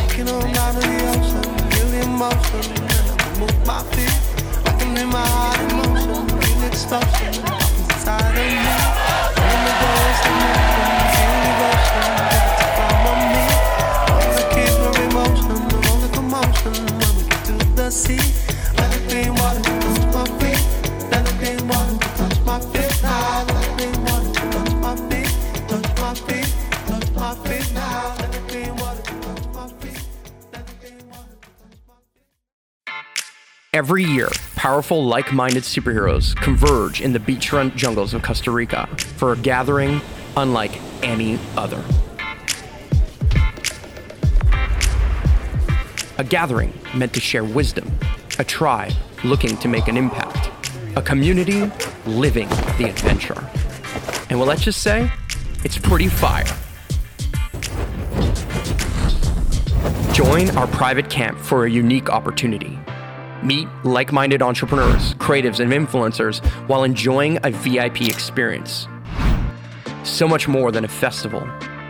Every 33.80 34.04
year, 34.04 34.28
powerful, 34.58 35.06
like 35.06 35.32
minded 35.32 35.64
superheroes 35.64 36.36
converge 36.36 37.00
in 37.00 37.14
the 37.14 37.20
beachfront 37.20 37.78
jungles 37.78 38.14
of 38.14 38.22
Costa 38.22 38.52
Rica 38.52 38.88
for 39.16 39.32
a 39.32 39.38
gathering 39.38 40.02
unlike 40.36 40.78
any 41.02 41.40
other. 41.56 41.82
A 46.18 46.26
gathering 46.26 46.74
meant 46.94 47.14
to 47.14 47.22
share 47.22 47.46
wisdom, 47.46 47.90
a 48.38 48.44
tribe 48.44 48.92
looking 49.24 49.56
to 49.60 49.70
make 49.70 49.88
an 49.88 49.96
impact, 49.96 50.52
a 50.98 51.02
community 51.02 51.72
living 52.06 52.50
the 52.78 52.90
adventure. 52.90 53.50
And 54.30 54.38
well, 54.38 54.50
let's 54.50 54.66
just 54.66 54.82
say, 54.82 55.10
it's 55.64 55.78
pretty 55.78 56.10
fire. 56.10 56.44
Join 60.12 60.50
our 60.58 60.68
private 60.68 61.10
camp 61.10 61.38
for 61.38 61.64
a 61.64 61.72
unique 61.72 62.10
opportunity. 62.10 62.78
Meet 63.44 63.68
like 63.84 64.12
minded 64.12 64.42
entrepreneurs, 64.42 65.14
creatives, 65.16 65.60
and 65.60 65.72
influencers 65.72 66.46
while 66.68 66.84
enjoying 66.84 67.40
a 67.44 67.52
VIP 67.52 68.02
experience. 68.02 68.88
So 70.04 70.28
much 70.28 70.48
more 70.48 70.72
than 70.72 70.86
a 70.86 70.88
festival. 70.88 71.48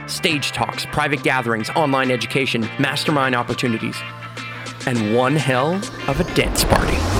Stage 0.07 0.51
talks, 0.51 0.85
private 0.87 1.23
gatherings, 1.23 1.69
online 1.71 2.11
education, 2.11 2.61
mastermind 2.79 3.35
opportunities, 3.35 3.97
and 4.85 5.15
one 5.15 5.35
hell 5.35 5.75
of 6.07 6.19
a 6.19 6.35
dance 6.35 6.63
party. 6.63 7.18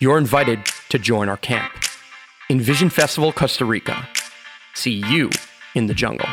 You're 0.00 0.18
invited 0.18 0.64
to 0.90 0.98
join 1.00 1.28
our 1.28 1.36
camp. 1.36 1.72
Envision 2.48 2.88
Festival 2.88 3.32
Costa 3.32 3.64
Rica. 3.64 4.08
See 4.74 5.02
you 5.08 5.28
in 5.74 5.86
the 5.86 5.94
jungle. 5.94 6.28